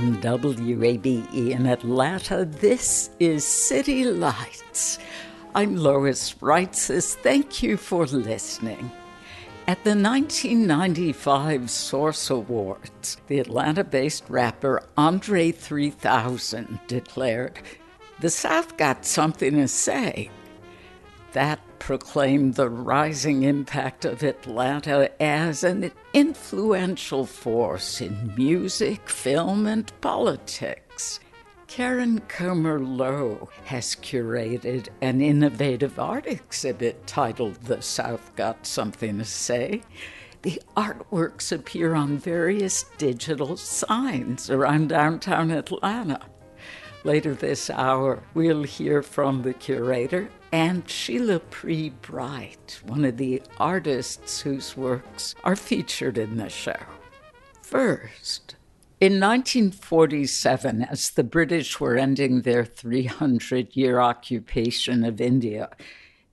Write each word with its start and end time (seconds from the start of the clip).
From 0.00 0.16
WABE 0.22 1.30
in 1.34 1.66
Atlanta, 1.66 2.46
this 2.46 3.10
is 3.20 3.44
City 3.44 4.04
Lights. 4.04 4.98
I'm 5.54 5.76
Lois 5.76 6.32
Reitzes. 6.40 7.16
Thank 7.16 7.62
you 7.62 7.76
for 7.76 8.06
listening. 8.06 8.90
At 9.68 9.84
the 9.84 9.90
1995 9.90 11.68
Source 11.68 12.30
Awards, 12.30 13.18
the 13.26 13.40
Atlanta 13.40 13.84
based 13.84 14.24
rapper 14.30 14.82
Andre 14.96 15.52
3000 15.52 16.80
declared, 16.86 17.60
The 18.20 18.30
South 18.30 18.78
got 18.78 19.04
something 19.04 19.52
to 19.52 19.68
say. 19.68 20.30
That 21.32 21.60
proclaimed 21.80 22.54
the 22.54 22.70
rising 22.70 23.42
impact 23.42 24.04
of 24.04 24.22
Atlanta 24.22 25.10
as 25.20 25.64
an 25.64 25.90
influential 26.14 27.26
force 27.26 28.00
in 28.00 28.32
music, 28.36 29.08
film, 29.08 29.66
and 29.66 29.90
politics. 30.00 31.18
Karen 31.66 32.20
Comer 32.28 32.78
Lowe 32.78 33.48
has 33.64 33.96
curated 33.96 34.88
an 35.00 35.20
innovative 35.20 35.98
art 35.98 36.26
exhibit 36.26 37.06
titled 37.06 37.56
The 37.62 37.80
South 37.80 38.36
Got 38.36 38.66
Something 38.66 39.18
to 39.18 39.24
Say. 39.24 39.82
The 40.42 40.62
artworks 40.76 41.50
appear 41.50 41.94
on 41.94 42.18
various 42.18 42.84
digital 42.98 43.56
signs 43.56 44.50
around 44.50 44.90
downtown 44.90 45.50
Atlanta. 45.50 46.20
Later 47.04 47.34
this 47.34 47.70
hour, 47.70 48.22
we'll 48.34 48.64
hear 48.64 49.02
from 49.02 49.42
the 49.42 49.54
curator 49.54 50.28
and 50.52 50.88
Sheila 50.88 51.40
Pree 51.40 51.90
Bright, 52.02 52.80
one 52.84 53.04
of 53.04 53.16
the 53.16 53.42
artists 53.58 54.40
whose 54.40 54.76
works 54.76 55.34
are 55.44 55.56
featured 55.56 56.18
in 56.18 56.36
the 56.36 56.48
show. 56.48 56.78
First, 57.62 58.56
in 59.00 59.20
1947, 59.20 60.82
as 60.82 61.10
the 61.10 61.24
British 61.24 61.78
were 61.78 61.96
ending 61.96 62.42
their 62.42 62.64
300 62.64 63.76
year 63.76 64.00
occupation 64.00 65.04
of 65.04 65.20
India, 65.20 65.70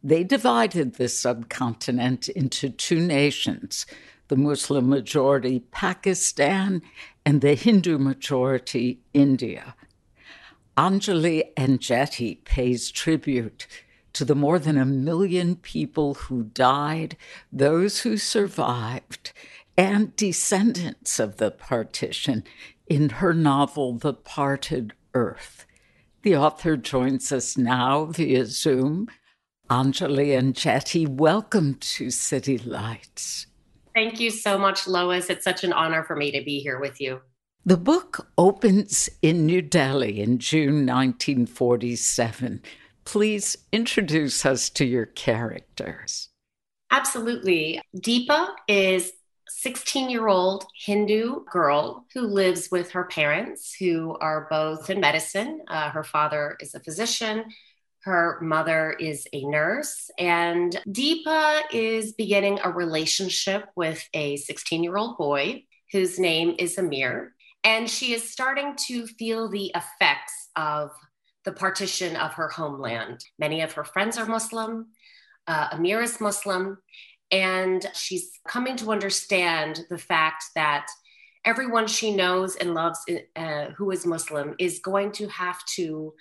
they 0.03 0.23
divided 0.23 0.95
the 0.95 1.09
subcontinent 1.09 2.27
into 2.29 2.69
two 2.69 3.00
nations 3.00 3.85
the 4.27 4.35
Muslim 4.35 4.89
majority 4.89 5.61
Pakistan 5.72 6.81
and 7.25 7.39
the 7.39 7.56
Hindu 7.56 7.97
majority 7.97 9.00
India. 9.13 9.73
Anjali 10.77 11.53
Enjeti 11.56 12.44
pays 12.44 12.91
tribute 12.91 13.67
to 14.17 14.25
the 14.25 14.33
more 14.33 14.57
than 14.57 14.79
a 14.79 14.85
million 14.85 15.55
people 15.55 16.16
who 16.16 16.41
died, 16.41 17.16
those 17.51 18.00
who 18.00 18.17
survived, 18.17 19.31
and 19.78 20.16
descendants 20.16 21.19
of 21.19 21.38
the 21.38 21.51
partition 21.51 22.44
in 22.88 23.09
her 23.09 23.31
novel, 23.31 23.94
The 23.94 24.13
Parted 24.13 24.94
Earth. 25.13 25.67
The 26.23 26.35
author 26.35 26.77
joins 26.77 27.31
us 27.31 27.57
now 27.57 28.06
via 28.06 28.45
Zoom. 28.45 29.07
Anjali 29.69 30.35
and 30.35 30.56
Enjeti, 30.56 31.07
welcome 31.07 31.75
to 31.75 32.09
City 32.09 32.57
Lights. 32.57 33.45
Thank 33.94 34.19
you 34.19 34.31
so 34.31 34.57
much, 34.57 34.88
Lois. 34.88 35.29
It's 35.29 35.44
such 35.44 35.63
an 35.63 35.73
honor 35.73 36.03
for 36.03 36.16
me 36.16 36.31
to 36.31 36.44
be 36.44 36.59
here 36.59 36.79
with 36.79 37.00
you. 37.00 37.22
The 37.67 37.77
book 37.77 38.31
opens 38.35 39.09
in 39.22 39.45
New 39.45 39.61
Delhi 39.61 40.22
in 40.22 40.39
June 40.39 40.88
1947 40.88 42.63
please 43.07 43.56
introduce 43.72 44.45
us 44.45 44.69
to 44.69 44.84
your 44.84 45.06
characters. 45.06 46.28
Absolutely. 46.91 47.81
Deepa 47.95 48.50
is 48.68 49.13
16 49.47 50.09
year 50.09 50.28
old 50.28 50.66
Hindu 50.75 51.45
girl 51.50 52.06
who 52.13 52.23
lives 52.23 52.68
with 52.69 52.91
her 52.91 53.06
parents, 53.06 53.73
who 53.73 54.18
are 54.19 54.45
both 54.50 54.90
in 54.90 55.00
medicine. 55.00 55.62
Uh, 55.69 55.90
her 55.90 56.03
father 56.03 56.57
is 56.59 56.75
a 56.75 56.81
physician, 56.81 57.45
her 58.01 58.40
mother 58.41 58.91
is 59.00 59.25
a 59.31 59.45
nurse, 59.45 60.12
and 60.19 60.78
Deepa 60.89 61.62
is 61.72 62.12
beginning 62.12 62.59
a 62.62 62.69
relationship 62.69 63.69
with 63.78 64.06
a 64.13 64.35
16 64.35 64.84
year 64.84 64.97
old 64.97 65.18
boy 65.18 65.63
whose 65.94 66.19
name 66.19 66.56
is 66.59 66.78
Amir. 66.78 67.35
And 67.63 67.89
she 67.89 68.13
is 68.13 68.29
starting 68.29 68.75
to 68.88 69.07
feel 69.07 69.47
the 69.47 69.72
effects 69.74 70.50
of 70.57 70.91
the 71.47 71.53
partition 71.53 72.17
of 72.17 72.33
her 72.33 72.49
homeland. 72.49 73.23
Many 73.39 73.61
of 73.61 73.71
her 73.71 73.85
friends 73.85 74.17
are 74.17 74.25
Muslim. 74.25 74.87
Uh, 75.47 75.69
Amir 75.71 76.01
is 76.01 76.19
Muslim. 76.19 76.77
And 77.31 77.89
she's 77.93 78.31
coming 78.45 78.75
to 78.75 78.91
understand 78.91 79.79
the 79.89 79.97
fact 79.97 80.43
that 80.55 80.87
everyone 81.45 81.87
she 81.87 82.13
knows 82.13 82.57
and 82.57 82.73
loves 82.73 82.99
uh, 83.37 83.67
who 83.77 83.91
is 83.91 84.05
Muslim 84.05 84.55
is 84.59 84.79
going 84.79 85.13
to 85.13 85.27
have 85.29 85.63
to 85.77 86.13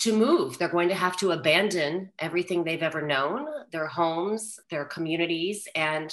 to 0.00 0.16
move. 0.16 0.58
They're 0.58 0.68
going 0.78 0.88
to 0.88 0.94
have 0.94 1.16
to 1.18 1.30
abandon 1.30 2.10
everything 2.18 2.64
they've 2.64 2.82
ever 2.82 3.02
known, 3.02 3.46
their 3.70 3.86
homes, 3.86 4.58
their 4.70 4.86
communities, 4.86 5.68
and 5.76 6.12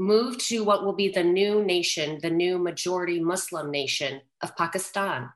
move 0.00 0.38
to 0.38 0.64
what 0.64 0.84
will 0.84 0.94
be 0.94 1.10
the 1.10 1.22
new 1.22 1.62
nation, 1.62 2.18
the 2.22 2.30
new 2.30 2.58
majority 2.58 3.20
Muslim 3.20 3.70
nation 3.70 4.22
of 4.42 4.56
Pakistan. 4.56 5.28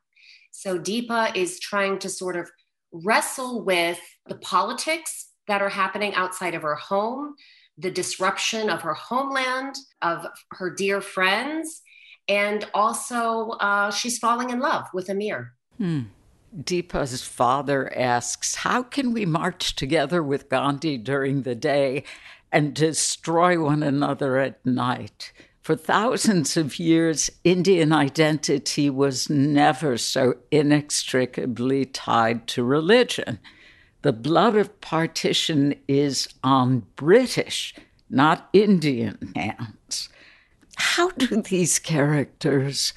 So 0.53 0.79
Deepa 0.79 1.35
is 1.35 1.59
trying 1.59 1.99
to 2.01 2.09
sort 2.09 2.37
of 2.37 2.49
wrestle 2.93 3.65
with 3.65 3.99
the 4.27 4.37
politics 4.37 5.31
that 5.49 5.63
are 5.63 5.69
happening 5.69 6.15
outside 6.15 6.55
of 6.55 6.63
her 6.63 6.77
home, 6.77 7.35
the 7.79 7.91
disruption 7.91 8.71
of 8.71 8.83
her 8.83 8.95
homeland, 8.95 9.75
of 10.03 10.27
her 10.53 10.71
dear 10.71 11.01
friends, 11.01 11.83
and 12.29 12.69
also 12.75 13.51
uh, 13.61 13.91
she's 13.91 14.19
falling 14.19 14.51
in 14.51 14.61
love 14.61 14.85
with 14.95 15.09
Amir. 15.09 15.55
Hmm. 15.79 16.03
Deepa's 16.57 17.23
father 17.23 17.93
asks, 17.97 18.57
How 18.57 18.83
can 18.83 19.13
we 19.13 19.25
march 19.25 19.75
together 19.75 20.23
with 20.23 20.51
Gandhi 20.51 20.99
during 20.99 21.43
the 21.43 21.55
day 21.55 22.05
and 22.53 22.75
destroy 22.75 23.61
one 23.61 23.83
another 23.83 24.37
at 24.37 24.65
night? 24.65 25.33
For 25.63 25.77
thousands 25.77 26.57
of 26.57 26.81
years, 26.81 27.31
Indian 27.45 27.93
identity 27.93 28.91
was 28.91 29.31
never 29.31 29.97
so 29.97 30.35
inextricably 30.51 31.85
tied 31.85 32.49
to 32.49 32.65
religion. 32.65 33.39
The 34.03 34.13
blood 34.13 34.57
of 34.57 34.81
partition 34.81 35.77
is 35.87 36.29
on 36.43 36.87
British, 36.97 37.77
not 38.11 38.49
Indian 38.53 39.33
hands. 39.37 40.09
How 40.75 41.11
do 41.11 41.41
these 41.41 41.79
characters 41.79 42.93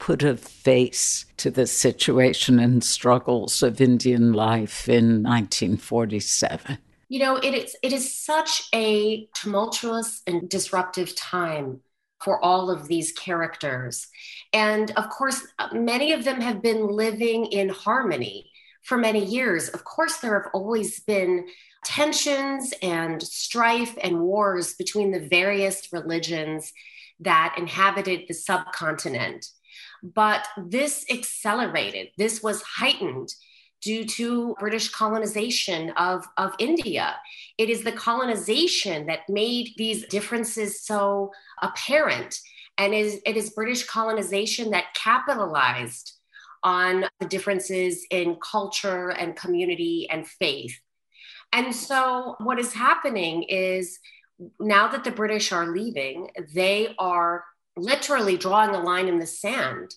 put 0.00 0.24
a 0.24 0.36
face 0.36 1.26
to 1.36 1.48
the 1.48 1.68
situation 1.68 2.58
and 2.58 2.82
struggles 2.82 3.62
of 3.62 3.80
Indian 3.80 4.32
life 4.32 4.88
in 4.88 5.22
1947? 5.22 6.76
You 7.08 7.20
know, 7.20 7.36
it 7.36 7.54
is, 7.54 7.76
it 7.84 7.92
is 7.92 8.12
such 8.12 8.68
a 8.74 9.28
tumultuous 9.32 10.22
and 10.26 10.48
disruptive 10.48 11.14
time 11.14 11.82
for 12.22 12.42
all 12.44 12.70
of 12.70 12.88
these 12.88 13.12
characters. 13.12 14.08
And 14.52 14.90
of 14.92 15.08
course, 15.10 15.46
many 15.72 16.12
of 16.12 16.24
them 16.24 16.40
have 16.40 16.62
been 16.62 16.86
living 16.86 17.46
in 17.46 17.68
harmony 17.68 18.50
for 18.82 18.98
many 18.98 19.24
years. 19.24 19.68
Of 19.68 19.84
course, 19.84 20.18
there 20.18 20.40
have 20.40 20.50
always 20.52 21.00
been 21.00 21.46
tensions 21.84 22.74
and 22.82 23.22
strife 23.22 23.96
and 24.02 24.20
wars 24.20 24.74
between 24.74 25.10
the 25.10 25.28
various 25.28 25.92
religions 25.92 26.72
that 27.20 27.54
inhabited 27.56 28.22
the 28.28 28.34
subcontinent. 28.34 29.46
But 30.02 30.46
this 30.56 31.04
accelerated, 31.10 32.08
this 32.16 32.42
was 32.42 32.62
heightened 32.62 33.32
due 33.80 34.04
to 34.04 34.54
British 34.58 34.90
colonization 34.90 35.90
of, 35.90 36.26
of 36.36 36.52
India. 36.58 37.16
It 37.58 37.70
is 37.70 37.82
the 37.82 37.92
colonization 37.92 39.06
that 39.06 39.28
made 39.28 39.72
these 39.76 40.06
differences 40.06 40.82
so 40.84 41.30
apparent. 41.62 42.38
And 42.78 42.94
is, 42.94 43.20
it 43.26 43.36
is 43.36 43.50
British 43.50 43.84
colonization 43.84 44.70
that 44.70 44.94
capitalized 44.94 46.12
on 46.62 47.06
the 47.20 47.26
differences 47.26 48.06
in 48.10 48.36
culture 48.36 49.10
and 49.10 49.36
community 49.36 50.06
and 50.10 50.26
faith. 50.26 50.78
And 51.52 51.74
so, 51.74 52.36
what 52.38 52.58
is 52.58 52.72
happening 52.72 53.42
is 53.44 53.98
now 54.58 54.88
that 54.88 55.04
the 55.04 55.10
British 55.10 55.52
are 55.52 55.66
leaving, 55.66 56.30
they 56.54 56.94
are 56.98 57.44
literally 57.76 58.36
drawing 58.36 58.74
a 58.74 58.80
line 58.80 59.08
in 59.08 59.18
the 59.18 59.26
sand 59.26 59.94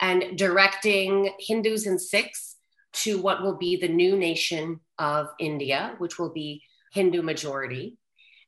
and 0.00 0.36
directing 0.36 1.32
Hindus 1.38 1.86
and 1.86 2.00
Sikhs 2.00 2.49
to 2.92 3.20
what 3.20 3.42
will 3.42 3.56
be 3.56 3.76
the 3.76 3.88
new 3.88 4.16
nation 4.16 4.80
of 4.98 5.28
India, 5.38 5.94
which 5.98 6.18
will 6.18 6.32
be 6.32 6.62
Hindu 6.92 7.22
majority, 7.22 7.96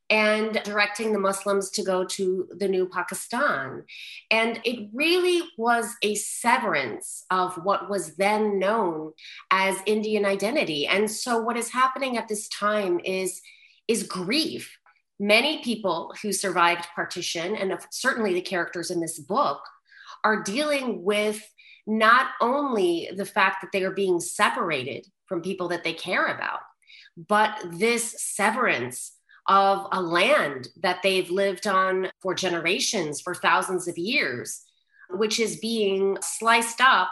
and 0.09 0.61
directing 0.63 1.13
the 1.13 1.19
Muslims 1.19 1.69
to 1.71 1.83
go 1.83 2.03
to 2.05 2.47
the 2.57 2.67
new 2.67 2.87
Pakistan. 2.87 3.83
And 4.29 4.59
it 4.63 4.89
really 4.93 5.41
was 5.57 5.95
a 6.03 6.15
severance 6.15 7.25
of 7.31 7.55
what 7.63 7.89
was 7.89 8.15
then 8.15 8.59
known 8.59 9.13
as 9.49 9.77
Indian 9.85 10.25
identity. 10.25 10.85
And 10.87 11.09
so, 11.09 11.39
what 11.39 11.57
is 11.57 11.69
happening 11.69 12.17
at 12.17 12.27
this 12.27 12.47
time 12.49 12.99
is, 13.03 13.41
is 13.87 14.03
grief. 14.03 14.77
Many 15.19 15.63
people 15.63 16.13
who 16.21 16.33
survived 16.33 16.87
partition, 16.95 17.55
and 17.55 17.77
certainly 17.91 18.33
the 18.33 18.41
characters 18.41 18.91
in 18.91 18.99
this 18.99 19.19
book, 19.19 19.61
are 20.23 20.43
dealing 20.43 21.03
with 21.03 21.41
not 21.85 22.27
only 22.41 23.09
the 23.15 23.25
fact 23.25 23.57
that 23.61 23.71
they 23.71 23.83
are 23.83 23.91
being 23.91 24.19
separated 24.19 25.07
from 25.25 25.41
people 25.41 25.67
that 25.69 25.83
they 25.83 25.93
care 25.93 26.27
about, 26.27 26.59
but 27.27 27.57
this 27.71 28.15
severance 28.21 29.13
of 29.47 29.87
a 29.91 30.01
land 30.01 30.69
that 30.81 31.01
they've 31.03 31.29
lived 31.29 31.67
on 31.67 32.09
for 32.21 32.33
generations, 32.33 33.19
for 33.21 33.35
thousands 33.35 33.87
of 33.87 33.97
years, 33.97 34.61
which 35.09 35.39
is 35.39 35.57
being 35.57 36.17
sliced 36.21 36.79
up 36.81 37.09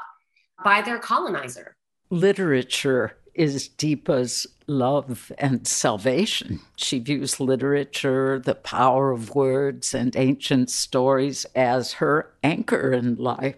by 0.64 0.82
their 0.82 1.00
colonizer. 1.00 1.76
Literature 2.10 3.18
is 3.34 3.70
Deepa's 3.70 4.48
love 4.68 5.32
and 5.38 5.68
salvation. 5.68 6.60
She 6.76 7.00
views 7.00 7.40
literature, 7.40 8.40
the 8.40 8.56
power 8.56 9.12
of 9.12 9.36
words, 9.36 9.94
and 9.94 10.16
ancient 10.16 10.70
stories 10.70 11.46
as 11.56 11.94
her 11.94 12.34
anchor 12.44 12.92
in 12.92 13.16
life. 13.16 13.58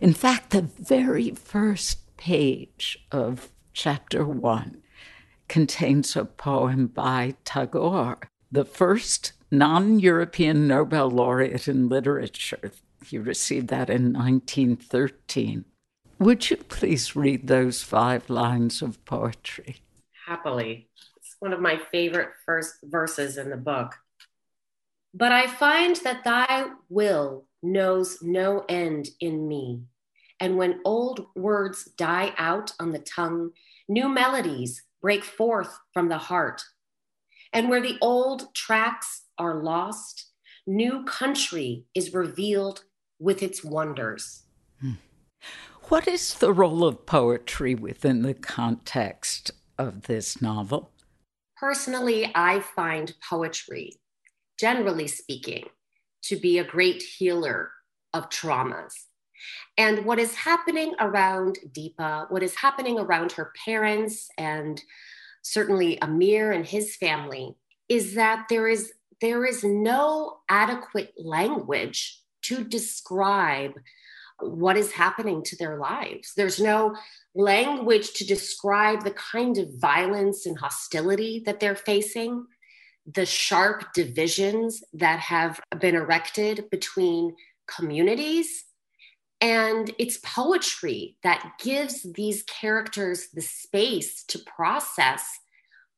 In 0.00 0.12
fact, 0.12 0.50
the 0.50 0.62
very 0.62 1.30
first 1.30 2.16
page 2.16 2.98
of 3.10 3.50
chapter 3.72 4.24
one 4.24 4.82
contains 5.48 6.16
a 6.16 6.24
poem 6.24 6.86
by 6.86 7.34
Tagore, 7.44 8.18
the 8.50 8.64
first 8.64 9.32
non 9.50 9.98
European 9.98 10.66
Nobel 10.66 11.10
laureate 11.10 11.68
in 11.68 11.88
literature. 11.88 12.72
He 13.04 13.18
received 13.18 13.68
that 13.68 13.88
in 13.88 14.12
1913. 14.12 15.64
Would 16.18 16.50
you 16.50 16.56
please 16.56 17.14
read 17.14 17.46
those 17.46 17.82
five 17.82 18.28
lines 18.30 18.82
of 18.82 19.04
poetry? 19.04 19.76
Happily. 20.26 20.88
It's 21.16 21.36
one 21.38 21.52
of 21.52 21.60
my 21.60 21.78
favorite 21.92 22.30
first 22.44 22.76
verses 22.82 23.36
in 23.36 23.50
the 23.50 23.56
book. 23.56 23.96
But 25.14 25.32
I 25.32 25.46
find 25.46 25.96
that 25.96 26.24
thy 26.24 26.66
will 26.88 27.46
knows 27.66 28.18
no 28.22 28.64
end 28.68 29.08
in 29.20 29.46
me. 29.48 29.82
And 30.40 30.56
when 30.56 30.80
old 30.84 31.26
words 31.34 31.84
die 31.96 32.32
out 32.36 32.72
on 32.78 32.92
the 32.92 32.98
tongue, 32.98 33.50
new 33.88 34.08
melodies 34.08 34.82
break 35.00 35.24
forth 35.24 35.78
from 35.92 36.08
the 36.08 36.18
heart. 36.18 36.62
And 37.52 37.68
where 37.68 37.80
the 37.80 37.98
old 38.00 38.54
tracks 38.54 39.22
are 39.38 39.62
lost, 39.62 40.30
new 40.66 41.04
country 41.04 41.84
is 41.94 42.12
revealed 42.12 42.84
with 43.18 43.42
its 43.42 43.64
wonders. 43.64 44.42
Hmm. 44.80 44.92
What 45.84 46.08
is 46.08 46.34
the 46.34 46.52
role 46.52 46.84
of 46.84 47.06
poetry 47.06 47.74
within 47.74 48.22
the 48.22 48.34
context 48.34 49.52
of 49.78 50.02
this 50.02 50.42
novel? 50.42 50.90
Personally, 51.56 52.30
I 52.34 52.60
find 52.60 53.14
poetry, 53.30 53.92
generally 54.58 55.06
speaking, 55.06 55.64
to 56.28 56.36
be 56.36 56.58
a 56.58 56.64
great 56.64 57.02
healer 57.02 57.70
of 58.12 58.28
traumas. 58.28 58.92
And 59.76 60.04
what 60.04 60.18
is 60.18 60.34
happening 60.34 60.94
around 60.98 61.58
Deepa, 61.72 62.30
what 62.30 62.42
is 62.42 62.54
happening 62.56 62.98
around 62.98 63.32
her 63.32 63.52
parents, 63.64 64.28
and 64.38 64.82
certainly 65.42 65.98
Amir 66.00 66.52
and 66.52 66.66
his 66.66 66.96
family, 66.96 67.54
is 67.88 68.14
that 68.14 68.46
there 68.48 68.68
is 68.68 68.92
there 69.20 69.46
is 69.46 69.64
no 69.64 70.38
adequate 70.48 71.14
language 71.18 72.20
to 72.42 72.62
describe 72.62 73.72
what 74.40 74.76
is 74.76 74.92
happening 74.92 75.42
to 75.42 75.56
their 75.56 75.78
lives. 75.78 76.32
There's 76.36 76.60
no 76.60 76.94
language 77.34 78.12
to 78.14 78.26
describe 78.26 79.04
the 79.04 79.12
kind 79.12 79.56
of 79.56 79.74
violence 79.78 80.44
and 80.44 80.58
hostility 80.58 81.42
that 81.46 81.60
they're 81.60 81.74
facing, 81.74 82.46
the 83.06 83.26
sharp 83.26 83.92
divisions 83.92 84.82
that 84.92 85.20
have 85.20 85.60
been 85.80 85.94
erected 85.94 86.68
between 86.70 87.34
communities 87.66 88.64
and 89.40 89.92
it's 89.98 90.18
poetry 90.18 91.16
that 91.22 91.52
gives 91.62 92.02
these 92.14 92.42
characters 92.44 93.28
the 93.34 93.42
space 93.42 94.24
to 94.24 94.38
process 94.38 95.38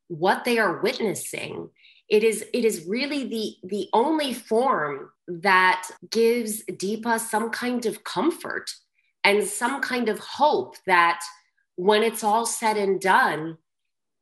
what 0.08 0.44
they 0.44 0.58
are 0.58 0.81
witnessing. 0.81 1.70
It 2.08 2.25
is, 2.25 2.44
it 2.52 2.64
is 2.64 2.87
really 2.87 3.25
the, 3.25 3.69
the 3.69 3.88
only 3.93 4.32
form 4.32 5.11
that 5.28 5.88
gives 6.11 6.64
Deepa 6.64 7.20
some 7.20 7.50
kind 7.50 7.87
of 7.87 8.02
comfort 8.02 8.70
and 9.22 9.44
some 9.44 9.81
kind 9.81 10.08
of 10.08 10.19
hope 10.19 10.76
that 10.87 11.20
when 11.76 12.02
it's 12.02 12.25
all 12.25 12.46
said 12.46 12.76
and 12.76 13.00
done, 13.00 13.58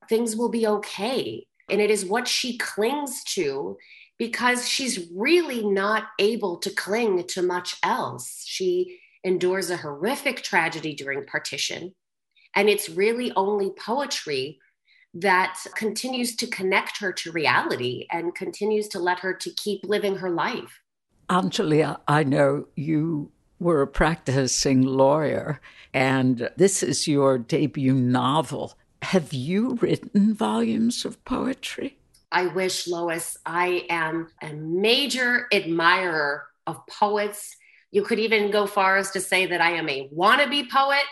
things 0.08 0.36
will 0.36 0.50
be 0.50 0.66
okay. 0.66 1.46
And 1.68 1.80
it 1.80 1.90
is 1.90 2.04
what 2.04 2.28
she 2.28 2.58
clings 2.58 3.22
to 3.34 3.76
because 4.18 4.68
she's 4.68 5.08
really 5.14 5.64
not 5.64 6.04
able 6.18 6.56
to 6.58 6.70
cling 6.70 7.24
to 7.28 7.42
much 7.42 7.76
else. 7.82 8.44
She 8.46 8.98
endures 9.24 9.70
a 9.70 9.76
horrific 9.76 10.42
tragedy 10.42 10.94
during 10.94 11.26
partition. 11.26 11.94
And 12.54 12.68
it's 12.68 12.88
really 12.88 13.32
only 13.36 13.70
poetry 13.70 14.58
that 15.12 15.58
continues 15.74 16.36
to 16.36 16.46
connect 16.46 16.98
her 16.98 17.12
to 17.12 17.32
reality 17.32 18.06
and 18.10 18.34
continues 18.34 18.88
to 18.88 18.98
let 18.98 19.20
her 19.20 19.34
to 19.34 19.50
keep 19.50 19.80
living 19.84 20.16
her 20.16 20.30
life. 20.30 20.80
Um, 21.28 21.50
Anjali, 21.50 21.98
I 22.06 22.22
know 22.22 22.66
you 22.76 23.32
were 23.58 23.82
a 23.82 23.86
practicing 23.86 24.82
lawyer, 24.82 25.60
and 25.92 26.50
this 26.56 26.82
is 26.82 27.08
your 27.08 27.38
debut 27.38 27.94
novel. 27.94 28.74
Have 29.02 29.32
you 29.32 29.76
written 29.76 30.34
volumes 30.34 31.04
of 31.04 31.22
poetry? 31.24 31.98
I 32.32 32.46
wish, 32.46 32.88
Lois, 32.88 33.38
I 33.46 33.86
am 33.88 34.28
a 34.42 34.52
major 34.52 35.46
admirer 35.52 36.46
of 36.66 36.84
poets 36.86 37.56
you 37.90 38.02
could 38.02 38.18
even 38.18 38.50
go 38.50 38.66
far 38.66 38.98
as 38.98 39.10
to 39.12 39.20
say 39.20 39.46
that 39.46 39.60
I 39.60 39.70
am 39.70 39.88
a 39.88 40.08
wannabe 40.08 40.68
poet. 40.68 41.04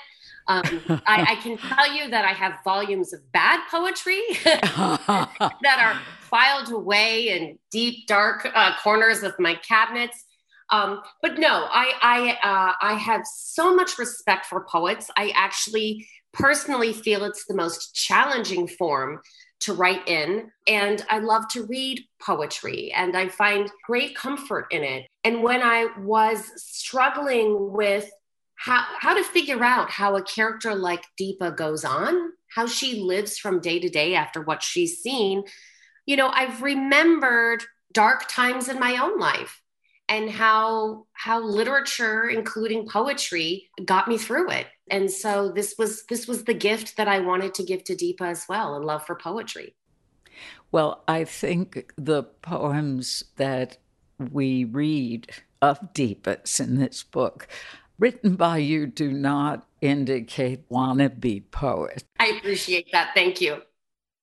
Um, 0.46 0.62
I, 1.06 1.26
I, 1.30 1.34
can 1.36 1.56
tell 1.74 1.90
you 1.90 2.10
that 2.10 2.24
I 2.26 2.32
have 2.32 2.58
volumes 2.62 3.14
of 3.14 3.20
bad 3.32 3.60
poetry 3.70 4.20
that 4.44 5.78
are 5.78 5.98
filed 6.20 6.70
away 6.70 7.30
in 7.30 7.58
deep, 7.70 8.06
dark 8.06 8.50
uh, 8.54 8.74
corners 8.82 9.22
of 9.22 9.34
my 9.38 9.54
cabinets. 9.54 10.24
Um, 10.68 11.00
but 11.22 11.38
no, 11.38 11.66
I 11.70 11.92
I, 12.02 12.30
uh, 12.42 12.72
I 12.82 12.98
have 12.98 13.22
so 13.24 13.74
much 13.74 13.98
respect 13.98 14.44
for 14.44 14.66
poets. 14.70 15.10
I 15.16 15.32
actually 15.34 16.06
personally 16.34 16.92
feel 16.92 17.24
it's 17.24 17.46
the 17.46 17.54
most 17.54 17.94
challenging 17.94 18.68
form 18.68 19.20
to 19.60 19.72
write 19.72 20.06
in. 20.06 20.50
And 20.66 21.04
I 21.08 21.20
love 21.20 21.48
to 21.52 21.64
read 21.66 22.04
poetry 22.20 22.92
and 22.94 23.16
I 23.16 23.28
find 23.28 23.70
great 23.86 24.14
comfort 24.14 24.66
in 24.70 24.84
it. 24.84 25.06
And 25.22 25.42
when 25.42 25.62
I 25.62 25.88
was 25.98 26.50
struggling 26.56 27.72
with 27.72 28.10
how, 28.56 28.84
how 29.00 29.14
to 29.14 29.24
figure 29.24 29.64
out 29.64 29.90
how 29.90 30.16
a 30.16 30.22
character 30.22 30.74
like 30.74 31.04
Deepa 31.18 31.56
goes 31.56 31.84
on, 31.84 32.32
how 32.54 32.66
she 32.66 33.00
lives 33.00 33.38
from 33.38 33.60
day 33.60 33.78
to 33.80 33.88
day 33.88 34.14
after 34.14 34.42
what 34.42 34.62
she's 34.62 35.00
seen, 35.00 35.44
you 36.06 36.16
know, 36.16 36.28
I've 36.28 36.62
remembered 36.62 37.64
dark 37.92 38.28
times 38.28 38.68
in 38.68 38.78
my 38.78 38.96
own 38.96 39.18
life 39.18 39.62
and 40.08 40.30
how 40.30 41.06
how 41.12 41.40
literature 41.42 42.28
including 42.28 42.86
poetry 42.86 43.70
got 43.84 44.08
me 44.08 44.18
through 44.18 44.50
it 44.50 44.66
and 44.90 45.10
so 45.10 45.50
this 45.50 45.74
was 45.78 46.04
this 46.06 46.26
was 46.26 46.44
the 46.44 46.54
gift 46.54 46.96
that 46.96 47.08
i 47.08 47.18
wanted 47.18 47.54
to 47.54 47.62
give 47.62 47.84
to 47.84 47.94
deepa 47.94 48.28
as 48.30 48.44
well 48.48 48.76
a 48.76 48.78
love 48.78 49.04
for 49.06 49.14
poetry 49.14 49.74
Well, 50.72 51.04
I 51.06 51.24
think 51.24 51.92
the 51.96 52.24
poems 52.24 53.24
that 53.36 53.78
we 54.18 54.64
read 54.64 55.30
of 55.62 55.78
Deepa's 55.94 56.60
in 56.60 56.76
this 56.76 57.02
book, 57.02 57.48
written 57.98 58.36
by 58.36 58.58
you, 58.58 58.86
do 58.86 59.12
not 59.12 59.66
indicate 59.80 60.68
wannabe 60.68 61.50
poet. 61.50 62.04
I 62.18 62.26
appreciate 62.38 62.88
that. 62.92 63.12
Thank 63.14 63.40
you. 63.40 63.62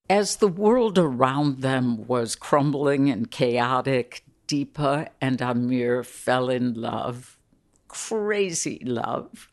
As 0.09 0.37
the 0.37 0.47
world 0.47 0.97
around 0.97 1.61
them 1.61 2.05
was 2.05 2.35
crumbling 2.35 3.09
and 3.09 3.31
chaotic, 3.31 4.25
Deepa 4.47 5.07
and 5.21 5.41
Amir 5.41 6.03
fell 6.03 6.49
in 6.49 6.73
love, 6.73 7.30
crazy 7.91 8.81
love. 8.85 9.49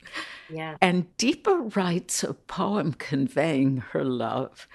Yeah. 0.48 0.76
And 0.80 1.06
Deepa 1.16 1.74
writes 1.74 2.22
a 2.22 2.34
poem 2.34 2.92
conveying 2.92 3.78
her 3.92 4.04
love. 4.04 4.68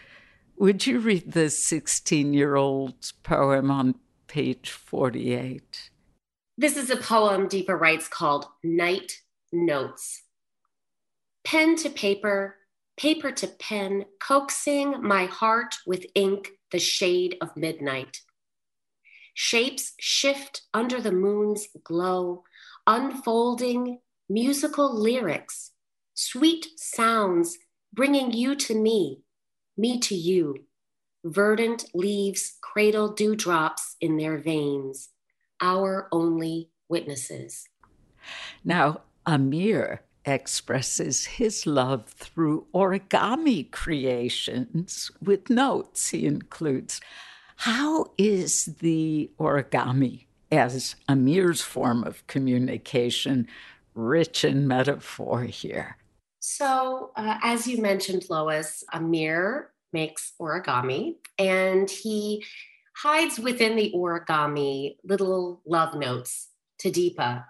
Would 0.58 0.86
you 0.86 1.00
read 1.00 1.32
the 1.32 1.50
16 1.50 2.34
year 2.34 2.55
old's 2.55 3.13
poem 3.13 3.72
on 3.72 3.96
page 4.27 4.70
48? 4.70 5.91
This 6.58 6.75
is 6.75 6.89
a 6.89 6.98
poem 6.98 7.48
Deepa 7.48 7.79
writes 7.79 8.08
called 8.08 8.48
Night 8.63 9.22
Notes. 9.51 10.24
Pen 11.46 11.75
to 11.77 11.89
paper, 11.89 12.58
paper 12.98 13.32
to 13.32 13.48
pen, 13.48 14.05
coaxing 14.20 15.01
my 15.01 15.25
heart 15.25 15.75
with 15.88 16.05
ink 16.15 16.51
the 16.72 16.79
shade 16.79 17.38
of 17.41 17.55
midnight. 17.55 18.20
Shapes 19.34 19.93
shift 20.00 20.62
under 20.74 21.01
the 21.01 21.12
moon's 21.12 21.67
glow, 21.84 22.43
unfolding 22.87 23.99
musical 24.29 24.93
lyrics, 24.93 25.71
sweet 26.13 26.67
sounds 26.77 27.57
bringing 27.93 28.31
you 28.31 28.55
to 28.55 28.75
me, 28.75 29.21
me 29.77 29.99
to 29.99 30.15
you. 30.15 30.65
Verdant 31.23 31.85
leaves 31.93 32.57
cradle 32.61 33.13
dewdrops 33.13 33.95
in 34.01 34.17
their 34.17 34.37
veins, 34.37 35.09
our 35.61 36.09
only 36.11 36.69
witnesses. 36.89 37.65
Now, 38.63 39.01
Amir 39.25 40.01
expresses 40.25 41.25
his 41.25 41.65
love 41.65 42.07
through 42.07 42.67
origami 42.73 43.69
creations 43.71 45.11
with 45.21 45.49
notes 45.49 46.09
he 46.09 46.25
includes. 46.25 47.01
How 47.57 48.11
is 48.17 48.65
the 48.79 49.29
origami 49.39 50.25
as 50.57 50.95
Amir's 51.07 51.62
form 51.62 52.03
of 52.03 52.25
communication 52.27 53.48
rich 53.95 54.43
in 54.43 54.67
metaphor 54.67 55.43
here? 55.43 55.98
So, 56.39 57.12
uh, 57.15 57.38
as 57.41 57.67
you 57.67 57.81
mentioned, 57.81 58.25
Lois, 58.29 58.83
Amir 58.91 59.72
makes 59.93 60.33
origami 60.41 61.15
and 61.38 61.89
he 61.89 62.43
hides 62.98 63.39
within 63.39 63.75
the 63.75 63.91
origami 63.95 64.98
little 65.03 65.62
love 65.65 65.95
notes 65.95 66.50
to 66.79 66.91
Deepa 66.91 67.45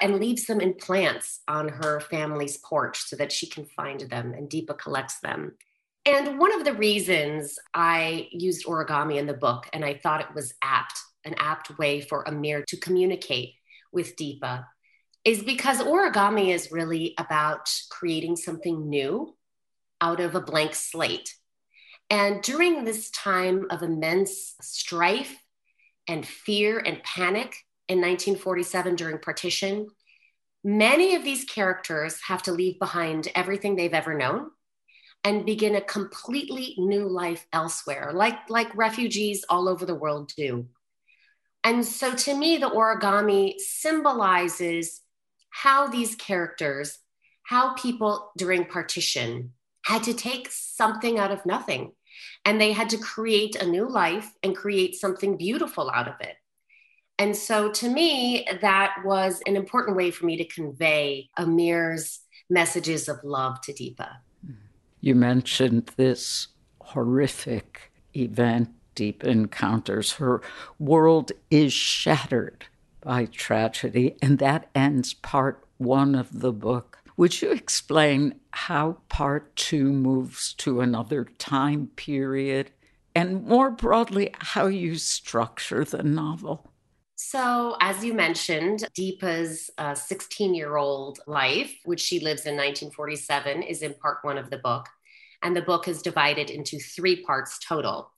and 0.00 0.20
leaves 0.20 0.44
them 0.44 0.60
in 0.60 0.74
plants 0.74 1.40
on 1.48 1.68
her 1.68 2.00
family's 2.00 2.58
porch 2.58 2.98
so 2.98 3.16
that 3.16 3.32
she 3.32 3.46
can 3.46 3.64
find 3.64 4.00
them 4.02 4.32
and 4.34 4.48
Deepa 4.50 4.78
collects 4.78 5.20
them. 5.20 5.54
And 6.04 6.38
one 6.38 6.54
of 6.54 6.64
the 6.64 6.74
reasons 6.74 7.58
I 7.74 8.28
used 8.30 8.66
origami 8.66 9.18
in 9.18 9.26
the 9.26 9.34
book, 9.34 9.68
and 9.72 9.84
I 9.84 9.94
thought 9.94 10.20
it 10.20 10.34
was 10.34 10.54
apt, 10.62 10.98
an 11.28 11.36
apt 11.38 11.78
way 11.78 12.00
for 12.00 12.26
Amir 12.26 12.64
to 12.66 12.76
communicate 12.76 13.54
with 13.92 14.16
Deepa, 14.16 14.64
is 15.24 15.42
because 15.42 15.78
origami 15.78 16.54
is 16.54 16.72
really 16.72 17.14
about 17.18 17.70
creating 17.90 18.36
something 18.36 18.88
new 18.88 19.36
out 20.00 20.20
of 20.20 20.34
a 20.34 20.40
blank 20.40 20.74
slate. 20.74 21.34
And 22.10 22.42
during 22.42 22.84
this 22.84 23.10
time 23.10 23.66
of 23.70 23.82
immense 23.82 24.54
strife 24.62 25.36
and 26.08 26.26
fear 26.26 26.78
and 26.78 27.02
panic 27.02 27.54
in 27.88 28.00
1947 28.00 28.96
during 28.96 29.18
partition, 29.18 29.88
many 30.64 31.14
of 31.14 31.24
these 31.24 31.44
characters 31.44 32.20
have 32.26 32.42
to 32.44 32.52
leave 32.52 32.78
behind 32.78 33.28
everything 33.34 33.76
they've 33.76 33.92
ever 33.92 34.14
known 34.14 34.50
and 35.24 35.44
begin 35.44 35.74
a 35.74 35.80
completely 35.80 36.74
new 36.78 37.06
life 37.06 37.46
elsewhere, 37.52 38.12
like, 38.14 38.48
like 38.48 38.74
refugees 38.74 39.44
all 39.50 39.68
over 39.68 39.84
the 39.84 39.94
world 39.94 40.32
do. 40.36 40.66
And 41.68 41.84
so 41.84 42.14
to 42.14 42.34
me, 42.34 42.56
the 42.56 42.70
origami 42.70 43.58
symbolizes 43.58 45.02
how 45.50 45.86
these 45.86 46.14
characters, 46.14 46.98
how 47.42 47.74
people 47.74 48.32
during 48.38 48.64
partition 48.64 49.52
had 49.84 50.02
to 50.04 50.14
take 50.14 50.48
something 50.50 51.18
out 51.18 51.30
of 51.30 51.44
nothing 51.44 51.92
and 52.46 52.58
they 52.58 52.72
had 52.72 52.88
to 52.88 52.96
create 52.96 53.54
a 53.54 53.66
new 53.66 53.86
life 53.86 54.32
and 54.42 54.56
create 54.56 54.94
something 54.94 55.36
beautiful 55.36 55.90
out 55.90 56.08
of 56.08 56.14
it. 56.20 56.36
And 57.18 57.36
so 57.36 57.70
to 57.72 57.90
me, 57.90 58.48
that 58.62 59.02
was 59.04 59.42
an 59.46 59.54
important 59.54 59.94
way 59.94 60.10
for 60.10 60.24
me 60.24 60.38
to 60.38 60.46
convey 60.46 61.28
Amir's 61.36 62.20
messages 62.48 63.10
of 63.10 63.18
love 63.22 63.60
to 63.64 63.74
Deepa. 63.74 64.08
You 65.02 65.14
mentioned 65.14 65.90
this 65.98 66.48
horrific 66.80 67.92
event, 68.16 68.70
Deepa 68.98 69.24
encounters. 69.24 70.14
Her 70.14 70.42
world 70.78 71.30
is 71.50 71.72
shattered 71.72 72.66
by 73.00 73.26
tragedy, 73.26 74.16
and 74.20 74.38
that 74.40 74.68
ends 74.74 75.14
part 75.14 75.64
one 75.76 76.16
of 76.16 76.40
the 76.40 76.52
book. 76.52 76.98
Would 77.16 77.40
you 77.40 77.52
explain 77.52 78.34
how 78.50 78.98
part 79.08 79.54
two 79.56 79.92
moves 79.92 80.52
to 80.54 80.80
another 80.80 81.24
time 81.38 81.88
period, 81.96 82.70
and 83.14 83.44
more 83.44 83.70
broadly, 83.70 84.34
how 84.38 84.66
you 84.66 84.96
structure 84.96 85.84
the 85.84 86.02
novel? 86.02 86.70
So, 87.14 87.76
as 87.80 88.04
you 88.04 88.14
mentioned, 88.14 88.86
Deepa's 88.96 89.70
16 89.94 90.50
uh, 90.50 90.54
year 90.54 90.76
old 90.76 91.18
life, 91.26 91.74
which 91.84 92.00
she 92.00 92.20
lives 92.20 92.46
in 92.46 92.54
1947, 92.54 93.62
is 93.62 93.82
in 93.82 93.94
part 93.94 94.18
one 94.22 94.38
of 94.38 94.50
the 94.50 94.58
book. 94.58 94.86
And 95.42 95.56
the 95.56 95.62
book 95.62 95.88
is 95.88 96.02
divided 96.02 96.50
into 96.50 96.78
three 96.78 97.24
parts 97.24 97.58
total. 97.58 98.12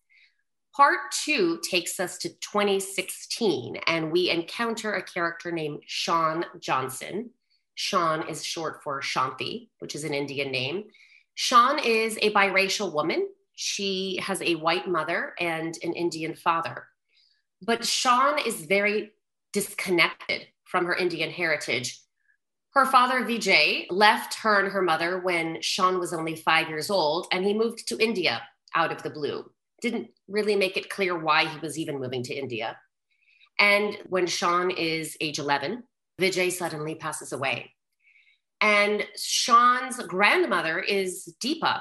Part 0.77 1.01
two 1.25 1.61
takes 1.69 1.99
us 1.99 2.17
to 2.19 2.29
2016, 2.29 3.77
and 3.89 4.13
we 4.13 4.31
encounter 4.31 4.95
a 4.95 5.03
character 5.03 5.51
named 5.51 5.83
Sean 5.87 6.45
Johnson. 6.61 7.31
Sean 7.75 8.29
is 8.29 8.45
short 8.45 8.81
for 8.85 9.01
Shanti, 9.01 9.71
which 9.81 9.97
is 9.97 10.05
an 10.05 10.15
Indian 10.15 10.53
name. 10.53 10.85
Sean 11.35 11.81
is 11.81 12.19
a 12.23 12.33
biracial 12.33 12.93
woman. 12.93 13.29
She 13.57 14.21
has 14.23 14.41
a 14.43 14.55
white 14.55 14.87
mother 14.87 15.35
and 15.41 15.77
an 15.83 15.93
Indian 15.95 16.37
father. 16.37 16.87
But 17.61 17.85
Sean 17.85 18.39
is 18.39 18.65
very 18.65 19.11
disconnected 19.53 20.47
from 20.65 20.87
her 20.87 20.95
Indian 20.95 21.31
heritage. 21.31 22.01
Her 22.75 22.87
father, 22.87 23.25
Vijay, 23.25 23.87
left 23.91 24.35
her 24.35 24.61
and 24.61 24.71
her 24.71 24.83
mother 24.83 25.19
when 25.19 25.61
Sean 25.63 25.99
was 25.99 26.13
only 26.13 26.37
five 26.37 26.69
years 26.69 26.91
old, 26.91 27.27
and 27.33 27.45
he 27.45 27.55
moved 27.55 27.89
to 27.89 27.99
India 27.99 28.41
out 28.77 28.93
of 28.93 29.03
the 29.03 29.11
blue 29.11 29.51
didn't 29.81 30.09
really 30.29 30.57
make 30.57 30.77
it 30.77 30.91
clear 30.91 31.19
why 31.19 31.47
he 31.47 31.59
was 31.59 31.79
even 31.79 31.99
moving 31.99 32.23
to 32.25 32.35
India. 32.35 32.79
And 33.59 33.97
when 34.09 34.27
Sean 34.27 34.71
is 34.71 35.17
age 35.21 35.39
11, 35.39 35.83
Vijay 36.21 36.51
suddenly 36.51 36.95
passes 36.95 37.33
away. 37.33 37.73
And 38.61 39.07
Sean's 39.17 39.97
grandmother 40.07 40.79
is 40.79 41.35
Deepa, 41.43 41.81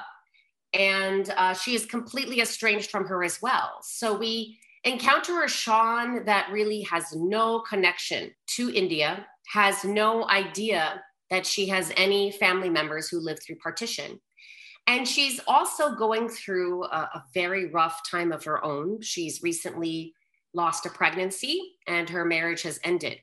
and 0.72 1.28
uh, 1.36 1.54
she 1.54 1.74
is 1.74 1.84
completely 1.84 2.40
estranged 2.40 2.90
from 2.90 3.06
her 3.06 3.22
as 3.22 3.40
well. 3.42 3.78
So 3.82 4.16
we 4.16 4.58
encounter 4.84 5.42
a 5.42 5.48
Sean 5.48 6.24
that 6.24 6.50
really 6.50 6.82
has 6.82 7.14
no 7.14 7.60
connection 7.60 8.30
to 8.56 8.72
India, 8.74 9.26
has 9.52 9.84
no 9.84 10.26
idea 10.28 11.02
that 11.28 11.46
she 11.46 11.68
has 11.68 11.92
any 11.96 12.32
family 12.32 12.70
members 12.70 13.08
who 13.08 13.20
lived 13.20 13.42
through 13.42 13.56
partition. 13.56 14.20
And 14.86 15.06
she's 15.06 15.40
also 15.46 15.94
going 15.94 16.28
through 16.28 16.84
a, 16.84 17.10
a, 17.14 17.24
very 17.32 17.66
rough 17.66 18.00
time 18.10 18.32
of 18.32 18.44
her 18.44 18.64
own. 18.64 19.00
She's 19.02 19.42
recently 19.42 20.14
lost 20.52 20.84
a 20.84 20.90
pregnancy 20.90 21.76
and 21.86 22.10
her 22.10 22.24
marriage 22.24 22.62
has 22.62 22.80
ended. 22.82 23.18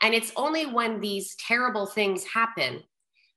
And 0.00 0.14
it's 0.14 0.32
only 0.36 0.66
when 0.66 1.00
these 1.00 1.34
terrible 1.36 1.86
things 1.86 2.24
happen 2.24 2.82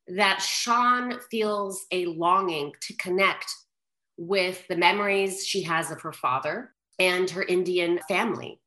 that 0.08 0.42
Sean 0.42 1.20
feels 1.32 1.86
a 1.92 2.06
longing 2.06 2.72
to 2.82 2.96
connect 2.98 3.48
with 4.18 4.68
the 4.68 4.78
memories 4.78 5.46
she 5.46 5.64
has 5.64 5.92
of 5.92 6.02
her 6.02 6.14
father 6.14 6.72
and 7.00 7.30
her 7.30 7.44
Indian 7.44 8.00
family. 8.08 8.60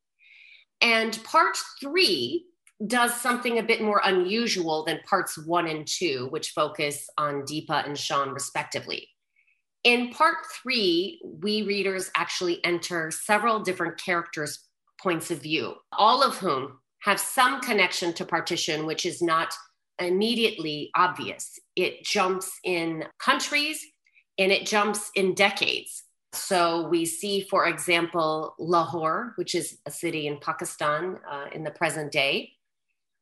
And 0.81 1.19
part 1.25 1.57
three 1.81 2.47
does 2.87 3.21
something 3.21 3.59
a 3.59 3.63
bit 3.63 3.83
more 3.83 4.01
unusual 4.05 4.85
than 4.85 5.01
parts 5.09 5.37
one 5.37 5.67
and 5.67 5.87
two, 5.87 6.29
which 6.31 6.51
focus 6.51 7.09
on 7.19 7.43
Deepa 7.43 7.87
and 7.87 7.99
Sean 7.99 8.31
respectively. 8.31 9.09
In 9.85 10.11
part 10.11 10.39
three, 10.63 11.21
we 11.25 11.63
readers 11.63 12.11
actually 12.17 12.65
enter 12.65 13.11
several 13.11 13.61
different 13.61 13.99
characters' 13.99 14.61
points 15.01 15.31
of 15.31 15.43
view, 15.43 15.75
all 15.93 16.23
of 16.23 16.37
whom 16.39 16.79
have 17.03 17.21
some 17.21 17.61
connection 17.61 18.13
to 18.15 18.25
partition, 18.25 18.87
which 18.87 19.07
is 19.07 19.23
not 19.23 19.55
immediately 20.01 20.91
obvious. 20.95 21.59
It 21.77 22.05
jumps 22.05 22.51
in 22.65 23.05
countries 23.19 23.85
and 24.39 24.53
it 24.53 24.67
jumps 24.67 25.11
in 25.15 25.35
decades. 25.35 26.05
So 26.33 26.89
we 26.89 27.05
see, 27.05 27.41
for 27.41 27.67
example, 27.67 28.55
Lahore, 28.59 29.33
which 29.37 29.55
is 29.55 29.79
a 29.87 29.91
city 29.91 30.27
in 30.27 30.39
Pakistan 30.39 31.19
uh, 31.29 31.47
in 31.53 31.65
the 31.65 31.71
present 31.71 32.13
day. 32.13 32.53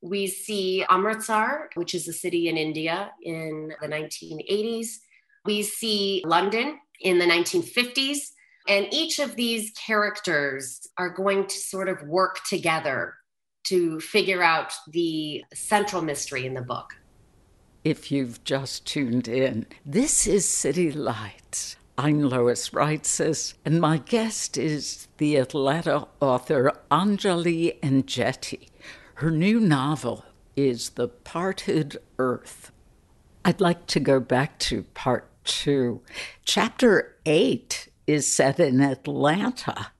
We 0.03 0.27
see 0.27 0.85
Amritsar, 0.89 1.71
which 1.75 1.95
is 1.95 2.07
a 2.09 2.13
city 2.13 2.49
in 2.49 2.57
India 2.57 3.13
in 3.23 3.73
the 3.81 3.89
1980s. 3.89 4.99
We 5.45 5.63
see 5.63 6.23
London 6.27 6.79
in 7.01 7.19
the 7.19 7.25
1950s. 7.25 8.33
And 8.69 8.89
each 8.93 9.21
of 9.21 9.37
these 9.37 9.71
characters 9.73 10.89
are 10.99 11.09
going 11.09 11.47
to 11.47 11.57
sort 11.57 11.89
of 11.89 12.03
work 12.03 12.41
together 12.49 13.15
to 13.65 14.01
figure 14.01 14.43
out 14.43 14.73
the 14.89 15.45
central 15.55 16.03
mystery 16.03 16.47
in 16.47 16.55
the 16.55 16.63
book. 16.63 16.95
If 17.85 18.11
you've 18.11 18.43
just 18.43 18.87
tuned 18.87 19.29
in, 19.29 19.67
this 19.85 20.27
is 20.27 20.49
City 20.49 20.91
Lights. 20.91 21.77
I'm 21.99 22.29
Lois 22.29 22.71
Reitzes, 22.71 23.55
and 23.65 23.81
my 23.81 23.99
guest 23.99 24.59
is 24.59 25.07
the 25.19 25.37
Atlanta 25.37 26.09
author 26.21 26.73
Anjali 26.91 27.81
Enjeti. 27.81 28.69
Her 29.21 29.31
new 29.31 29.61
novel 29.61 30.27
is 30.57 30.91
The 30.91 31.09
Parted 31.09 31.97
Earth. 32.19 32.71
I'd 33.47 33.63
like 33.63 33.87
to 33.87 33.99
go 33.99 34.21
back 34.21 34.59
to 34.59 34.83
part 34.93 35.31
two. 35.43 36.03
Chapter 36.45 37.17
eight 37.25 37.89
is 38.07 38.31
set 38.31 38.61
in 38.61 38.83
Atlanta, 38.83 39.93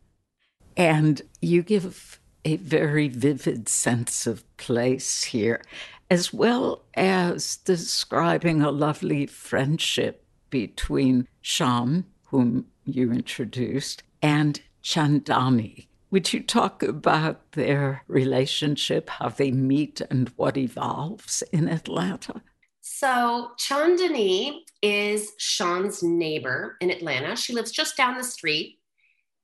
and 0.77 1.23
you 1.41 1.63
give 1.63 2.21
a 2.45 2.57
very 2.57 3.09
vivid 3.09 3.71
sense 3.71 4.27
of 4.27 4.45
place 4.59 5.25
here, 5.25 5.63
as 6.11 6.35
well 6.35 6.85
as 6.93 7.57
describing 7.57 8.61
a 8.61 8.71
lovely 8.71 9.25
friendship 9.25 10.27
between 10.51 11.27
Shan, 11.41 12.05
whom 12.27 12.67
you 12.85 13.13
introduced, 13.13 14.03
and 14.21 14.61
Chandani. 14.83 15.86
Would 16.11 16.33
you 16.33 16.43
talk 16.43 16.83
about 16.83 17.53
their 17.53 18.03
relationship, 18.07 19.11
how 19.11 19.29
they 19.29 19.51
meet, 19.51 20.01
and 20.03 20.29
what 20.37 20.57
evolves 20.57 21.43
in 21.53 21.69
Atlanta? 21.69 22.43
So, 22.81 23.51
Chandani 23.59 24.61
is 24.81 25.33
Sean's 25.39 26.05
neighbor 26.05 26.77
in 26.81 26.91
Atlanta. 26.91 27.35
She 27.35 27.53
lives 27.53 27.73
just 27.73 27.97
down 27.97 28.17
the 28.17 28.23
street. 28.23 28.79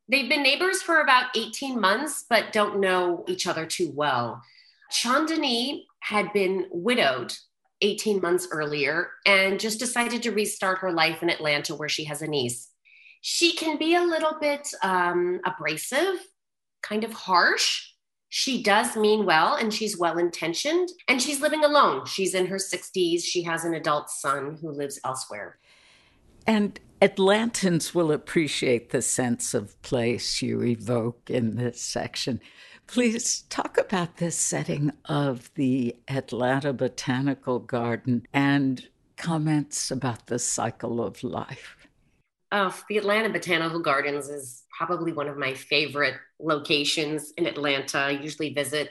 They've 0.08 0.28
been 0.28 0.42
neighbors 0.42 0.82
for 0.82 1.00
about 1.00 1.36
18 1.36 1.80
months, 1.80 2.24
but 2.30 2.52
don't 2.52 2.80
know 2.80 3.24
each 3.26 3.46
other 3.48 3.66
too 3.66 3.90
well. 3.92 4.40
Chandani 4.92 5.84
had 6.00 6.32
been 6.32 6.66
widowed 6.70 7.32
18 7.80 8.20
months 8.20 8.46
earlier 8.52 9.10
and 9.26 9.58
just 9.58 9.80
decided 9.80 10.22
to 10.22 10.30
restart 10.30 10.78
her 10.78 10.92
life 10.92 11.22
in 11.22 11.30
Atlanta, 11.30 11.74
where 11.74 11.88
she 11.88 12.04
has 12.04 12.22
a 12.22 12.28
niece. 12.28 12.68
She 13.20 13.54
can 13.54 13.78
be 13.78 13.94
a 13.94 14.02
little 14.02 14.38
bit 14.40 14.68
um, 14.82 15.40
abrasive, 15.44 16.18
kind 16.82 17.04
of 17.04 17.12
harsh. 17.12 17.88
She 18.28 18.62
does 18.62 18.96
mean 18.96 19.26
well 19.26 19.54
and 19.54 19.72
she's 19.72 19.98
well 19.98 20.18
intentioned, 20.18 20.88
and 21.06 21.20
she's 21.20 21.40
living 21.40 21.64
alone. 21.64 22.06
She's 22.06 22.34
in 22.34 22.46
her 22.46 22.56
60s. 22.56 23.22
She 23.22 23.42
has 23.42 23.64
an 23.64 23.74
adult 23.74 24.10
son 24.10 24.58
who 24.60 24.70
lives 24.70 24.98
elsewhere. 25.04 25.58
And 26.46 26.80
Atlantans 27.00 27.94
will 27.94 28.12
appreciate 28.12 28.90
the 28.90 29.02
sense 29.02 29.54
of 29.54 29.80
place 29.82 30.40
you 30.40 30.62
evoke 30.62 31.28
in 31.28 31.56
this 31.56 31.80
section. 31.80 32.40
Please 32.86 33.42
talk 33.48 33.76
about 33.78 34.16
this 34.16 34.36
setting 34.36 34.92
of 35.06 35.50
the 35.54 35.96
Atlanta 36.08 36.72
Botanical 36.72 37.58
Garden 37.58 38.26
and 38.32 38.88
comments 39.16 39.90
about 39.90 40.26
the 40.26 40.38
cycle 40.38 41.02
of 41.02 41.22
life. 41.22 41.76
Oh, 42.50 42.76
the 42.88 42.98
Atlanta 42.98 43.30
Botanical 43.30 43.80
Gardens 43.80 44.28
is 44.28 44.64
probably 44.86 45.12
one 45.12 45.28
of 45.28 45.36
my 45.36 45.54
favorite 45.54 46.14
locations 46.40 47.32
in 47.36 47.46
Atlanta. 47.46 47.98
I 47.98 48.10
usually 48.10 48.52
visit 48.52 48.90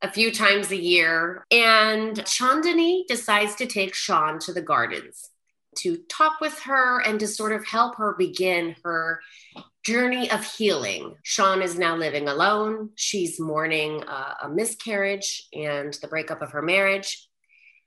a 0.00 0.10
few 0.10 0.30
times 0.30 0.70
a 0.70 0.76
year. 0.76 1.44
And 1.50 2.16
Chandani 2.18 3.06
decides 3.08 3.56
to 3.56 3.66
take 3.66 3.94
Sean 3.94 4.38
to 4.40 4.52
the 4.52 4.62
gardens 4.62 5.30
to 5.78 5.96
talk 6.08 6.40
with 6.40 6.56
her 6.60 7.00
and 7.00 7.18
to 7.18 7.26
sort 7.26 7.50
of 7.50 7.66
help 7.66 7.96
her 7.96 8.14
begin 8.16 8.76
her 8.84 9.20
journey 9.84 10.30
of 10.30 10.44
healing. 10.44 11.16
Sean 11.24 11.62
is 11.62 11.76
now 11.76 11.96
living 11.96 12.28
alone. 12.28 12.90
She's 12.94 13.40
mourning 13.40 14.04
uh, 14.04 14.34
a 14.42 14.48
miscarriage 14.48 15.48
and 15.52 15.92
the 15.94 16.06
breakup 16.06 16.42
of 16.42 16.52
her 16.52 16.62
marriage. 16.62 17.28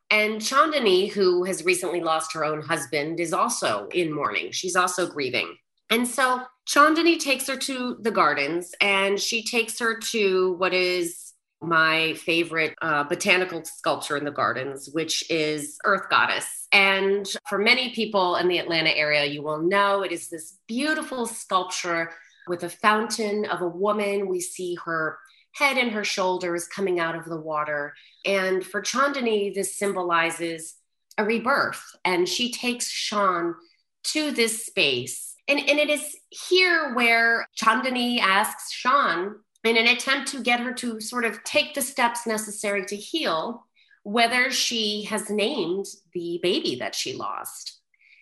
And 0.09 0.41
Chandani, 0.41 1.09
who 1.09 1.45
has 1.45 1.63
recently 1.63 2.01
lost 2.01 2.33
her 2.33 2.43
own 2.43 2.61
husband, 2.61 3.21
is 3.21 3.31
also 3.31 3.87
in 3.93 4.11
mourning. 4.11 4.51
She's 4.51 4.75
also 4.75 5.07
grieving. 5.07 5.55
And 5.89 6.05
so 6.05 6.43
Chandani 6.67 7.17
takes 7.17 7.47
her 7.47 7.55
to 7.55 7.97
the 8.01 8.11
gardens 8.11 8.73
and 8.81 9.19
she 9.19 9.43
takes 9.43 9.79
her 9.79 9.97
to 9.99 10.53
what 10.53 10.73
is 10.73 11.33
my 11.61 12.13
favorite 12.15 12.75
uh, 12.81 13.03
botanical 13.05 13.63
sculpture 13.63 14.17
in 14.17 14.25
the 14.25 14.31
gardens, 14.31 14.89
which 14.91 15.29
is 15.31 15.77
Earth 15.85 16.09
Goddess. 16.09 16.67
And 16.71 17.27
for 17.49 17.57
many 17.57 17.93
people 17.93 18.35
in 18.35 18.47
the 18.47 18.59
Atlanta 18.59 18.91
area, 18.91 19.25
you 19.25 19.41
will 19.41 19.61
know 19.61 20.03
it 20.03 20.11
is 20.11 20.29
this 20.29 20.59
beautiful 20.67 21.25
sculpture 21.25 22.11
with 22.47 22.63
a 22.63 22.69
fountain 22.69 23.45
of 23.45 23.61
a 23.61 23.67
woman. 23.67 24.27
We 24.27 24.41
see 24.41 24.77
her 24.85 25.17
head 25.53 25.77
and 25.77 25.91
her 25.91 26.03
shoulders 26.03 26.67
coming 26.67 26.99
out 26.99 27.15
of 27.15 27.25
the 27.25 27.39
water. 27.39 27.95
And 28.25 28.63
for 28.63 28.81
Chandani, 28.81 29.53
this 29.53 29.77
symbolizes 29.77 30.75
a 31.17 31.23
rebirth. 31.23 31.83
And 32.05 32.29
she 32.29 32.51
takes 32.51 32.89
Sean 32.89 33.55
to 34.03 34.31
this 34.31 34.65
space. 34.65 35.36
And, 35.47 35.59
and 35.59 35.79
it 35.79 35.89
is 35.89 36.15
here 36.29 36.93
where 36.93 37.47
Chandani 37.57 38.19
asks 38.19 38.71
Sean, 38.71 39.35
in 39.63 39.77
an 39.77 39.87
attempt 39.87 40.29
to 40.29 40.41
get 40.41 40.59
her 40.59 40.73
to 40.73 40.99
sort 41.01 41.25
of 41.25 41.43
take 41.43 41.73
the 41.73 41.81
steps 41.81 42.25
necessary 42.25 42.85
to 42.85 42.95
heal, 42.95 43.65
whether 44.03 44.49
she 44.51 45.03
has 45.03 45.29
named 45.29 45.85
the 46.13 46.39
baby 46.41 46.77
that 46.79 46.95
she 46.95 47.13
lost. 47.13 47.79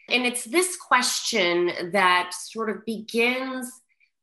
And 0.09 0.25
it's 0.25 0.43
this 0.43 0.75
question 0.75 1.91
that 1.91 2.31
sort 2.33 2.69
of 2.69 2.85
begins 2.85 3.71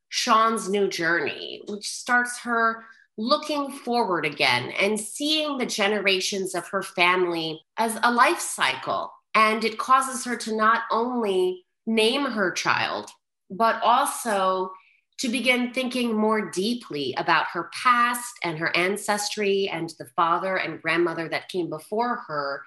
Sean's 0.09 0.69
new 0.69 0.87
journey, 0.87 1.61
which 1.67 1.87
starts 1.87 2.39
her 2.39 2.83
looking 3.17 3.71
forward 3.71 4.25
again 4.25 4.71
and 4.79 4.99
seeing 4.99 5.57
the 5.57 5.65
generations 5.65 6.55
of 6.55 6.67
her 6.67 6.81
family 6.81 7.61
as 7.77 7.97
a 8.03 8.11
life 8.11 8.39
cycle. 8.39 9.11
And 9.35 9.63
it 9.63 9.77
causes 9.77 10.25
her 10.25 10.35
to 10.37 10.55
not 10.55 10.83
only 10.91 11.62
name 11.85 12.25
her 12.25 12.51
child, 12.51 13.09
but 13.49 13.81
also 13.83 14.71
to 15.19 15.29
begin 15.29 15.71
thinking 15.73 16.15
more 16.15 16.49
deeply 16.49 17.13
about 17.17 17.45
her 17.53 17.69
past 17.83 18.33
and 18.43 18.57
her 18.57 18.75
ancestry 18.75 19.69
and 19.71 19.93
the 19.99 20.07
father 20.15 20.57
and 20.57 20.81
grandmother 20.81 21.29
that 21.29 21.49
came 21.49 21.69
before 21.69 22.23
her, 22.27 22.63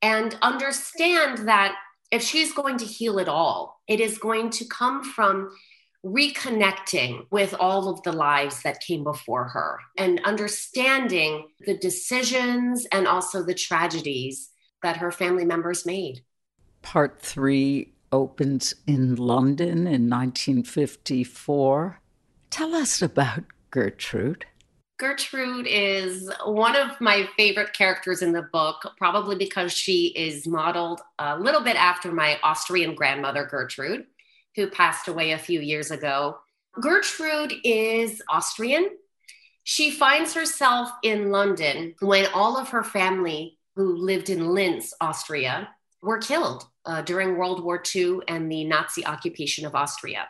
and 0.00 0.36
understand 0.42 1.46
that 1.48 1.76
if 2.10 2.22
she's 2.22 2.52
going 2.52 2.78
to 2.78 2.84
heal 2.84 3.18
it 3.18 3.28
all, 3.28 3.80
it 3.88 4.00
is 4.00 4.18
going 4.18 4.50
to 4.50 4.64
come 4.66 5.04
from 5.04 5.50
reconnecting 6.04 7.26
with 7.30 7.54
all 7.60 7.88
of 7.88 8.02
the 8.02 8.12
lives 8.12 8.62
that 8.62 8.80
came 8.80 9.04
before 9.04 9.44
her 9.44 9.78
and 9.96 10.20
understanding 10.24 11.48
the 11.64 11.78
decisions 11.78 12.86
and 12.90 13.06
also 13.06 13.42
the 13.42 13.54
tragedies 13.54 14.50
that 14.82 14.96
her 14.96 15.12
family 15.12 15.44
members 15.44 15.86
made. 15.86 16.24
Part 16.82 17.20
three 17.20 17.91
opens 18.12 18.74
in 18.86 19.16
London 19.16 19.86
in 19.86 20.08
1954. 20.08 22.00
Tell 22.50 22.74
us 22.74 23.02
about 23.02 23.44
Gertrude. 23.70 24.44
Gertrude 24.98 25.66
is 25.66 26.30
one 26.44 26.76
of 26.76 27.00
my 27.00 27.28
favorite 27.36 27.72
characters 27.72 28.22
in 28.22 28.32
the 28.32 28.48
book, 28.52 28.92
probably 28.98 29.34
because 29.34 29.72
she 29.72 30.08
is 30.14 30.46
modeled 30.46 31.00
a 31.18 31.36
little 31.38 31.62
bit 31.62 31.74
after 31.74 32.12
my 32.12 32.38
Austrian 32.44 32.94
grandmother, 32.94 33.44
Gertrude, 33.44 34.04
who 34.54 34.68
passed 34.68 35.08
away 35.08 35.32
a 35.32 35.38
few 35.38 35.60
years 35.60 35.90
ago. 35.90 36.38
Gertrude 36.80 37.54
is 37.64 38.22
Austrian. 38.28 38.90
She 39.64 39.90
finds 39.90 40.34
herself 40.34 40.90
in 41.02 41.30
London 41.30 41.94
when 42.00 42.26
all 42.32 42.56
of 42.56 42.68
her 42.68 42.84
family, 42.84 43.58
who 43.74 43.96
lived 43.96 44.30
in 44.30 44.54
Linz, 44.54 44.94
Austria, 45.00 45.70
were 46.02 46.18
killed 46.18 46.66
uh, 46.84 47.02
during 47.02 47.36
World 47.36 47.62
War 47.62 47.82
II 47.94 48.18
and 48.28 48.50
the 48.50 48.64
Nazi 48.64 49.06
occupation 49.06 49.64
of 49.64 49.74
Austria. 49.74 50.26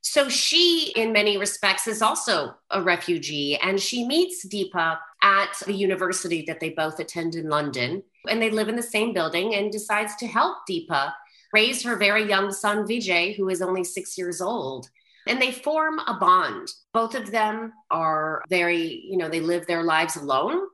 So 0.00 0.28
she, 0.28 0.92
in 0.96 1.12
many 1.12 1.38
respects, 1.38 1.86
is 1.86 2.02
also 2.02 2.56
a 2.70 2.82
refugee, 2.82 3.56
and 3.56 3.80
she 3.80 4.04
meets 4.04 4.44
Deepa 4.46 4.98
at 5.22 5.52
the 5.64 5.72
university 5.72 6.44
that 6.48 6.58
they 6.58 6.70
both 6.70 6.98
attend 6.98 7.36
in 7.36 7.48
London, 7.48 8.02
and 8.28 8.42
they 8.42 8.50
live 8.50 8.68
in 8.68 8.74
the 8.74 8.82
same 8.82 9.12
building, 9.12 9.54
and 9.54 9.70
decides 9.70 10.16
to 10.16 10.26
help 10.26 10.58
Deepa 10.68 11.12
raise 11.52 11.84
her 11.84 11.96
very 11.96 12.28
young 12.28 12.50
son 12.50 12.84
Vijay, 12.84 13.36
who 13.36 13.48
is 13.48 13.62
only 13.62 13.84
six 13.84 14.18
years 14.18 14.40
old. 14.40 14.88
And 15.28 15.40
they 15.40 15.52
form 15.52 16.00
a 16.00 16.14
bond. 16.14 16.68
Both 16.92 17.14
of 17.14 17.30
them 17.30 17.72
are 17.92 18.42
very, 18.50 19.04
you 19.08 19.16
know, 19.16 19.28
they 19.28 19.40
live 19.40 19.68
their 19.68 19.84
lives 19.84 20.16
alone. 20.16 20.66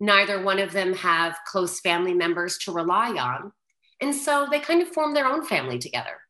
Neither 0.00 0.42
one 0.42 0.58
of 0.58 0.72
them 0.72 0.94
have 0.94 1.38
close 1.46 1.80
family 1.80 2.14
members 2.14 2.58
to 2.58 2.72
rely 2.72 3.10
on. 3.10 3.52
And 4.00 4.14
so 4.14 4.46
they 4.50 4.60
kind 4.60 4.82
of 4.82 4.88
form 4.88 5.14
their 5.14 5.26
own 5.26 5.44
family 5.44 5.78
together. 5.78 6.20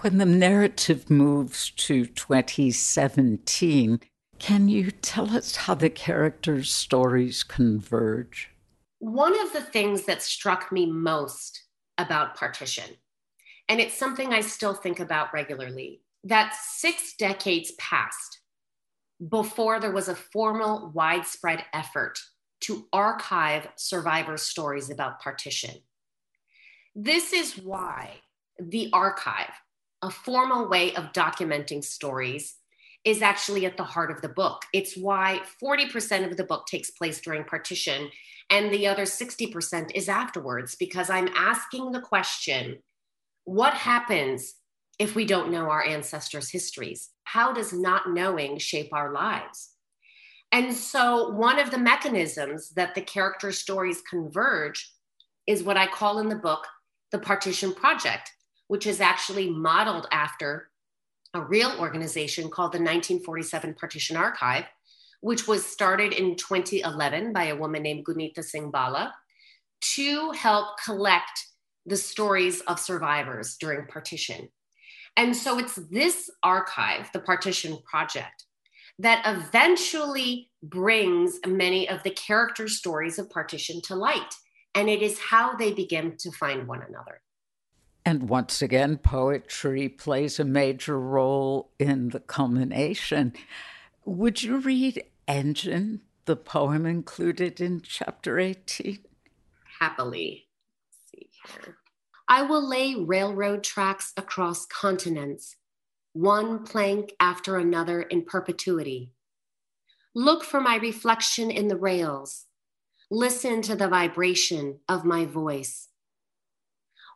When 0.00 0.18
the 0.18 0.26
narrative 0.26 1.10
moves 1.10 1.70
to 1.70 2.06
2017, 2.06 4.00
can 4.38 4.68
you 4.68 4.90
tell 4.90 5.30
us 5.36 5.54
how 5.54 5.74
the 5.74 5.90
characters' 5.90 6.72
stories 6.72 7.44
converge? 7.44 8.50
One 8.98 9.38
of 9.38 9.52
the 9.52 9.60
things 9.60 10.06
that 10.06 10.22
struck 10.22 10.72
me 10.72 10.86
most 10.86 11.62
about 11.98 12.34
partition, 12.34 12.96
and 13.68 13.80
it's 13.80 13.96
something 13.96 14.32
I 14.32 14.40
still 14.40 14.74
think 14.74 14.98
about 14.98 15.32
regularly, 15.32 16.02
that 16.24 16.54
six 16.54 17.14
decades 17.16 17.72
passed 17.78 18.40
before 19.28 19.78
there 19.78 19.92
was 19.92 20.08
a 20.08 20.16
formal, 20.16 20.90
widespread 20.92 21.64
effort 21.72 22.18
to 22.62 22.86
archive 22.92 23.68
survivors' 23.76 24.42
stories 24.42 24.90
about 24.90 25.20
partition. 25.20 25.74
This 26.94 27.32
is 27.32 27.58
why 27.58 28.20
the 28.58 28.90
archive, 28.92 29.52
a 30.02 30.10
formal 30.10 30.68
way 30.68 30.94
of 30.94 31.12
documenting 31.12 31.82
stories, 31.82 32.56
is 33.04 33.22
actually 33.22 33.66
at 33.66 33.76
the 33.76 33.84
heart 33.84 34.10
of 34.10 34.22
the 34.22 34.28
book. 34.28 34.62
It's 34.72 34.96
why 34.96 35.40
40% 35.62 36.30
of 36.30 36.36
the 36.36 36.44
book 36.44 36.66
takes 36.66 36.90
place 36.90 37.20
during 37.20 37.44
partition 37.44 38.10
and 38.50 38.70
the 38.70 38.86
other 38.86 39.04
60% 39.04 39.90
is 39.94 40.08
afterwards, 40.08 40.76
because 40.76 41.10
I'm 41.10 41.28
asking 41.28 41.92
the 41.92 42.00
question 42.00 42.78
what 43.44 43.74
happens 43.74 44.54
if 44.98 45.16
we 45.16 45.24
don't 45.24 45.50
know 45.50 45.68
our 45.70 45.84
ancestors' 45.84 46.50
histories? 46.50 47.10
How 47.24 47.52
does 47.52 47.72
not 47.72 48.10
knowing 48.10 48.58
shape 48.58 48.90
our 48.92 49.12
lives? 49.12 49.71
And 50.52 50.74
so, 50.74 51.30
one 51.30 51.58
of 51.58 51.70
the 51.70 51.78
mechanisms 51.78 52.70
that 52.70 52.94
the 52.94 53.00
character 53.00 53.52
stories 53.52 54.02
converge 54.02 54.92
is 55.46 55.62
what 55.62 55.78
I 55.78 55.86
call 55.86 56.18
in 56.18 56.28
the 56.28 56.36
book 56.36 56.66
the 57.10 57.18
Partition 57.18 57.74
Project, 57.74 58.30
which 58.68 58.86
is 58.86 59.00
actually 59.00 59.50
modeled 59.50 60.06
after 60.12 60.70
a 61.34 61.40
real 61.40 61.72
organization 61.78 62.50
called 62.50 62.72
the 62.72 62.78
1947 62.78 63.74
Partition 63.74 64.16
Archive, 64.16 64.64
which 65.20 65.46
was 65.46 65.64
started 65.64 66.12
in 66.12 66.36
2011 66.36 67.32
by 67.32 67.44
a 67.44 67.56
woman 67.56 67.82
named 67.82 68.04
Guneeta 68.04 68.44
Singh 68.44 68.70
Bhalla 68.70 69.12
to 69.94 70.30
help 70.32 70.76
collect 70.84 71.46
the 71.86 71.96
stories 71.96 72.60
of 72.62 72.78
survivors 72.78 73.56
during 73.58 73.86
partition. 73.86 74.48
And 75.16 75.36
so 75.36 75.58
it's 75.58 75.76
this 75.90 76.30
archive, 76.42 77.10
the 77.12 77.20
Partition 77.20 77.78
Project, 77.84 78.44
that 79.02 79.22
eventually 79.26 80.48
brings 80.62 81.40
many 81.44 81.88
of 81.88 82.04
the 82.04 82.10
character 82.10 82.68
stories 82.68 83.18
of 83.18 83.28
partition 83.28 83.80
to 83.82 83.96
light. 83.96 84.34
And 84.76 84.88
it 84.88 85.02
is 85.02 85.18
how 85.18 85.56
they 85.56 85.72
begin 85.72 86.16
to 86.18 86.30
find 86.30 86.68
one 86.68 86.82
another. 86.88 87.20
And 88.06 88.28
once 88.28 88.62
again, 88.62 88.98
poetry 88.98 89.88
plays 89.88 90.38
a 90.38 90.44
major 90.44 90.98
role 90.98 91.72
in 91.80 92.10
the 92.10 92.20
culmination. 92.20 93.32
Would 94.04 94.42
you 94.42 94.58
read 94.58 95.04
Engine, 95.26 96.00
the 96.24 96.36
poem 96.36 96.86
included 96.86 97.60
in 97.60 97.80
chapter 97.82 98.38
18? 98.38 99.00
Happily. 99.80 100.46
Let's 100.86 101.10
see 101.10 101.30
here. 101.44 101.76
I 102.28 102.42
will 102.42 102.66
lay 102.66 102.94
railroad 102.94 103.64
tracks 103.64 104.12
across 104.16 104.64
continents, 104.66 105.56
one 106.12 106.64
plank 106.64 107.12
after 107.18 107.56
another 107.56 108.02
in 108.02 108.24
perpetuity. 108.24 109.12
Look 110.14 110.44
for 110.44 110.60
my 110.60 110.76
reflection 110.76 111.50
in 111.50 111.68
the 111.68 111.76
rails. 111.76 112.46
Listen 113.10 113.62
to 113.62 113.74
the 113.74 113.88
vibration 113.88 114.80
of 114.88 115.04
my 115.04 115.24
voice. 115.24 115.88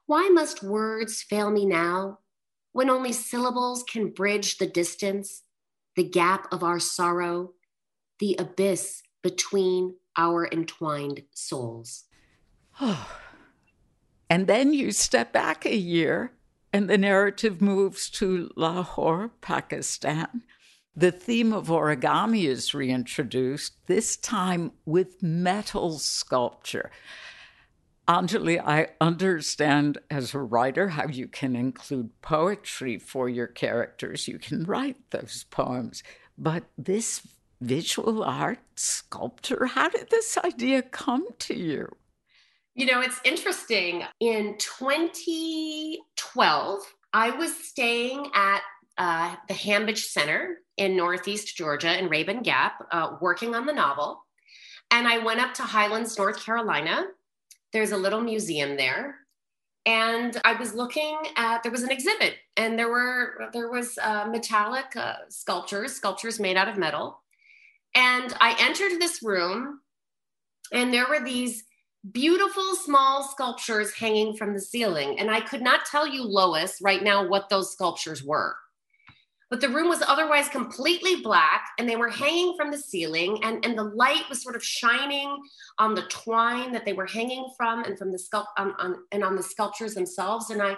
Why 0.07 0.29
must 0.29 0.63
words 0.63 1.23
fail 1.23 1.51
me 1.51 1.67
now 1.67 2.21
when 2.73 2.89
only 2.89 3.13
syllables 3.13 3.83
can 3.83 4.11
bridge 4.11 4.59
the 4.59 4.67
distance, 4.67 5.43
the 5.95 6.05
gap 6.05 6.47
of 6.53 6.63
our 6.63 6.79
sorrow, 6.79 7.53
the 8.19 8.37
abyss 8.39 9.03
between 9.23 9.97
our 10.17 10.47
entwined 10.47 11.23
souls? 11.35 12.05
and 14.31 14.47
then 14.47 14.73
you 14.73 14.93
step 14.93 15.33
back 15.33 15.67
a 15.67 15.77
year 15.77 16.33
and 16.77 16.91
the 16.91 16.99
narrative 16.99 17.63
moves 17.63 18.11
to 18.11 18.51
Lahore, 18.55 19.31
Pakistan. 19.41 20.43
The 20.95 21.11
theme 21.11 21.55
of 21.55 21.69
origami 21.69 22.45
is 22.45 22.75
reintroduced, 22.75 23.87
this 23.87 24.19
time 24.19 24.73
with 24.85 25.23
metal 25.23 25.99
sculpture. 25.99 26.91
Anjali, 28.07 28.63
I 28.63 28.89
understand 29.01 29.97
as 30.11 30.35
a 30.35 30.39
writer 30.39 30.91
how 30.91 31.09
you 31.09 31.29
can 31.29 31.57
include 31.57 32.11
poetry 32.21 32.99
for 32.99 33.31
your 33.31 33.47
characters. 33.47 34.29
You 34.29 34.39
can 34.39 34.65
write 34.65 34.99
those 35.13 35.47
poems. 35.51 36.03
But 36.37 36.65
this 36.77 37.27
visual 37.59 38.23
art 38.23 38.59
sculpture, 38.75 39.65
how 39.65 39.89
did 39.89 40.11
this 40.11 40.37
idea 40.45 40.83
come 40.83 41.27
to 41.39 41.55
you? 41.55 41.97
You 42.77 42.87
know, 42.87 43.01
it's 43.01 43.21
interesting. 43.25 44.05
In 44.21 44.57
2012, 44.59 46.81
I 47.15 47.31
was 47.31 47.57
staying 47.57 48.31
at 48.35 48.61
uh, 48.99 49.35
the 49.49 49.55
Hambidge 49.55 50.05
Center 50.05 50.59
in 50.77 50.95
Northeast 50.95 51.57
Georgia 51.57 51.99
in 51.99 52.11
Rabun 52.11 52.43
Gap, 52.43 52.87
uh, 52.93 53.13
working 53.23 53.55
on 53.55 53.65
the 53.65 53.73
novel. 53.73 54.23
And 54.91 55.09
I 55.09 55.25
went 55.25 55.41
up 55.41 55.55
to 55.55 55.63
Highlands, 55.63 56.19
North 56.19 56.45
Carolina, 56.45 57.07
there's 57.73 57.93
a 57.93 57.97
little 57.97 58.21
museum 58.21 58.77
there. 58.77 59.17
And 59.85 60.41
I 60.45 60.55
was 60.55 60.75
looking 60.75 61.17
at 61.37 61.63
there 61.63 61.73
was 61.73 61.83
an 61.83 61.91
exhibit, 61.91 62.35
and 62.57 62.79
there 62.79 62.89
were 62.89 63.49
there 63.53 63.71
was 63.71 63.99
uh, 63.99 64.27
metallic 64.27 64.97
uh, 64.97 65.15
sculptures, 65.29 65.93
sculptures 65.93 66.41
made 66.41 66.57
out 66.57 66.69
of 66.69 66.77
metal. 66.77 67.23
And 67.95 68.35
I 68.41 68.57
entered 68.59 69.01
this 69.01 69.23
room, 69.23 69.81
and 70.73 70.93
there 70.93 71.07
were 71.07 71.25
these 71.25 71.63
beautiful 72.13 72.75
small 72.75 73.23
sculptures 73.23 73.93
hanging 73.93 74.37
from 74.37 74.55
the 74.55 74.61
ceiling. 74.61 75.19
And 75.19 75.31
I 75.31 75.41
could 75.41 75.63
not 75.63 75.87
tell 75.87 76.07
you, 76.07 76.23
Lois, 76.23 76.81
right 76.83 77.03
now 77.03 77.27
what 77.27 77.49
those 77.49 77.73
sculptures 77.73 78.23
were. 78.23 78.57
But 79.49 79.61
the 79.61 79.69
room 79.69 79.89
was 79.89 80.03
otherwise 80.03 80.49
completely 80.49 81.23
black 81.23 81.69
and 81.79 81.89
they 81.89 81.95
were 81.95 82.09
hanging 82.09 82.57
from 82.57 82.73
the 82.73 82.79
ceiling 82.79 83.39
and, 83.45 83.65
and 83.65 83.79
the 83.79 83.85
light 83.85 84.25
was 84.29 84.43
sort 84.43 84.57
of 84.57 84.65
shining 84.65 85.37
on 85.79 85.95
the 85.95 86.03
twine 86.03 86.73
that 86.73 86.85
they 86.85 86.93
were 86.93 87.07
hanging 87.07 87.49
from 87.57 87.85
and 87.85 87.97
from 87.97 88.11
the 88.11 88.19
sculpt 88.19 88.47
on, 88.59 88.75
on, 88.79 88.97
and 89.13 89.23
on 89.23 89.37
the 89.37 89.43
sculptures 89.43 89.95
themselves. 89.95 90.51
And 90.51 90.63
i 90.63 90.77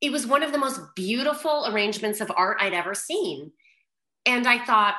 it 0.00 0.10
was 0.10 0.26
one 0.26 0.42
of 0.42 0.50
the 0.50 0.58
most 0.58 0.80
beautiful 0.96 1.68
arrangements 1.68 2.20
of 2.20 2.32
art 2.36 2.56
i'd 2.60 2.74
ever 2.74 2.92
seen. 2.92 3.52
And 4.26 4.48
i 4.48 4.64
thought 4.64 4.96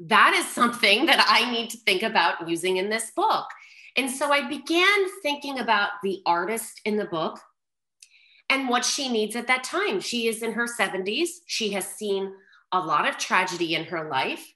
that 0.00 0.34
is 0.34 0.46
something 0.46 1.06
that 1.06 1.24
i 1.26 1.50
need 1.50 1.70
to 1.70 1.78
think 1.78 2.02
about 2.02 2.46
using 2.46 2.76
in 2.76 2.90
this 2.90 3.12
book 3.16 3.46
and 3.96 4.10
so 4.10 4.32
i 4.32 4.46
began 4.48 4.98
thinking 5.22 5.58
about 5.58 5.90
the 6.02 6.22
artist 6.26 6.80
in 6.84 6.96
the 6.96 7.04
book 7.06 7.40
and 8.52 8.68
what 8.68 8.84
she 8.84 9.08
needs 9.08 9.34
at 9.34 9.46
that 9.46 9.64
time. 9.64 9.98
She 9.98 10.28
is 10.28 10.42
in 10.42 10.52
her 10.52 10.66
70s. 10.66 11.28
She 11.46 11.72
has 11.72 11.86
seen 11.86 12.34
a 12.70 12.78
lot 12.78 13.08
of 13.08 13.16
tragedy 13.16 13.74
in 13.74 13.84
her 13.84 14.10
life. 14.10 14.52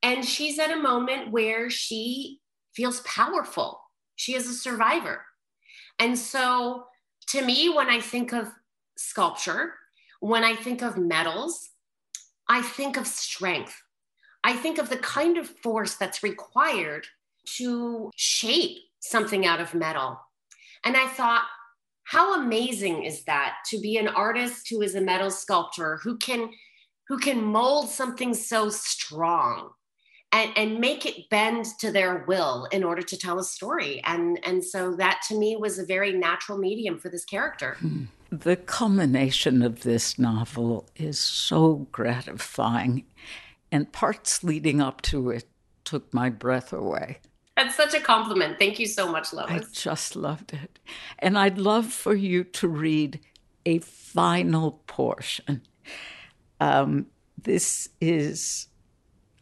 And 0.00 0.24
she's 0.24 0.60
at 0.60 0.70
a 0.70 0.76
moment 0.76 1.32
where 1.32 1.68
she 1.68 2.38
feels 2.72 3.00
powerful. 3.00 3.80
She 4.14 4.36
is 4.36 4.48
a 4.48 4.54
survivor. 4.54 5.24
And 5.98 6.16
so, 6.16 6.84
to 7.30 7.44
me, 7.44 7.68
when 7.68 7.88
I 7.88 8.00
think 8.00 8.32
of 8.32 8.48
sculpture, 8.96 9.74
when 10.20 10.44
I 10.44 10.54
think 10.54 10.80
of 10.80 10.96
metals, 10.96 11.70
I 12.48 12.62
think 12.62 12.96
of 12.96 13.08
strength. 13.08 13.82
I 14.44 14.54
think 14.54 14.78
of 14.78 14.88
the 14.88 14.98
kind 14.98 15.36
of 15.36 15.48
force 15.48 15.96
that's 15.96 16.22
required 16.22 17.06
to 17.58 18.10
shape 18.16 18.78
something 19.00 19.46
out 19.46 19.60
of 19.60 19.74
metal. 19.74 20.20
And 20.84 20.96
I 20.96 21.06
thought, 21.08 21.44
how 22.04 22.40
amazing 22.40 23.04
is 23.04 23.24
that 23.24 23.56
to 23.70 23.78
be 23.78 23.96
an 23.96 24.08
artist 24.08 24.68
who 24.68 24.82
is 24.82 24.94
a 24.94 25.00
metal 25.00 25.30
sculptor 25.30 25.98
who 26.02 26.16
can 26.18 26.50
who 27.08 27.18
can 27.18 27.42
mold 27.42 27.88
something 27.88 28.32
so 28.34 28.70
strong 28.70 29.70
and, 30.32 30.50
and 30.56 30.78
make 30.78 31.04
it 31.04 31.28
bend 31.28 31.66
to 31.80 31.92
their 31.92 32.24
will 32.26 32.66
in 32.72 32.82
order 32.82 33.02
to 33.02 33.16
tell 33.16 33.38
a 33.38 33.44
story 33.44 34.00
and 34.04 34.38
and 34.44 34.64
so 34.64 34.94
that 34.96 35.22
to 35.28 35.38
me 35.38 35.56
was 35.56 35.78
a 35.78 35.86
very 35.86 36.12
natural 36.12 36.58
medium 36.58 36.98
for 36.98 37.08
this 37.08 37.24
character 37.24 37.76
hmm. 37.80 38.04
the 38.30 38.56
culmination 38.56 39.62
of 39.62 39.82
this 39.82 40.18
novel 40.18 40.88
is 40.96 41.18
so 41.18 41.86
gratifying 41.92 43.04
and 43.70 43.92
parts 43.92 44.42
leading 44.42 44.80
up 44.80 45.00
to 45.02 45.30
it 45.30 45.44
took 45.84 46.12
my 46.12 46.28
breath 46.28 46.72
away 46.72 47.18
that's 47.56 47.76
such 47.76 47.94
a 47.94 48.00
compliment. 48.00 48.58
Thank 48.58 48.78
you 48.78 48.86
so 48.86 49.10
much, 49.10 49.32
Lois. 49.32 49.50
I 49.50 49.60
just 49.72 50.16
loved 50.16 50.52
it. 50.52 50.78
And 51.18 51.38
I'd 51.38 51.58
love 51.58 51.86
for 51.86 52.14
you 52.14 52.44
to 52.44 52.68
read 52.68 53.20
a 53.66 53.78
final 53.80 54.82
portion. 54.86 55.62
Um, 56.60 57.06
this 57.40 57.88
is 58.00 58.68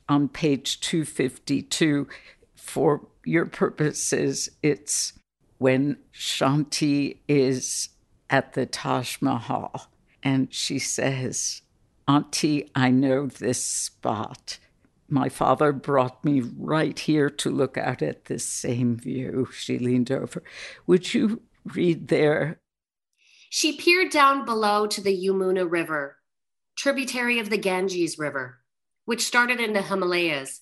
on 0.09 0.29
page 0.29 0.81
252. 0.81 2.09
For 2.57 3.07
your 3.25 3.47
purposes, 3.47 4.51
it's 4.63 5.13
when 5.59 5.99
Shanti 6.13 7.19
is 7.29 7.91
at 8.31 8.55
the 8.55 8.65
Taj 8.65 9.21
Mahal 9.21 9.89
And 10.23 10.53
she 10.53 10.79
says, 10.79 11.63
Auntie, 12.09 12.71
I 12.75 12.91
know 12.91 13.27
this 13.27 13.63
spot. 13.63 14.59
My 15.11 15.29
father 15.29 15.73
brought 15.73 16.25
me 16.25 16.41
right 16.41 16.97
here 16.97 17.29
to 17.29 17.51
look 17.51 17.77
out 17.77 18.01
at 18.01 18.27
this 18.27 18.47
same 18.47 18.97
view. 18.97 19.49
She 19.53 19.77
leaned 19.77 20.13
over. 20.13 20.43
Would 20.87 21.13
you 21.13 21.43
read 21.65 22.09
there? 22.09 22.61
She 23.49 23.77
peered 23.77 24.11
down 24.13 24.45
below 24.45 24.87
to 24.87 25.01
the 25.01 25.27
Yamuna 25.27 25.69
River, 25.69 26.19
tributary 26.77 27.41
of 27.41 27.51
the 27.51 27.59
Ganges 27.59 28.19
River, 28.19 28.61
which 29.05 29.27
started 29.27 29.59
in 29.59 29.73
the 29.73 29.83
Himalayas, 29.83 30.61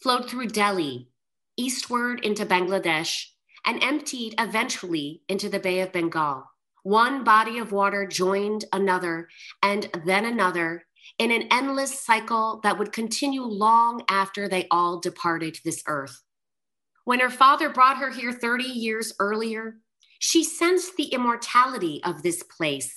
flowed 0.00 0.30
through 0.30 0.48
Delhi, 0.48 1.10
eastward 1.58 2.24
into 2.24 2.46
Bangladesh, 2.46 3.26
and 3.66 3.84
emptied 3.84 4.34
eventually 4.38 5.20
into 5.28 5.50
the 5.50 5.60
Bay 5.60 5.80
of 5.80 5.92
Bengal. 5.92 6.44
One 6.82 7.22
body 7.22 7.58
of 7.58 7.70
water 7.70 8.06
joined 8.06 8.64
another 8.72 9.28
and 9.62 9.90
then 10.06 10.24
another 10.24 10.86
in 11.18 11.30
an 11.30 11.48
endless 11.50 12.00
cycle 12.00 12.60
that 12.62 12.78
would 12.78 12.92
continue 12.92 13.42
long 13.42 14.02
after 14.08 14.48
they 14.48 14.66
all 14.70 15.00
departed 15.00 15.58
this 15.64 15.82
earth. 15.86 16.22
When 17.04 17.20
her 17.20 17.30
father 17.30 17.68
brought 17.68 17.98
her 17.98 18.10
here 18.10 18.32
30 18.32 18.64
years 18.64 19.12
earlier, 19.18 19.78
she 20.18 20.44
sensed 20.44 20.96
the 20.96 21.06
immortality 21.06 22.00
of 22.04 22.22
this 22.22 22.42
place. 22.44 22.94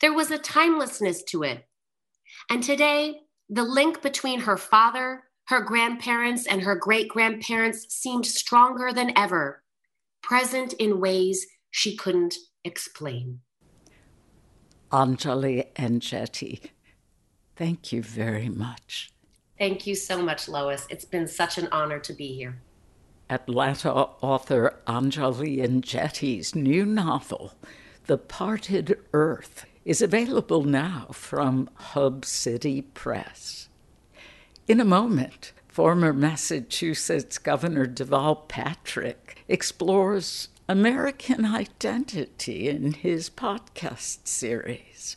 There 0.00 0.14
was 0.14 0.30
a 0.30 0.38
timelessness 0.38 1.24
to 1.24 1.42
it. 1.42 1.64
And 2.50 2.62
today, 2.62 3.20
the 3.48 3.64
link 3.64 4.00
between 4.02 4.40
her 4.40 4.56
father, 4.56 5.24
her 5.46 5.60
grandparents, 5.60 6.46
and 6.46 6.62
her 6.62 6.76
great 6.76 7.08
grandparents 7.08 7.92
seemed 7.94 8.26
stronger 8.26 8.92
than 8.92 9.16
ever, 9.16 9.62
present 10.22 10.74
in 10.74 11.00
ways 11.00 11.46
she 11.70 11.96
couldn't 11.96 12.36
explain. 12.64 13.40
Anjali 14.92 15.72
Enjeti, 15.74 16.70
thank 17.58 17.92
you 17.92 18.02
very 18.02 18.48
much. 18.48 19.12
Thank 19.58 19.86
you 19.86 19.96
so 19.96 20.22
much, 20.22 20.48
Lois. 20.48 20.86
It's 20.88 21.04
been 21.04 21.26
such 21.26 21.58
an 21.58 21.68
honor 21.72 21.98
to 21.98 22.12
be 22.12 22.28
here. 22.34 22.62
Atlanta 23.28 23.92
author 23.92 24.80
Anjali 24.86 25.58
Enjeti's 25.58 26.54
new 26.54 26.86
novel, 26.86 27.54
The 28.06 28.16
Parted 28.16 28.96
Earth, 29.12 29.66
is 29.84 30.00
available 30.00 30.62
now 30.62 31.08
from 31.12 31.68
Hub 31.74 32.24
City 32.24 32.82
Press. 32.82 33.68
In 34.68 34.80
a 34.80 34.84
moment, 34.84 35.52
former 35.66 36.12
Massachusetts 36.12 37.38
Governor 37.38 37.86
Deval 37.86 38.48
Patrick 38.48 39.44
explores 39.48 40.48
American 40.68 41.44
identity 41.44 42.68
in 42.68 42.92
his 42.92 43.28
podcast 43.28 44.28
series. 44.28 45.16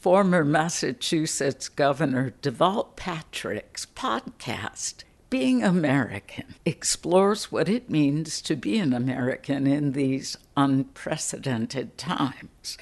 former 0.00 0.42
Massachusetts 0.42 1.68
Governor 1.68 2.32
Deval 2.40 2.96
Patrick's 2.96 3.84
podcast, 3.84 5.04
Being 5.28 5.62
American, 5.62 6.54
explores 6.64 7.52
what 7.52 7.68
it 7.68 7.90
means 7.90 8.40
to 8.42 8.56
be 8.56 8.78
an 8.78 8.94
American 8.94 9.66
in 9.66 9.92
these 9.92 10.38
unprecedented 10.56 11.98
times. 11.98 12.78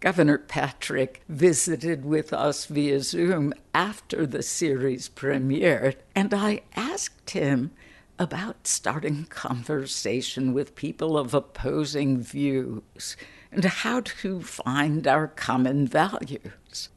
Governor 0.00 0.36
Patrick 0.36 1.22
visited 1.26 2.04
with 2.04 2.34
us 2.34 2.66
via 2.66 3.00
Zoom 3.00 3.54
after 3.74 4.26
the 4.26 4.42
series 4.42 5.08
premiered, 5.08 5.96
and 6.14 6.34
I 6.34 6.60
asked 6.76 7.30
him 7.30 7.70
about 8.18 8.66
starting 8.66 9.24
conversation 9.24 10.52
with 10.52 10.74
people 10.74 11.16
of 11.16 11.32
opposing 11.32 12.20
views 12.20 13.16
and 13.52 13.64
how 13.64 14.00
to 14.00 14.40
find 14.40 15.06
our 15.06 15.28
common 15.28 15.86
values. 15.86 16.88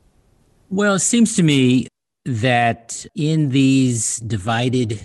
Well, 0.70 0.96
it 0.96 1.00
seems 1.00 1.36
to 1.36 1.44
me 1.44 1.88
that 2.26 3.06
in 3.16 3.50
these 3.50 4.18
divided 4.18 5.00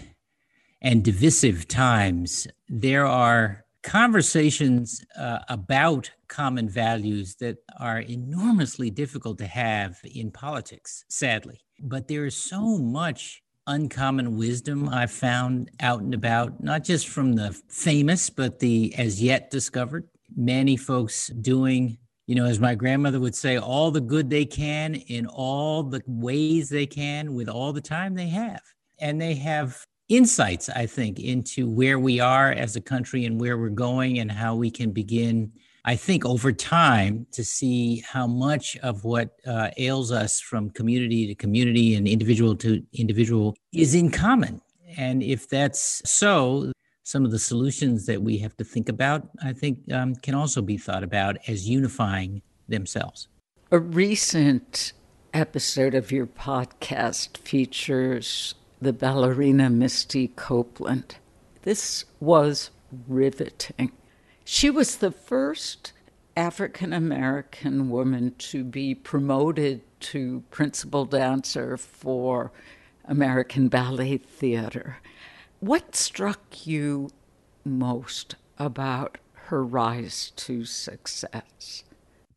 and 0.82 1.02
divisive 1.02 1.66
times, 1.66 2.46
there 2.68 3.06
are 3.06 3.64
conversations 3.82 5.04
uh, 5.16 5.38
about 5.48 6.11
common 6.28 6.68
values 6.68 7.37
that 7.37 7.56
are 7.78 8.00
enormously 8.00 8.90
difficult 8.90 9.38
to 9.38 9.46
have 9.46 9.96
in 10.04 10.30
politics, 10.30 11.04
sadly. 11.09 11.61
But 11.80 12.09
there 12.09 12.26
is 12.26 12.37
so 12.37 12.78
much 12.78 13.42
uncommon 13.66 14.37
wisdom 14.37 14.88
I've 14.88 15.11
found 15.11 15.70
out 15.80 16.00
and 16.00 16.14
about, 16.14 16.62
not 16.62 16.85
just 16.85 17.09
from 17.09 17.35
the 17.35 17.52
famous, 17.68 18.30
but 18.30 18.61
the 18.61 18.94
as 18.96 19.22
yet 19.22 19.50
discovered 19.50 20.09
many 20.35 20.77
folks 20.77 21.29
doing, 21.29 21.99
you 22.27 22.35
know, 22.35 22.47
as 22.47 22.59
my 22.59 22.75
grandmother 22.75 23.21
would 23.21 23.35
say, 23.35 23.59
all 23.59 23.91
the 23.91 24.01
good 24.01 24.31
they 24.31 24.45
can 24.45 24.95
in 24.95 25.27
all 25.27 25.83
the 25.83 26.03
ways 26.07 26.69
they 26.69 26.87
can 26.87 27.35
with 27.35 27.49
all 27.49 27.73
the 27.73 27.81
time 27.81 28.15
they 28.15 28.29
have. 28.29 28.61
And 28.99 29.21
they 29.21 29.35
have 29.35 29.87
insights, 30.09 30.69
I 30.69 30.87
think, 30.87 31.19
into 31.21 31.69
where 31.69 31.99
we 31.99 32.21
are 32.21 32.53
as 32.53 32.77
a 32.77 32.81
country 32.81 33.25
and 33.25 33.41
where 33.41 33.59
we're 33.59 33.69
going 33.69 34.19
and 34.19 34.31
how 34.31 34.55
we 34.55 34.71
can 34.71 34.93
begin. 34.93 35.53
I 35.85 35.95
think 35.95 36.25
over 36.25 36.53
time 36.53 37.27
to 37.33 37.45
see 37.45 38.01
how 38.01 38.27
much 38.27 38.77
of 38.79 39.05
what 39.05 39.31
uh, 39.47 39.71
ails 39.77 40.11
us 40.11 40.41
from 40.41 40.71
community 40.71 41.27
to 41.29 41.35
community 41.35 41.95
and 41.95 42.09
individual 42.09 42.57
to 42.57 42.83
individual 42.93 43.57
is 43.73 43.95
in 43.95 44.11
common. 44.11 44.61
And 44.97 45.23
if 45.23 45.49
that's 45.49 46.03
so, 46.09 46.73
some 47.07 47.25
of 47.25 47.31
the 47.31 47.38
solutions 47.38 48.05
that 48.07 48.21
we 48.21 48.37
have 48.38 48.57
to 48.57 48.64
think 48.64 48.88
about, 48.88 49.29
I 49.40 49.53
think, 49.53 49.79
um, 49.92 50.16
can 50.16 50.35
also 50.35 50.61
be 50.61 50.77
thought 50.77 51.05
about 51.05 51.37
as 51.47 51.69
unifying 51.69 52.42
themselves. 52.69 53.29
A 53.71 53.79
recent 53.79 54.92
episode 55.33 55.95
of 55.95 56.11
your 56.11 56.27
podcast 56.27 57.37
features 57.37 58.57
the 58.83 58.92
ballerina 58.92 59.71
Misty 59.71 60.33
Copeland. 60.35 61.19
This 61.62 62.07
was 62.19 62.71
riveting. 63.07 63.92
She 64.45 64.69
was 64.69 64.97
the 64.97 65.12
first 65.12 65.92
African 66.37 66.92
American 66.92 67.88
woman 67.88 68.35
to 68.38 68.64
be 68.64 68.97
promoted 68.97 69.81
to 70.01 70.42
principal 70.51 71.05
dancer 71.05 71.77
for 71.77 72.51
American 73.05 73.69
Ballet 73.69 74.16
Theater. 74.19 74.97
What 75.61 75.97
struck 75.97 76.66
you 76.66 77.09
most 77.64 78.37
about 78.59 79.19
her 79.33 79.64
rise 79.64 80.33
to 80.37 80.66
success? 80.66 81.83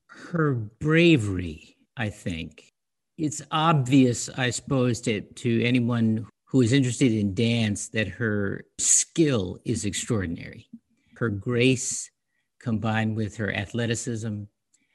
Her 0.07 0.53
bravery, 0.53 1.75
I 1.97 2.09
think. 2.09 2.71
It's 3.17 3.41
obvious, 3.51 4.29
I 4.29 4.51
suppose, 4.51 5.01
to, 5.01 5.19
to 5.21 5.63
anyone 5.65 6.27
who 6.45 6.61
is 6.61 6.71
interested 6.71 7.11
in 7.11 7.33
dance 7.33 7.89
that 7.89 8.07
her 8.07 8.63
skill 8.77 9.59
is 9.65 9.83
extraordinary. 9.83 10.69
Her 11.17 11.29
grace 11.29 12.09
combined 12.59 13.17
with 13.17 13.35
her 13.35 13.53
athleticism, 13.53 14.43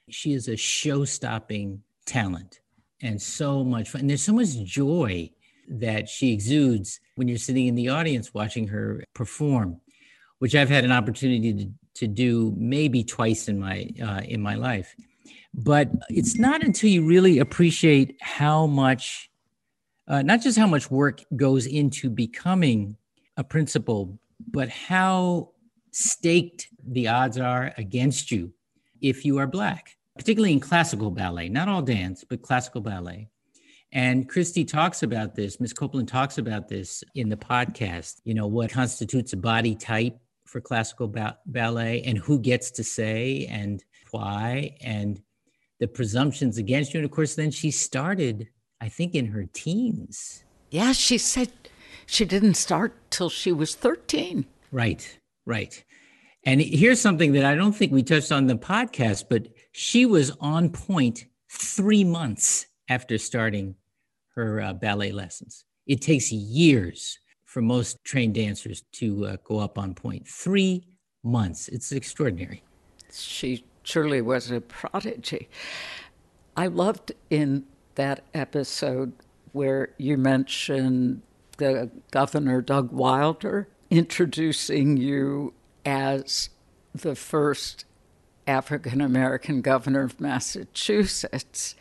she 0.09 0.33
is 0.33 0.47
a 0.47 0.57
show 0.57 1.05
stopping 1.05 1.83
talent 2.07 2.59
and 3.03 3.21
so 3.21 3.63
much 3.63 3.89
fun. 3.89 4.01
And 4.01 4.09
there's 4.09 4.23
so 4.23 4.33
much 4.33 4.55
joy 4.63 5.29
that 5.69 6.09
she 6.09 6.33
exudes 6.33 6.99
when 7.15 7.27
you're 7.27 7.37
sitting 7.37 7.67
in 7.67 7.75
the 7.75 7.89
audience 7.89 8.33
watching 8.33 8.67
her 8.67 9.03
perform, 9.13 9.79
which 10.39 10.55
I've 10.55 10.69
had 10.69 10.83
an 10.83 10.91
opportunity 10.91 11.53
to, 11.53 11.71
to 11.95 12.07
do 12.07 12.53
maybe 12.57 13.03
twice 13.03 13.47
in 13.47 13.59
my 13.59 13.89
uh, 14.01 14.21
in 14.25 14.41
my 14.41 14.55
life. 14.55 14.95
But 15.53 15.89
it's 16.09 16.37
not 16.37 16.63
until 16.63 16.89
you 16.89 17.05
really 17.05 17.39
appreciate 17.39 18.17
how 18.21 18.67
much 18.67 19.29
uh, 20.07 20.21
not 20.21 20.41
just 20.41 20.57
how 20.57 20.67
much 20.67 20.91
work 20.91 21.23
goes 21.35 21.65
into 21.65 22.09
becoming 22.09 22.97
a 23.37 23.43
principal, 23.43 24.19
but 24.51 24.69
how 24.69 25.51
staked 25.91 26.67
the 26.87 27.07
odds 27.07 27.37
are 27.37 27.73
against 27.77 28.29
you 28.31 28.53
if 29.01 29.25
you 29.25 29.37
are 29.37 29.47
Black, 29.47 29.95
particularly 30.17 30.53
in 30.53 30.59
classical 30.59 31.09
ballet, 31.09 31.49
not 31.49 31.69
all 31.69 31.81
dance, 31.81 32.23
but 32.27 32.41
classical 32.41 32.81
ballet. 32.81 33.29
And 33.95 34.29
Misty 34.35 34.65
talks 34.65 35.03
about 35.03 35.35
this, 35.35 35.61
Miss 35.61 35.71
Copeland 35.71 36.09
talks 36.09 36.37
about 36.37 36.67
this 36.67 37.01
in 37.15 37.29
the 37.29 37.37
podcast, 37.37 38.19
you 38.25 38.33
know, 38.33 38.45
what 38.45 38.69
constitutes 38.69 39.31
a 39.31 39.37
body 39.37 39.73
type 39.73 40.19
for 40.43 40.59
classical 40.59 41.07
ba- 41.07 41.37
ballet 41.45 42.03
and 42.03 42.17
who 42.17 42.37
gets 42.37 42.71
to 42.71 42.83
say 42.83 43.47
and 43.49 43.81
why 44.11 44.75
and 44.81 45.21
the 45.79 45.87
presumptions 45.87 46.57
against 46.57 46.93
you. 46.93 46.99
And 46.99 47.05
of 47.05 47.11
course, 47.11 47.35
then 47.35 47.51
she 47.51 47.71
started, 47.71 48.49
I 48.81 48.89
think, 48.89 49.15
in 49.15 49.27
her 49.27 49.45
teens. 49.53 50.43
Yeah, 50.71 50.91
she 50.91 51.17
said 51.17 51.53
she 52.05 52.25
didn't 52.25 52.55
start 52.55 52.93
till 53.11 53.29
she 53.29 53.53
was 53.53 53.75
13. 53.75 54.45
Right, 54.73 55.19
right. 55.45 55.81
And 56.43 56.59
here's 56.59 56.99
something 56.99 57.31
that 57.31 57.45
I 57.45 57.55
don't 57.55 57.71
think 57.71 57.93
we 57.93 58.03
touched 58.03 58.33
on 58.33 58.47
the 58.47 58.57
podcast, 58.57 59.29
but 59.29 59.47
she 59.71 60.05
was 60.05 60.31
on 60.41 60.69
point 60.69 61.27
three 61.49 62.03
months 62.03 62.65
after 62.89 63.17
starting 63.17 63.75
her 64.35 64.61
uh, 64.61 64.73
ballet 64.73 65.11
lessons. 65.11 65.65
It 65.87 66.01
takes 66.01 66.31
years 66.31 67.19
for 67.43 67.61
most 67.61 68.03
trained 68.03 68.35
dancers 68.35 68.83
to 68.93 69.25
uh, 69.25 69.37
go 69.43 69.59
up 69.59 69.77
on 69.77 69.93
point. 69.93 70.27
Three 70.27 70.87
months. 71.23 71.67
It's 71.67 71.91
extraordinary. 71.91 72.63
She 73.11 73.63
truly 73.83 74.21
was 74.21 74.51
a 74.51 74.61
prodigy. 74.61 75.47
I 76.57 76.67
loved 76.67 77.13
in 77.29 77.65
that 77.95 78.23
episode 78.33 79.13
where 79.51 79.89
you 79.97 80.17
mentioned 80.17 81.21
the 81.57 81.89
governor, 82.11 82.61
Doug 82.61 82.91
Wilder, 82.91 83.69
introducing 83.89 84.97
you 84.97 85.53
as 85.85 86.49
the 86.93 87.15
first 87.15 87.85
African 88.47 89.01
American 89.01 89.61
governor 89.61 90.03
of 90.03 90.19
Massachusetts. 90.19 91.75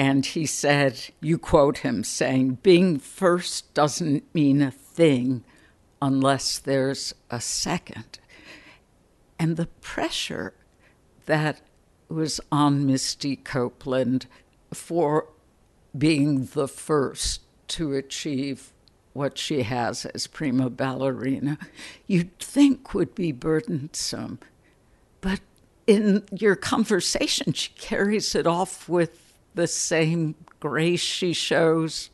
And 0.00 0.24
he 0.24 0.46
said, 0.46 0.98
you 1.20 1.36
quote 1.36 1.78
him 1.78 2.04
saying, 2.04 2.60
being 2.62 2.98
first 2.98 3.74
doesn't 3.74 4.34
mean 4.34 4.62
a 4.62 4.70
thing 4.70 5.44
unless 6.00 6.56
there's 6.56 7.12
a 7.30 7.38
second. 7.38 8.18
And 9.38 9.58
the 9.58 9.66
pressure 9.82 10.54
that 11.26 11.60
was 12.08 12.40
on 12.50 12.86
Misty 12.86 13.36
Copeland 13.36 14.24
for 14.72 15.28
being 15.96 16.46
the 16.46 16.66
first 16.66 17.42
to 17.68 17.92
achieve 17.92 18.72
what 19.12 19.36
she 19.36 19.64
has 19.64 20.06
as 20.06 20.26
prima 20.26 20.70
ballerina, 20.70 21.58
you'd 22.06 22.38
think 22.38 22.94
would 22.94 23.14
be 23.14 23.32
burdensome. 23.32 24.38
But 25.20 25.40
in 25.86 26.22
your 26.32 26.56
conversation, 26.56 27.52
she 27.52 27.74
carries 27.74 28.34
it 28.34 28.46
off 28.46 28.88
with 28.88 29.26
the 29.54 29.66
same 29.66 30.34
grace 30.58 31.00
she 31.00 31.32
shows 31.32 32.10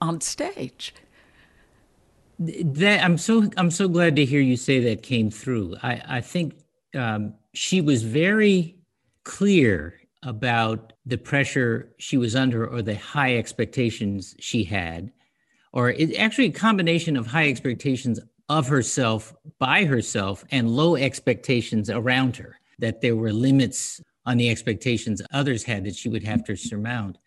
on 0.00 0.20
stage. 0.20 0.94
That 2.38 3.04
I'm 3.04 3.18
so 3.18 3.50
I'm 3.56 3.70
so 3.70 3.88
glad 3.88 4.14
to 4.16 4.24
hear 4.24 4.40
you 4.40 4.56
say 4.56 4.78
that 4.80 5.02
came 5.02 5.30
through. 5.30 5.76
I 5.82 6.02
I 6.06 6.20
think 6.20 6.54
um, 6.94 7.34
she 7.52 7.80
was 7.80 8.02
very 8.02 8.76
clear 9.24 10.00
about 10.22 10.92
the 11.04 11.18
pressure 11.18 11.94
she 11.98 12.16
was 12.16 12.34
under 12.34 12.66
or 12.66 12.82
the 12.82 12.96
high 12.96 13.36
expectations 13.36 14.34
she 14.38 14.64
had 14.64 15.12
or 15.72 15.90
it, 15.90 16.16
actually 16.16 16.46
a 16.46 16.52
combination 16.52 17.16
of 17.16 17.26
high 17.26 17.48
expectations 17.48 18.18
of 18.48 18.66
herself 18.68 19.34
by 19.58 19.84
herself 19.84 20.44
and 20.50 20.70
low 20.70 20.96
expectations 20.96 21.90
around 21.90 22.36
her 22.36 22.58
that 22.78 23.00
there 23.00 23.16
were 23.16 23.32
limits 23.32 24.00
on 24.28 24.36
the 24.36 24.48
expectations 24.48 25.22
others 25.32 25.62
had 25.62 25.84
that 25.84 25.96
she 25.96 26.08
would 26.08 26.22
have 26.22 26.44
to 26.44 26.56
surmount 26.56 27.18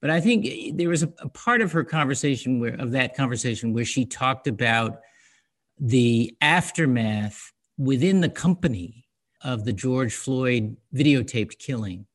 but 0.00 0.10
i 0.10 0.20
think 0.20 0.46
eh, 0.46 0.70
there 0.74 0.88
was 0.88 1.02
a, 1.02 1.12
a 1.18 1.28
part 1.28 1.60
of 1.60 1.72
her 1.72 1.84
conversation 1.84 2.60
where 2.60 2.74
of 2.74 2.92
that 2.92 3.16
conversation 3.16 3.72
where 3.72 3.84
she 3.84 4.04
talked 4.04 4.46
about 4.46 5.00
the 5.78 6.36
aftermath 6.40 7.52
within 7.78 8.20
the 8.20 8.28
company 8.28 9.06
of 9.42 9.64
the 9.64 9.72
george 9.72 10.14
floyd 10.14 10.76
videotaped 10.94 11.58
killing 11.58 12.06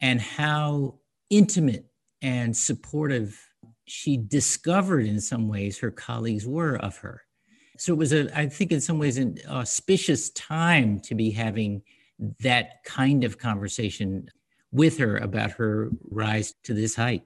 and 0.00 0.20
how 0.20 0.94
intimate 1.30 1.86
and 2.22 2.56
supportive 2.56 3.38
she 3.88 4.16
discovered 4.16 5.06
in 5.06 5.20
some 5.20 5.48
ways 5.48 5.78
her 5.78 5.90
colleagues 5.90 6.46
were 6.46 6.76
of 6.76 6.96
her. 6.98 7.22
So 7.78 7.92
it 7.92 7.96
was 7.96 8.12
a, 8.12 8.36
I 8.38 8.46
think 8.46 8.72
in 8.72 8.80
some 8.80 8.98
ways, 8.98 9.18
an 9.18 9.38
auspicious 9.48 10.30
time 10.30 11.00
to 11.00 11.14
be 11.14 11.30
having 11.30 11.82
that 12.40 12.84
kind 12.84 13.24
of 13.24 13.38
conversation 13.38 14.28
with 14.72 14.98
her 14.98 15.16
about 15.16 15.52
her 15.52 15.90
rise 16.10 16.54
to 16.64 16.74
this 16.74 16.96
height. 16.96 17.22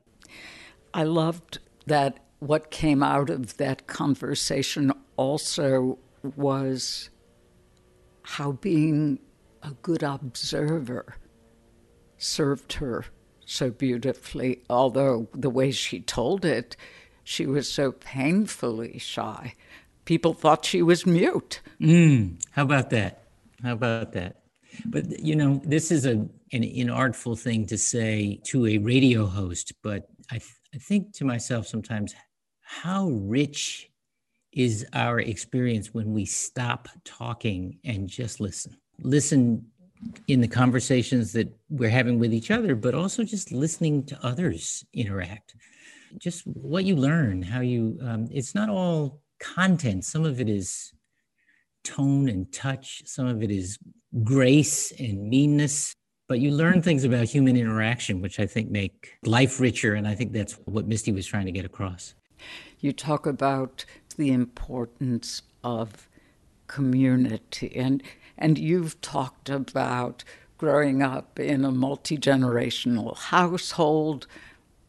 I 0.94 1.04
loved 1.04 1.58
that 1.86 2.20
what 2.38 2.70
came 2.70 3.02
out 3.02 3.30
of 3.30 3.56
that 3.56 3.86
conversation 3.86 4.92
also 5.16 5.98
was 6.36 7.10
how 8.22 8.52
being 8.52 9.18
a 9.62 9.70
good 9.82 10.02
observer 10.02 11.16
served 12.16 12.74
her 12.74 13.04
so 13.44 13.70
beautifully, 13.70 14.62
although 14.70 15.28
the 15.34 15.50
way 15.50 15.70
she 15.70 16.00
told 16.00 16.44
it, 16.44 16.76
she 17.24 17.46
was 17.46 17.70
so 17.70 17.92
painfully 17.92 18.98
shy. 18.98 19.54
People 20.04 20.34
thought 20.34 20.64
she 20.64 20.82
was 20.82 21.06
mute. 21.06 21.60
Mm, 21.80 22.42
how 22.52 22.62
about 22.62 22.90
that? 22.90 23.28
How 23.62 23.72
about 23.72 24.12
that? 24.12 24.41
But 24.86 25.20
you 25.20 25.36
know, 25.36 25.60
this 25.64 25.90
is 25.90 26.06
a 26.06 26.12
an 26.52 26.62
inartful 26.62 27.38
thing 27.38 27.66
to 27.66 27.78
say 27.78 28.40
to 28.44 28.66
a 28.66 28.78
radio 28.78 29.26
host, 29.26 29.72
but 29.82 30.08
I, 30.30 30.38
th- 30.38 30.60
I 30.74 30.78
think 30.78 31.14
to 31.14 31.24
myself 31.24 31.66
sometimes, 31.66 32.14
how 32.60 33.08
rich 33.08 33.90
is 34.52 34.86
our 34.92 35.18
experience 35.20 35.94
when 35.94 36.12
we 36.12 36.26
stop 36.26 36.88
talking 37.04 37.78
and 37.84 38.08
just 38.08 38.40
listen? 38.40 38.76
Listen 39.00 39.66
in 40.28 40.40
the 40.40 40.48
conversations 40.48 41.32
that 41.32 41.48
we're 41.70 41.88
having 41.88 42.18
with 42.18 42.34
each 42.34 42.50
other, 42.50 42.74
but 42.74 42.94
also 42.94 43.22
just 43.24 43.52
listening 43.52 44.04
to 44.04 44.18
others 44.22 44.84
interact. 44.92 45.54
Just 46.18 46.46
what 46.46 46.84
you 46.84 46.96
learn, 46.96 47.40
how 47.40 47.60
you, 47.60 47.98
um, 48.02 48.28
it's 48.30 48.54
not 48.54 48.68
all 48.68 49.22
content. 49.40 50.04
Some 50.04 50.24
of 50.24 50.40
it 50.40 50.48
is 50.48 50.92
tone 51.84 52.28
and 52.28 52.52
touch, 52.52 53.02
some 53.06 53.26
of 53.26 53.42
it 53.42 53.50
is 53.50 53.78
grace 54.22 54.92
and 54.98 55.28
meanness. 55.28 55.94
But 56.28 56.40
you 56.40 56.50
learn 56.50 56.82
things 56.82 57.04
about 57.04 57.26
human 57.26 57.56
interaction, 57.56 58.20
which 58.20 58.40
I 58.40 58.46
think 58.46 58.70
make 58.70 59.18
life 59.24 59.60
richer. 59.60 59.94
And 59.94 60.08
I 60.08 60.14
think 60.14 60.32
that's 60.32 60.54
what 60.64 60.86
Misty 60.86 61.12
was 61.12 61.26
trying 61.26 61.46
to 61.46 61.52
get 61.52 61.64
across. 61.64 62.14
You 62.80 62.92
talk 62.92 63.26
about 63.26 63.84
the 64.16 64.32
importance 64.32 65.42
of 65.62 66.08
community. 66.66 67.72
And 67.76 68.02
and 68.38 68.58
you've 68.58 69.00
talked 69.00 69.50
about 69.50 70.24
growing 70.56 71.02
up 71.02 71.38
in 71.38 71.64
a 71.64 71.70
multi 71.70 72.16
generational 72.16 73.16
household 73.16 74.26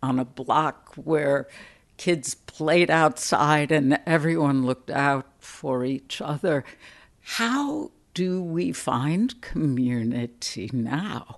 on 0.02 0.20
a 0.20 0.26
block 0.26 0.94
where 0.96 1.48
kids 1.98 2.36
played 2.36 2.90
outside 2.90 3.72
and 3.72 4.00
everyone 4.06 4.66
looked 4.66 4.90
out 4.90 5.28
for 5.40 5.84
each 5.84 6.22
other. 6.22 6.64
How 7.22 7.92
do 8.14 8.44
we 8.44 8.72
find 8.72 9.42
community 9.42 10.70
now? 10.74 11.38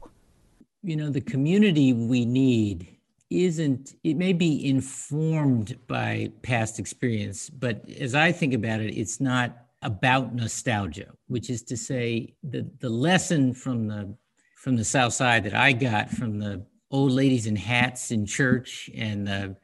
You 0.83 0.95
know, 0.95 1.09
the 1.09 1.21
community 1.21 1.93
we 1.93 2.25
need 2.25 2.97
isn't, 3.29 3.95
it 4.03 4.15
may 4.15 4.33
be 4.33 4.67
informed 4.67 5.77
by 5.87 6.31
past 6.41 6.79
experience, 6.79 7.49
but 7.49 7.89
as 7.99 8.13
I 8.13 8.31
think 8.31 8.53
about 8.53 8.81
it, 8.81 8.95
it's 8.95 9.19
not 9.19 9.57
about 9.81 10.35
nostalgia, 10.35 11.11
which 11.27 11.49
is 11.49 11.63
to 11.63 11.77
say 11.77 12.33
the, 12.43 12.69
the 12.79 12.89
lesson 12.89 13.53
from 13.53 13.87
the 13.87 14.15
from 14.57 14.75
the 14.75 14.83
South 14.83 15.13
Side 15.13 15.43
that 15.43 15.53
I 15.53 15.73
got 15.73 16.09
from 16.09 16.39
the 16.39 16.65
old 16.89 17.11
ladies 17.11 17.45
in 17.45 17.55
hats 17.55 18.09
in 18.09 18.25
church 18.25 18.89
and 18.95 19.27
the 19.27 19.55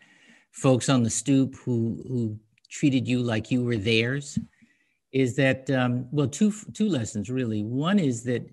folks 0.52 0.90
on 0.90 1.02
the 1.02 1.10
stoop 1.10 1.56
who 1.56 2.04
who 2.08 2.38
treated 2.70 3.08
you 3.08 3.24
like 3.24 3.50
you 3.50 3.64
were 3.64 3.78
theirs 3.78 4.38
is 5.12 5.36
that 5.36 5.70
um, 5.72 6.08
well 6.12 6.28
two 6.28 6.54
two 6.74 6.90
lessons 6.90 7.30
really. 7.30 7.64
One 7.64 8.00
is 8.00 8.24
that 8.24 8.44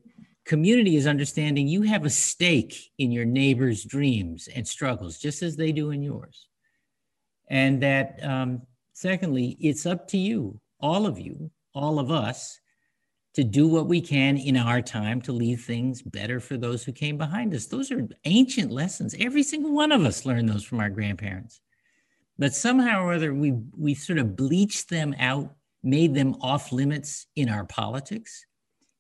community 0.45 0.97
is 0.97 1.07
understanding 1.07 1.69
you 1.69 1.83
have 1.83 2.05
a 2.05 2.11
stake 2.11 2.91
in 2.99 3.13
your 3.13 3.25
neighbor's 3.25 3.85
dreams 3.85 4.49
and 4.55 4.67
struggles 4.67 5.19
just 5.19 5.43
as 5.43 5.57
they 5.57 5.73
do 5.73 5.91
in 5.91 6.03
yours, 6.03 6.49
and 7.49 7.83
that 7.83 8.19
um, 8.25 8.63
secondly, 8.93 9.57
it's 9.61 9.87
up 9.87 10.09
to 10.09 10.19
you, 10.19 10.61
all 10.81 11.07
of 11.07 11.19
you, 11.19 11.51
all 11.75 11.99
of 11.99 12.11
us 12.11 12.59
to 13.35 13.45
do 13.45 13.69
what 13.69 13.87
we 13.87 14.01
can 14.01 14.37
in 14.37 14.57
our 14.57 14.83
time 14.83 15.21
to 15.23 15.33
leave 15.33 15.63
things 15.63 16.03
better 16.03 16.41
for 16.41 16.57
those 16.57 16.83
who 16.83 16.93
came 16.93 17.17
behind 17.17 17.55
us. 17.55 17.67
Those 17.67 17.93
are 17.93 18.09
ancient 18.25 18.73
lessons. 18.73 19.15
Every 19.21 19.45
single 19.45 19.73
one 19.73 19.93
of 19.93 20.05
us 20.05 20.27
learned 20.27 20.49
those 20.49 20.65
from 20.65 20.81
our 20.81 20.91
grandparents. 20.91 21.61
but 22.39 22.55
somehow 22.55 23.03
or 23.03 23.13
other 23.13 23.35
we 23.35 23.53
we 23.77 23.95
sort 23.95 24.19
of 24.19 24.37
bleached 24.37 24.89
them 24.91 25.15
out, 25.19 25.55
made 25.83 26.14
them 26.14 26.37
off 26.41 26.72
limits 26.72 27.26
in 27.37 27.49
our 27.49 27.64
politics, 27.64 28.45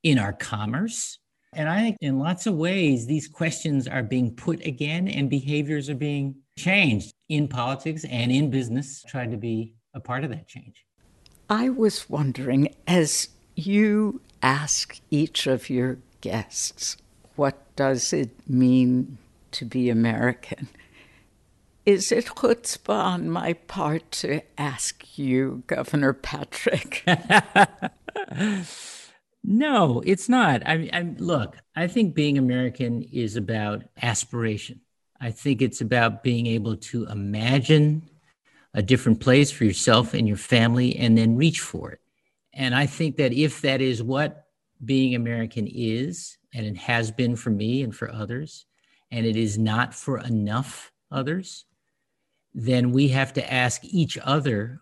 in 0.02 0.18
our 0.18 0.32
commerce. 0.32 1.18
And 1.54 1.68
I 1.68 1.80
think 1.80 1.96
in 2.00 2.18
lots 2.18 2.46
of 2.46 2.54
ways, 2.54 3.06
these 3.06 3.26
questions 3.26 3.88
are 3.88 4.02
being 4.02 4.34
put 4.34 4.64
again 4.66 5.08
and 5.08 5.30
behaviors 5.30 5.88
are 5.88 5.94
being 5.94 6.36
changed 6.58 7.12
in 7.28 7.48
politics 7.48 8.04
and 8.04 8.30
in 8.30 8.50
business, 8.50 9.02
trying 9.08 9.30
to 9.30 9.36
be 9.36 9.74
a 9.94 10.00
part 10.00 10.24
of 10.24 10.30
that 10.30 10.46
change. 10.46 10.84
I 11.48 11.70
was 11.70 12.10
wondering, 12.10 12.74
as 12.86 13.28
you 13.54 14.20
ask 14.42 15.00
each 15.10 15.46
of 15.46 15.70
your 15.70 15.98
guests, 16.20 16.96
what 17.36 17.56
does 17.76 18.12
it 18.12 18.30
mean 18.48 19.18
to 19.52 19.64
be 19.64 19.88
American? 19.88 20.68
Is 21.88 22.12
it 22.12 22.26
chutzpah 22.26 23.02
on 23.02 23.30
my 23.30 23.54
part 23.54 24.10
to 24.20 24.42
ask 24.58 25.18
you, 25.18 25.62
Governor 25.66 26.12
Patrick? 26.12 27.02
no, 29.42 30.02
it's 30.04 30.28
not. 30.28 30.68
I, 30.68 30.90
I 30.92 31.14
look. 31.16 31.56
I 31.74 31.86
think 31.86 32.14
being 32.14 32.36
American 32.36 33.04
is 33.04 33.36
about 33.36 33.84
aspiration. 34.02 34.82
I 35.18 35.30
think 35.30 35.62
it's 35.62 35.80
about 35.80 36.22
being 36.22 36.46
able 36.46 36.76
to 36.76 37.06
imagine 37.06 38.02
a 38.74 38.82
different 38.82 39.20
place 39.20 39.50
for 39.50 39.64
yourself 39.64 40.12
and 40.12 40.28
your 40.28 40.36
family 40.36 40.94
and 40.94 41.16
then 41.16 41.36
reach 41.36 41.60
for 41.60 41.92
it. 41.92 42.00
And 42.52 42.74
I 42.74 42.84
think 42.84 43.16
that 43.16 43.32
if 43.32 43.62
that 43.62 43.80
is 43.80 44.02
what 44.02 44.44
being 44.84 45.14
American 45.14 45.66
is, 45.66 46.36
and 46.52 46.66
it 46.66 46.76
has 46.76 47.10
been 47.10 47.34
for 47.34 47.48
me 47.48 47.80
and 47.80 47.96
for 47.96 48.12
others, 48.12 48.66
and 49.10 49.24
it 49.24 49.36
is 49.36 49.56
not 49.56 49.94
for 49.94 50.18
enough 50.18 50.92
others, 51.10 51.64
then 52.58 52.90
we 52.90 53.06
have 53.06 53.32
to 53.32 53.52
ask 53.52 53.84
each 53.84 54.18
other 54.24 54.80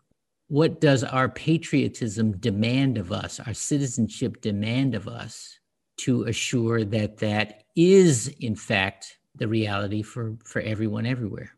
what 0.49 0.81
does 0.81 1.05
our 1.05 1.29
patriotism 1.29 2.35
demand 2.39 2.97
of 2.97 3.12
us, 3.12 3.39
our 3.41 3.53
citizenship 3.53 4.41
demand 4.41 4.95
of 4.95 5.07
us 5.07 5.59
to 5.99 6.22
assure 6.22 6.85
that 6.85 7.18
that 7.18 7.64
is, 7.77 8.29
in 8.41 8.57
fact, 8.57 9.18
the 9.35 9.47
reality 9.47 10.01
for, 10.01 10.39
for 10.43 10.62
everyone 10.62 11.05
everywhere? 11.05 11.53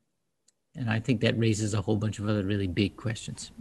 And 0.75 0.91
I 0.91 0.99
think 0.99 1.21
that 1.21 1.39
raises 1.39 1.73
a 1.73 1.83
whole 1.83 1.97
bunch 1.97 2.19
of 2.19 2.29
other 2.29 2.45
really 2.45 2.67
big 2.67 2.97
questions. 2.97 3.53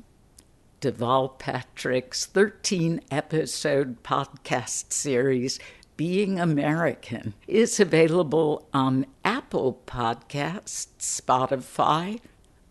Deval 0.82 1.38
Patrick's 1.38 2.26
13 2.26 3.02
episode 3.12 4.02
podcast 4.02 4.92
series, 4.92 5.60
Being 5.96 6.40
American, 6.40 7.36
is 7.48 7.80
available 7.80 8.68
on 8.74 9.06
Apple 9.24 9.82
Podcasts, 9.86 10.88
Spotify, 11.00 12.20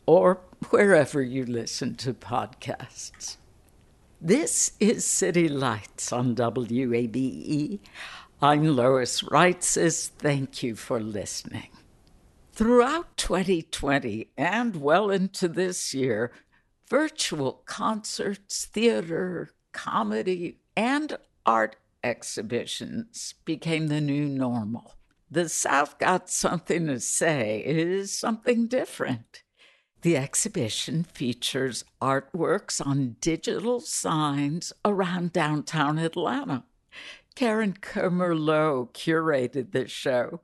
or 0.07 0.41
wherever 0.71 1.21
you 1.21 1.45
listen 1.45 1.97
to 1.97 2.15
podcasts. 2.15 3.37
This 4.21 4.73
is 4.81 5.05
City 5.05 5.49
Lights 5.49 6.13
on 6.13 6.35
WABE. 6.35 7.81
I'm 8.41 8.77
Lois 8.77 9.23
Reitzes. 9.23 10.09
Thank 10.09 10.63
you 10.63 10.77
for 10.77 11.01
listening. 11.01 11.69
Throughout 12.53 13.17
2020 13.17 14.31
and 14.39 14.77
well 14.77 15.11
into 15.11 15.49
this 15.49 15.93
year, 15.93 16.33
virtual 16.89 17.63
concerts, 17.67 18.65
theater, 18.65 19.51
comedy, 19.73 20.61
and 20.77 21.19
art 21.45 21.77
exhibitions 22.03 23.35
became 23.45 23.89
the 23.89 24.01
new 24.01 24.27
normal. 24.27 24.95
The 25.31 25.49
South 25.49 25.99
Got 25.99 26.31
Something 26.31 26.87
to 26.87 27.01
Say 27.01 27.63
is 27.67 28.13
something 28.13 28.69
different. 28.69 29.43
The 30.07 30.17
exhibition 30.17 31.03
features 31.03 31.85
artworks 32.01 32.81
on 32.81 33.17
digital 33.21 33.81
signs 33.81 34.73
around 34.85 35.33
downtown 35.33 35.99
Atlanta. 35.99 36.63
Karen 37.35 37.73
Comer-Lowe 37.73 38.91
curated 38.95 39.73
the 39.73 39.89
show. 39.89 40.43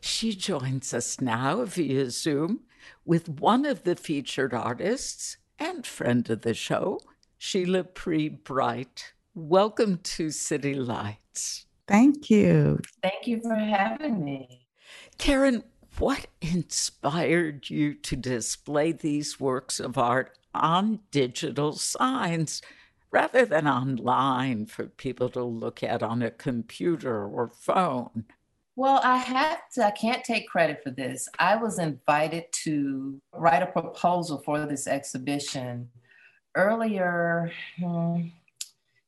She 0.00 0.34
joins 0.34 0.94
us 0.94 1.20
now 1.20 1.62
via 1.66 2.08
Zoom 2.08 2.60
with 3.04 3.28
one 3.28 3.66
of 3.66 3.82
the 3.82 3.96
featured 3.96 4.54
artists, 4.54 5.36
and 5.58 5.86
friend 5.86 6.30
of 6.30 6.40
the 6.40 6.54
show, 6.54 6.98
Sheila 7.36 7.84
Pree 7.84 8.30
Bright. 8.30 9.12
Welcome 9.34 9.98
to 10.04 10.30
City 10.30 10.72
Lights. 10.72 11.66
Thank 11.86 12.30
you. 12.30 12.80
Thank 13.02 13.26
you 13.26 13.42
for 13.42 13.56
having 13.56 14.24
me. 14.24 14.68
Karen, 15.18 15.64
what 15.98 16.26
inspired 16.40 17.70
you 17.70 17.94
to 17.94 18.16
display 18.16 18.92
these 18.92 19.38
works 19.40 19.80
of 19.80 19.98
art 19.98 20.36
on 20.54 21.00
digital 21.10 21.72
signs 21.72 22.62
rather 23.10 23.44
than 23.44 23.66
online 23.66 24.66
for 24.66 24.86
people 24.86 25.28
to 25.30 25.42
look 25.42 25.82
at 25.82 26.02
on 26.02 26.22
a 26.22 26.30
computer 26.30 27.24
or 27.26 27.48
phone? 27.48 28.24
Well, 28.74 29.00
I 29.04 29.18
have 29.18 29.68
to, 29.74 29.84
I 29.84 29.90
can't 29.90 30.24
take 30.24 30.48
credit 30.48 30.82
for 30.82 30.90
this. 30.90 31.28
I 31.38 31.56
was 31.56 31.78
invited 31.78 32.44
to 32.64 33.20
write 33.34 33.62
a 33.62 33.66
proposal 33.66 34.38
for 34.44 34.64
this 34.64 34.86
exhibition 34.86 35.90
earlier. 36.54 37.52
Hmm, 37.78 38.28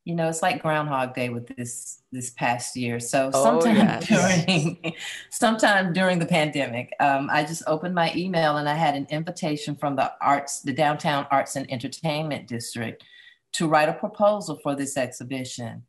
you 0.04 0.14
know, 0.14 0.28
it's 0.28 0.42
like 0.42 0.60
Groundhog 0.60 1.14
Day 1.14 1.30
with 1.30 1.46
this 1.56 2.02
this 2.12 2.30
past 2.30 2.76
year. 2.76 3.00
So 3.00 3.30
oh, 3.32 3.42
sometime 3.42 3.76
yes. 3.76 4.06
during 4.08 4.94
sometime 5.30 5.92
during 5.92 6.18
the 6.18 6.26
pandemic, 6.26 6.92
um, 7.00 7.28
I 7.32 7.42
just 7.44 7.62
opened 7.66 7.94
my 7.94 8.12
email 8.14 8.58
and 8.58 8.68
I 8.68 8.74
had 8.74 8.94
an 8.94 9.06
invitation 9.10 9.74
from 9.74 9.96
the 9.96 10.12
arts, 10.20 10.60
the 10.60 10.74
downtown 10.74 11.26
arts 11.30 11.56
and 11.56 11.70
entertainment 11.72 12.46
district, 12.46 13.02
to 13.52 13.66
write 13.66 13.88
a 13.88 13.94
proposal 13.94 14.58
for 14.62 14.74
this 14.74 14.96
exhibition. 14.98 15.84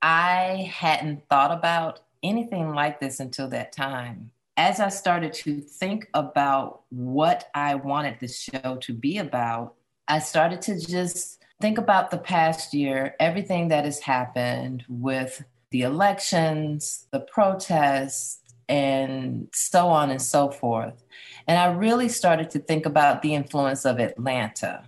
I 0.00 0.70
hadn't 0.72 1.28
thought 1.28 1.52
about 1.52 2.00
anything 2.22 2.74
like 2.74 3.00
this 3.00 3.20
until 3.20 3.48
that 3.48 3.72
time. 3.72 4.30
As 4.56 4.80
I 4.80 4.88
started 4.88 5.32
to 5.34 5.60
think 5.60 6.08
about 6.14 6.82
what 6.90 7.50
I 7.54 7.74
wanted 7.74 8.18
the 8.18 8.28
show 8.28 8.78
to 8.80 8.92
be 8.92 9.18
about, 9.18 9.74
I 10.08 10.18
started 10.18 10.62
to 10.62 10.78
just 10.78 11.41
think 11.62 11.78
about 11.78 12.10
the 12.10 12.18
past 12.18 12.74
year, 12.74 13.14
everything 13.20 13.68
that 13.68 13.84
has 13.84 14.00
happened 14.00 14.84
with 14.88 15.44
the 15.70 15.82
elections, 15.82 17.06
the 17.12 17.20
protests, 17.20 18.40
and 18.68 19.48
so 19.54 19.86
on 19.86 20.10
and 20.10 20.20
so 20.20 20.50
forth. 20.50 21.04
And 21.46 21.60
I 21.60 21.72
really 21.72 22.08
started 22.08 22.50
to 22.50 22.58
think 22.58 22.84
about 22.84 23.22
the 23.22 23.34
influence 23.34 23.84
of 23.84 24.00
Atlanta. 24.00 24.82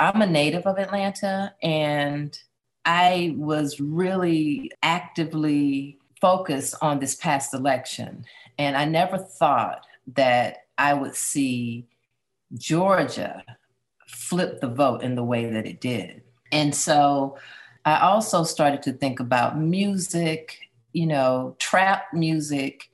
I'm 0.00 0.20
a 0.20 0.26
native 0.26 0.66
of 0.66 0.78
Atlanta, 0.78 1.54
and 1.62 2.36
I 2.84 3.34
was 3.36 3.78
really 3.78 4.72
actively 4.82 5.96
focused 6.20 6.74
on 6.82 6.98
this 6.98 7.14
past 7.14 7.54
election. 7.54 8.24
And 8.58 8.76
I 8.76 8.84
never 8.84 9.16
thought 9.16 9.86
that 10.14 10.64
I 10.76 10.92
would 10.92 11.14
see 11.14 11.86
Georgia 12.58 13.44
flip 14.12 14.60
the 14.60 14.68
vote 14.68 15.02
in 15.02 15.14
the 15.14 15.24
way 15.24 15.46
that 15.50 15.66
it 15.66 15.80
did. 15.80 16.22
And 16.52 16.74
so 16.74 17.38
I 17.84 18.00
also 18.00 18.44
started 18.44 18.82
to 18.82 18.92
think 18.92 19.20
about 19.20 19.58
music, 19.58 20.58
you 20.92 21.06
know, 21.06 21.56
trap 21.58 22.12
music 22.12 22.90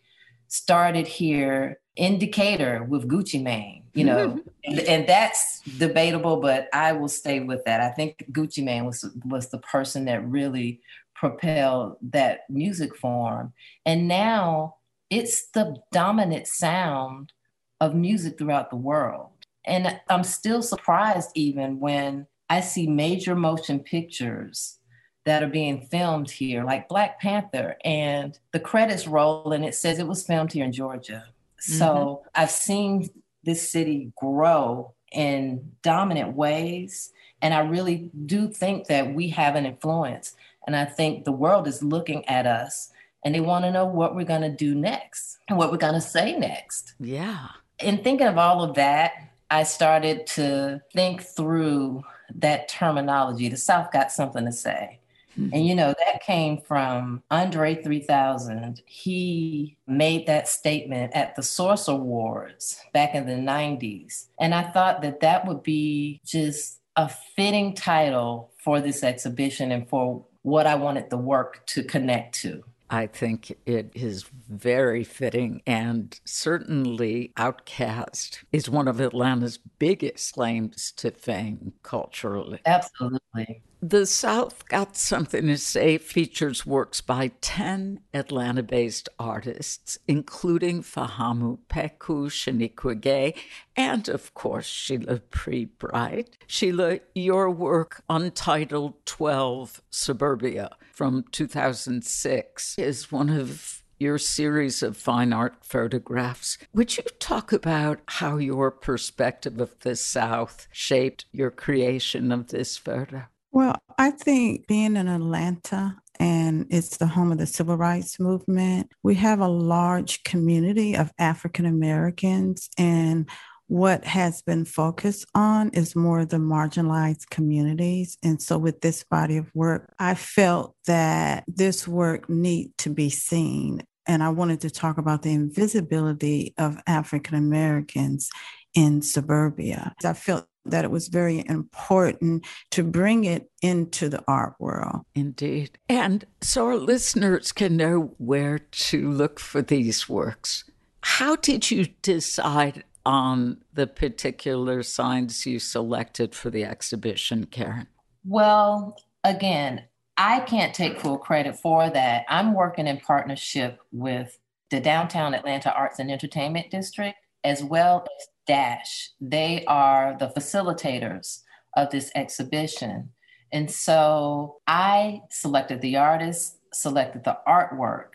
started 0.48 1.06
here 1.06 1.80
in 1.96 2.18
Decatur 2.18 2.84
with 2.84 3.08
Gucci 3.08 3.42
Mane, 3.42 3.82
you 3.94 4.04
know, 4.04 4.28
mm-hmm. 4.28 4.48
and, 4.64 4.80
and, 4.80 5.08
that's 5.08 5.62
debatable, 5.78 6.36
but 6.36 6.68
I 6.72 6.92
will 6.92 7.08
stay 7.08 7.40
with 7.40 7.64
that. 7.64 7.80
I 7.80 7.88
think 7.88 8.24
Gucci 8.32 8.62
Mane 8.62 8.84
was 8.84 9.08
was 9.24 9.48
the 9.48 9.58
person 9.58 10.04
that 10.04 10.26
really 10.28 10.80
propel 11.14 11.98
that 12.02 12.40
music 12.50 12.94
form. 12.94 13.52
And 13.86 14.06
now 14.06 14.76
it's 15.08 15.48
the 15.48 15.76
dominant 15.90 16.46
sound 16.46 17.32
of 17.80 17.94
music 17.94 18.38
throughout 18.38 18.70
the 18.70 18.76
world. 18.76 19.30
And 19.66 20.00
I'm 20.08 20.24
still 20.24 20.62
surprised 20.62 21.30
even 21.34 21.80
when 21.80 22.26
I 22.48 22.60
see 22.60 22.86
major 22.86 23.34
motion 23.34 23.80
pictures 23.80 24.78
that 25.24 25.42
are 25.42 25.48
being 25.48 25.80
filmed 25.80 26.30
here, 26.30 26.64
like 26.64 26.88
Black 26.88 27.20
Panther, 27.20 27.76
and 27.84 28.38
the 28.52 28.60
credits 28.60 29.08
roll 29.08 29.52
and 29.52 29.64
it 29.64 29.74
says 29.74 29.98
it 29.98 30.06
was 30.06 30.24
filmed 30.24 30.52
here 30.52 30.64
in 30.64 30.72
Georgia. 30.72 31.24
Mm-hmm. 31.60 31.78
So 31.78 32.22
I've 32.34 32.50
seen 32.50 33.10
this 33.42 33.70
city 33.70 34.12
grow 34.16 34.94
in 35.12 35.72
dominant 35.82 36.36
ways. 36.36 37.12
And 37.42 37.54
I 37.54 37.60
really 37.60 38.10
do 38.26 38.48
think 38.48 38.86
that 38.86 39.14
we 39.14 39.28
have 39.30 39.56
an 39.56 39.66
influence. 39.66 40.34
And 40.66 40.76
I 40.76 40.84
think 40.84 41.24
the 41.24 41.32
world 41.32 41.66
is 41.68 41.82
looking 41.82 42.24
at 42.26 42.46
us 42.46 42.90
and 43.24 43.34
they 43.34 43.40
want 43.40 43.64
to 43.64 43.70
know 43.70 43.86
what 43.86 44.14
we're 44.14 44.24
going 44.24 44.42
to 44.42 44.50
do 44.50 44.74
next 44.74 45.38
and 45.48 45.58
what 45.58 45.70
we're 45.70 45.78
going 45.78 45.94
to 45.94 46.00
say 46.00 46.36
next. 46.38 46.94
Yeah. 47.00 47.48
In 47.80 47.98
thinking 47.98 48.26
of 48.26 48.38
all 48.38 48.62
of 48.62 48.74
that, 48.74 49.12
I 49.51 49.62
started 49.62 50.26
to 50.28 50.82
think 50.92 51.22
through 51.22 52.03
that 52.34 52.68
terminology. 52.68 53.49
The 53.49 53.57
South 53.57 53.92
got 53.92 54.11
something 54.11 54.44
to 54.44 54.53
say. 54.53 55.01
Mm-hmm. 55.38 55.55
And 55.55 55.66
you 55.66 55.74
know, 55.74 55.94
that 56.05 56.22
came 56.22 56.61
from 56.61 57.22
Andre 57.30 57.82
3000. 57.82 58.82
He 58.86 59.76
made 59.86 60.26
that 60.26 60.49
statement 60.49 61.14
at 61.14 61.36
the 61.36 61.42
Source 61.42 61.88
Awards 61.88 62.80
back 62.92 63.14
in 63.14 63.26
the 63.26 63.32
90s. 63.32 64.26
And 64.40 64.55
I 64.55 64.62
thought 64.62 65.03
that 65.03 65.20
that 65.20 65.47
would 65.47 65.62
be 65.62 66.20
just 66.24 66.80
a 66.97 67.09
fitting 67.09 67.74
title 67.74 68.51
for 68.64 68.80
this 68.80 69.05
exhibition 69.05 69.70
and 69.70 69.88
for 69.88 70.24
what 70.42 70.66
I 70.66 70.76
wanted 70.76 71.11
the 71.11 71.18
work 71.18 71.66
to 71.66 71.82
connect 71.82 72.40
to. 72.40 72.64
I 72.89 73.07
think 73.09 73.57
it 73.66 73.91
is 73.95 74.24
very 74.49 75.03
fitting, 75.03 75.61
and 75.66 76.18
certainly 76.24 77.32
OutKast 77.37 78.45
is 78.53 78.70
one 78.70 78.87
of 78.87 79.01
Atlanta's 79.01 79.59
biggest 79.78 80.32
claims 80.34 80.93
to 80.93 81.11
fame 81.11 81.72
culturally. 81.82 82.61
Absolutely. 82.64 83.62
The 83.83 84.07
South 84.07 84.66
Got 84.68 84.97
Something 84.97 85.49
to 85.49 85.59
Say 85.59 85.99
features 85.99 86.64
works 86.64 87.03
by 87.03 87.33
10 87.43 88.01
Atlanta 88.14 88.62
based 88.62 89.11
artists, 89.18 89.99
including 90.09 90.83
Fahamu 90.83 91.59
Pecou, 91.68 92.31
Shanequa 92.31 92.99
Gay, 92.99 93.35
and 93.77 94.09
of 94.09 94.33
course 94.33 94.64
Sheila 94.64 95.20
Pree 95.20 95.66
Bright. 95.66 96.39
Sheila, 96.47 97.01
your 97.14 97.51
work, 97.51 98.03
Untitled 98.09 98.95
12 99.05 99.83
Suburbia 99.91 100.70
from 100.95 101.27
2006, 101.31 102.79
is 102.79 103.12
one 103.12 103.29
of 103.29 103.83
your 103.99 104.16
series 104.16 104.83
of 104.83 104.97
fine 104.97 105.35
art 105.35 105.57
photographs. 105.62 106.57
Would 106.72 106.97
you 106.97 107.05
talk 107.18 107.53
about 107.53 108.01
how 108.07 108.39
your 108.39 108.70
perspective 108.70 109.61
of 109.61 109.79
the 109.81 109.97
South 109.97 110.66
shaped 110.72 111.27
your 111.31 111.51
creation 111.51 112.33
of 112.33 112.49
this 112.49 112.79
photo? 112.79 113.24
Well, 113.57 113.76
I 113.96 114.11
think 114.11 114.66
being 114.66 114.96
in 114.96 115.09
Atlanta 115.09 115.96
and 116.20 116.66
it's 116.68 116.98
the 116.98 117.07
home 117.07 117.32
of 117.32 117.38
the 117.38 117.46
civil 117.46 117.78
rights 117.78 118.20
movement, 118.20 118.92
we 119.02 119.14
have 119.14 119.40
a 119.40 119.48
large 119.48 120.22
community 120.24 120.94
of 120.94 121.11
African 121.18 121.64
Americans 121.64 122.68
and 122.76 123.26
what 123.68 124.04
has 124.04 124.42
been 124.42 124.66
focused 124.66 125.24
on 125.34 125.70
is 125.70 125.96
more 125.96 126.26
the 126.26 126.36
marginalized 126.36 127.30
communities. 127.30 128.18
And 128.22 128.42
so 128.42 128.59
with 128.59 128.82
this 128.82 129.04
body 129.04 129.38
of 129.38 129.50
work, 129.54 129.90
I 129.98 130.16
felt 130.16 130.76
that 130.86 131.44
this 131.48 131.88
work 131.88 132.28
need 132.28 132.72
to 132.80 132.90
be 132.90 133.09
seen. 133.09 133.84
And 134.07 134.22
I 134.22 134.28
wanted 134.28 134.61
to 134.61 134.70
talk 134.70 134.98
about 134.98 135.22
the 135.22 135.32
invisibility 135.32 136.52
of 136.59 136.76
African 136.86 137.36
Americans 137.36 138.28
in 138.74 139.00
suburbia. 139.00 139.94
I 140.04 140.12
felt 140.12 140.46
that 140.70 140.84
it 140.84 140.90
was 140.90 141.08
very 141.08 141.44
important 141.46 142.44
to 142.70 142.82
bring 142.82 143.24
it 143.24 143.50
into 143.62 144.08
the 144.08 144.22
art 144.28 144.54
world. 144.58 145.02
Indeed. 145.14 145.78
And 145.88 146.24
so 146.40 146.66
our 146.66 146.76
listeners 146.76 147.52
can 147.52 147.76
know 147.76 148.14
where 148.18 148.58
to 148.58 149.10
look 149.10 149.38
for 149.40 149.62
these 149.62 150.08
works. 150.08 150.64
How 151.02 151.36
did 151.36 151.70
you 151.70 151.86
decide 152.02 152.84
on 153.04 153.58
the 153.72 153.86
particular 153.86 154.82
signs 154.82 155.46
you 155.46 155.58
selected 155.58 156.34
for 156.34 156.50
the 156.50 156.64
exhibition, 156.64 157.46
Karen? 157.46 157.86
Well, 158.24 158.96
again, 159.22 159.84
I 160.16 160.40
can't 160.40 160.74
take 160.74 161.00
full 161.00 161.18
credit 161.18 161.56
for 161.56 161.88
that. 161.90 162.24
I'm 162.28 162.54
working 162.54 162.86
in 162.86 162.98
partnership 162.98 163.78
with 163.92 164.38
the 164.70 164.80
Downtown 164.80 165.34
Atlanta 165.34 165.72
Arts 165.72 166.00
and 166.00 166.10
Entertainment 166.10 166.70
District, 166.70 167.16
as 167.44 167.62
well 167.62 168.04
as 168.04 168.26
Dash. 168.47 169.11
They 169.20 169.64
are 169.66 170.16
the 170.18 170.28
facilitators 170.28 171.42
of 171.76 171.90
this 171.90 172.11
exhibition. 172.14 173.11
And 173.53 173.70
so 173.70 174.61
I 174.66 175.22
selected 175.30 175.80
the 175.80 175.97
artist, 175.97 176.59
selected 176.72 177.24
the 177.24 177.38
artwork, 177.47 178.09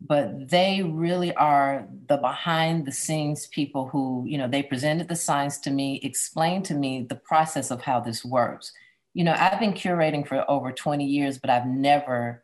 but 0.00 0.48
they 0.48 0.82
really 0.82 1.34
are 1.34 1.86
the 2.08 2.16
behind 2.16 2.86
the 2.86 2.92
scenes 2.92 3.46
people 3.46 3.88
who, 3.88 4.24
you 4.26 4.38
know, 4.38 4.48
they 4.48 4.62
presented 4.62 5.08
the 5.08 5.16
signs 5.16 5.58
to 5.60 5.70
me, 5.70 6.00
explained 6.02 6.64
to 6.66 6.74
me 6.74 7.06
the 7.08 7.16
process 7.16 7.70
of 7.70 7.82
how 7.82 8.00
this 8.00 8.24
works. 8.24 8.72
You 9.14 9.24
know, 9.24 9.34
I've 9.38 9.60
been 9.60 9.74
curating 9.74 10.26
for 10.26 10.50
over 10.50 10.72
20 10.72 11.04
years, 11.04 11.38
but 11.38 11.50
I've 11.50 11.66
never 11.66 12.42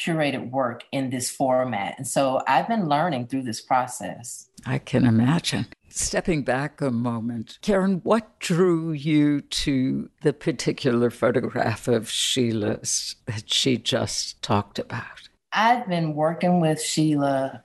curated 0.00 0.50
work 0.50 0.84
in 0.92 1.10
this 1.10 1.30
format. 1.30 1.94
And 1.96 2.06
so 2.06 2.42
I've 2.46 2.68
been 2.68 2.88
learning 2.88 3.26
through 3.26 3.42
this 3.42 3.60
process. 3.60 4.48
I 4.64 4.78
can 4.78 5.06
imagine. 5.06 5.66
Stepping 5.88 6.42
back 6.42 6.80
a 6.80 6.90
moment, 6.90 7.58
Karen, 7.62 8.00
what 8.04 8.38
drew 8.38 8.92
you 8.92 9.40
to 9.40 10.10
the 10.22 10.32
particular 10.32 11.10
photograph 11.10 11.88
of 11.88 12.10
Sheila's 12.10 13.16
that 13.26 13.50
she 13.50 13.78
just 13.78 14.42
talked 14.42 14.78
about? 14.78 15.28
I've 15.52 15.88
been 15.88 16.14
working 16.14 16.60
with 16.60 16.82
Sheila 16.82 17.64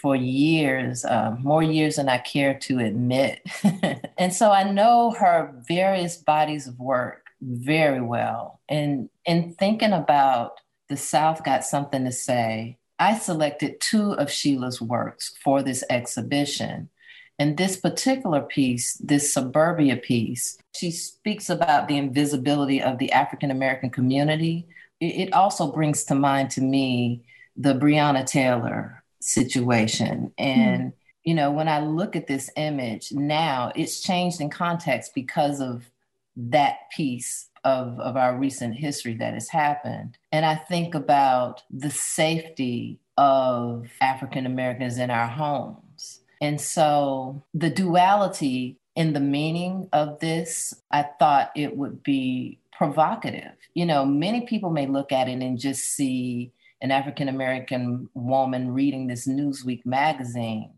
for 0.00 0.14
years, 0.14 1.04
uh, 1.04 1.36
more 1.40 1.62
years 1.62 1.96
than 1.96 2.08
I 2.08 2.18
care 2.18 2.54
to 2.54 2.78
admit. 2.78 3.40
and 4.18 4.32
so 4.32 4.50
I 4.50 4.70
know 4.70 5.12
her 5.12 5.52
various 5.66 6.16
bodies 6.16 6.66
of 6.66 6.78
work 6.78 7.26
very 7.40 8.00
well. 8.00 8.60
And 8.68 9.08
in 9.24 9.54
thinking 9.54 9.92
about 9.92 10.60
the 10.92 10.96
South 10.98 11.42
got 11.42 11.64
something 11.64 12.04
to 12.04 12.12
say, 12.12 12.76
I 12.98 13.18
selected 13.18 13.80
two 13.80 14.12
of 14.12 14.30
Sheila's 14.30 14.80
works 14.80 15.34
for 15.42 15.62
this 15.62 15.82
exhibition. 15.88 16.90
And 17.38 17.56
this 17.56 17.78
particular 17.78 18.42
piece, 18.42 18.98
this 18.98 19.32
suburbia 19.32 19.96
piece, 19.96 20.58
she 20.76 20.90
speaks 20.90 21.48
about 21.48 21.88
the 21.88 21.96
invisibility 21.96 22.82
of 22.82 22.98
the 22.98 23.10
African 23.10 23.50
American 23.50 23.88
community. 23.88 24.68
It 25.00 25.32
also 25.32 25.72
brings 25.72 26.04
to 26.04 26.14
mind 26.14 26.50
to 26.50 26.60
me 26.60 27.24
the 27.56 27.74
Breonna 27.74 28.26
Taylor 28.26 29.02
situation. 29.20 30.32
And, 30.36 30.82
mm. 30.82 30.92
you 31.24 31.34
know, 31.34 31.50
when 31.50 31.68
I 31.68 31.80
look 31.80 32.16
at 32.16 32.26
this 32.26 32.50
image 32.56 33.12
now, 33.12 33.72
it's 33.74 34.02
changed 34.02 34.42
in 34.42 34.50
context 34.50 35.12
because 35.14 35.60
of 35.60 35.90
that 36.36 36.90
piece 36.94 37.48
of, 37.64 37.98
of 38.00 38.16
our 38.16 38.36
recent 38.36 38.74
history 38.74 39.14
that 39.16 39.34
has 39.34 39.48
happened. 39.48 40.18
And 40.30 40.44
I 40.44 40.54
think 40.54 40.94
about 40.94 41.62
the 41.70 41.90
safety 41.90 42.98
of 43.16 43.86
African 44.00 44.46
Americans 44.46 44.98
in 44.98 45.10
our 45.10 45.28
homes. 45.28 46.20
And 46.40 46.60
so 46.60 47.44
the 47.54 47.70
duality 47.70 48.78
in 48.96 49.12
the 49.12 49.20
meaning 49.20 49.88
of 49.92 50.18
this, 50.20 50.74
I 50.90 51.06
thought 51.18 51.52
it 51.54 51.76
would 51.76 52.02
be 52.02 52.58
provocative. 52.72 53.52
You 53.74 53.86
know, 53.86 54.04
many 54.04 54.42
people 54.42 54.70
may 54.70 54.86
look 54.86 55.12
at 55.12 55.28
it 55.28 55.40
and 55.40 55.58
just 55.58 55.84
see 55.84 56.52
an 56.80 56.90
African 56.90 57.28
American 57.28 58.08
woman 58.14 58.72
reading 58.72 59.06
this 59.06 59.28
Newsweek 59.28 59.86
magazine, 59.86 60.72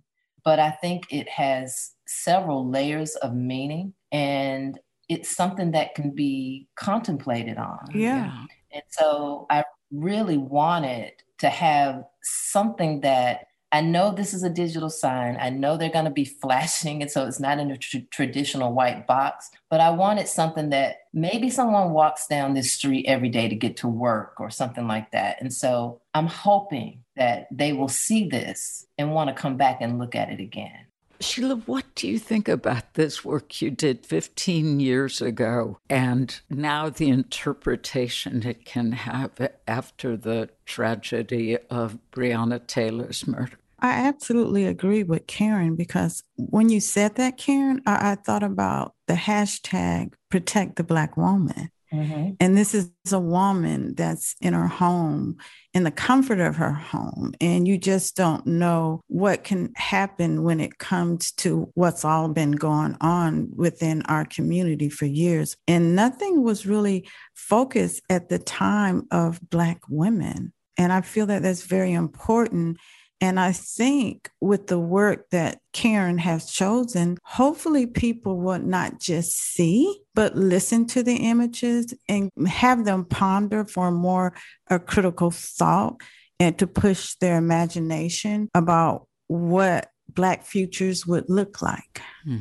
but 0.45 0.61
I 0.61 0.71
think 0.71 1.07
it 1.11 1.29
has 1.31 1.93
several 2.07 2.69
layers 2.69 3.17
of 3.17 3.35
meaning. 3.35 3.95
And 4.13 4.79
it's 5.09 5.35
something 5.35 5.73
that 5.73 5.95
can 5.95 6.11
be 6.11 6.69
contemplated 6.77 7.59
on. 7.59 7.89
Yeah. 7.95 8.45
And 8.73 8.83
so 8.89 9.47
I 9.51 9.65
really 9.91 10.37
wanted 10.37 11.13
to 11.39 11.49
have 11.49 12.05
something 12.23 13.01
that 13.01 13.47
I 13.75 13.81
know 13.81 14.13
this 14.13 14.35
is 14.35 14.45
a 14.45 14.51
digital 14.51 14.89
sign. 14.89 15.37
I 15.41 15.51
know 15.51 15.77
they're 15.77 15.91
going 15.91 16.05
to 16.05 16.11
be 16.13 16.25
flashing, 16.43 17.03
and 17.03 17.11
so 17.11 17.27
it's 17.27 17.41
not 17.41 17.59
in 17.59 17.73
a 17.73 17.77
tr- 17.77 17.99
traditional 18.13 18.73
white 18.73 19.05
box. 19.09 19.51
But 19.69 19.81
I 19.81 19.91
wanted 19.91 20.29
something 20.29 20.71
that 20.71 20.99
maybe 21.13 21.51
someone 21.51 21.91
walks 21.91 22.29
down 22.29 22.55
this 22.55 22.71
street 22.71 23.07
every 23.07 23.31
day 23.31 23.49
to 23.49 23.57
get 23.57 23.77
to 23.79 23.89
work 23.89 24.35
or 24.39 24.49
something 24.49 24.87
like 24.87 25.11
that. 25.11 25.41
And 25.41 25.53
so 25.53 26.01
I'm 26.15 26.29
hoping 26.29 27.03
that 27.17 27.49
they 27.51 27.73
will 27.73 27.89
see 27.89 28.29
this 28.29 28.87
and 28.97 29.13
want 29.13 29.29
to 29.29 29.35
come 29.35 29.57
back 29.57 29.79
and 29.81 29.99
look 29.99 30.15
at 30.15 30.31
it 30.31 30.39
again. 30.39 30.87
Sheila, 31.21 31.57
what 31.57 31.85
do 31.95 32.09
you 32.09 32.19
think 32.19 32.49
about 32.49 32.95
this 32.95 33.25
work 33.25 33.63
you 33.63 33.71
did 33.71 34.05
15 34.05 34.81
years 34.81 35.23
ago 35.23 35.79
and 35.89 36.41
now 36.51 36.91
the 36.91 37.09
interpretation 37.09 38.47
it 38.47 38.65
can 38.65 38.93
have 38.93 39.33
after 39.67 40.17
the 40.17 40.51
tragedy 40.67 41.57
of 41.71 41.99
Breonna 42.13 42.67
Taylor's 42.67 43.27
murder? 43.27 43.59
I 43.81 44.07
absolutely 44.07 44.65
agree 44.65 45.03
with 45.03 45.27
Karen 45.27 45.77
because 45.77 46.23
when 46.37 46.71
you 46.71 46.81
said 46.81 47.17
that, 47.17 47.37
Karen, 47.37 47.83
I, 47.87 48.13
I 48.13 48.15
thought 48.15 48.43
about 48.43 48.95
the 49.09 49.15
hashtag 49.15 50.15
protect 50.31 50.77
the 50.77 50.85
Black 50.85 51.17
woman. 51.17 51.71
Mm-hmm. 51.95 52.31
And 52.41 52.57
this 52.57 52.75
is 52.75 52.91
a 53.13 53.21
woman 53.21 53.95
that's 53.95 54.35
in 54.41 54.53
her 54.53 54.67
home, 54.67 55.37
in 55.73 55.85
the 55.85 55.91
comfort 55.91 56.41
of 56.41 56.57
her 56.57 56.73
home. 56.73 57.33
And 57.41 57.69
you 57.69 57.79
just 57.79 58.17
don't 58.17 58.47
know 58.47 59.01
what 59.07 59.45
can 59.45 59.73
happen 59.77 60.43
when 60.43 60.61
it 60.61 60.79
comes 60.79 61.31
to 61.33 61.71
what's 61.75 62.05
all 62.05 62.29
been 62.29 62.53
going 62.53 62.97
on 63.01 63.51
within 63.55 64.03
our 64.03 64.25
community 64.25 64.89
for 64.89 65.07
years. 65.07 65.57
And 65.69 65.95
nothing 65.95 66.43
was 66.43 66.67
really 66.67 67.09
focused 67.35 68.03
at 68.11 68.29
the 68.29 68.39
time 68.39 69.07
of 69.11 69.41
Black 69.51 69.81
women. 69.89 70.53
And 70.77 70.93
I 70.93 71.03
feel 71.03 71.27
that 71.27 71.43
that's 71.43 71.63
very 71.63 71.93
important 71.93 72.79
And 73.25 73.41
I 73.41 73.53
think 73.53 74.31
with 74.43 74.67
the 74.67 74.79
work 74.79 75.31
that 75.31 75.59
Karen 75.73 76.19
has 76.19 76.51
chosen, 76.51 77.17
hopefully 77.25 77.87
people 77.87 78.39
will 78.39 78.59
not 78.59 79.01
just 79.01 79.39
see, 79.39 80.03
but 80.15 80.37
listen 80.37 80.85
to 80.89 81.03
the 81.03 81.17
images 81.17 81.95
and 82.07 82.31
have 82.47 82.85
them 82.85 83.07
ponder 83.07 83.65
for 83.65 83.91
more 83.91 84.35
a 84.69 84.79
critical 84.79 85.31
thought 85.31 86.03
and 86.39 86.59
to 86.59 86.67
push 86.67 87.15
their 87.15 87.39
imagination 87.39 88.51
about 88.55 89.09
what 89.29 89.91
Black 90.11 90.45
futures 90.45 91.07
would 91.07 91.31
look 91.31 91.63
like. 91.63 92.03
Hmm. 92.25 92.41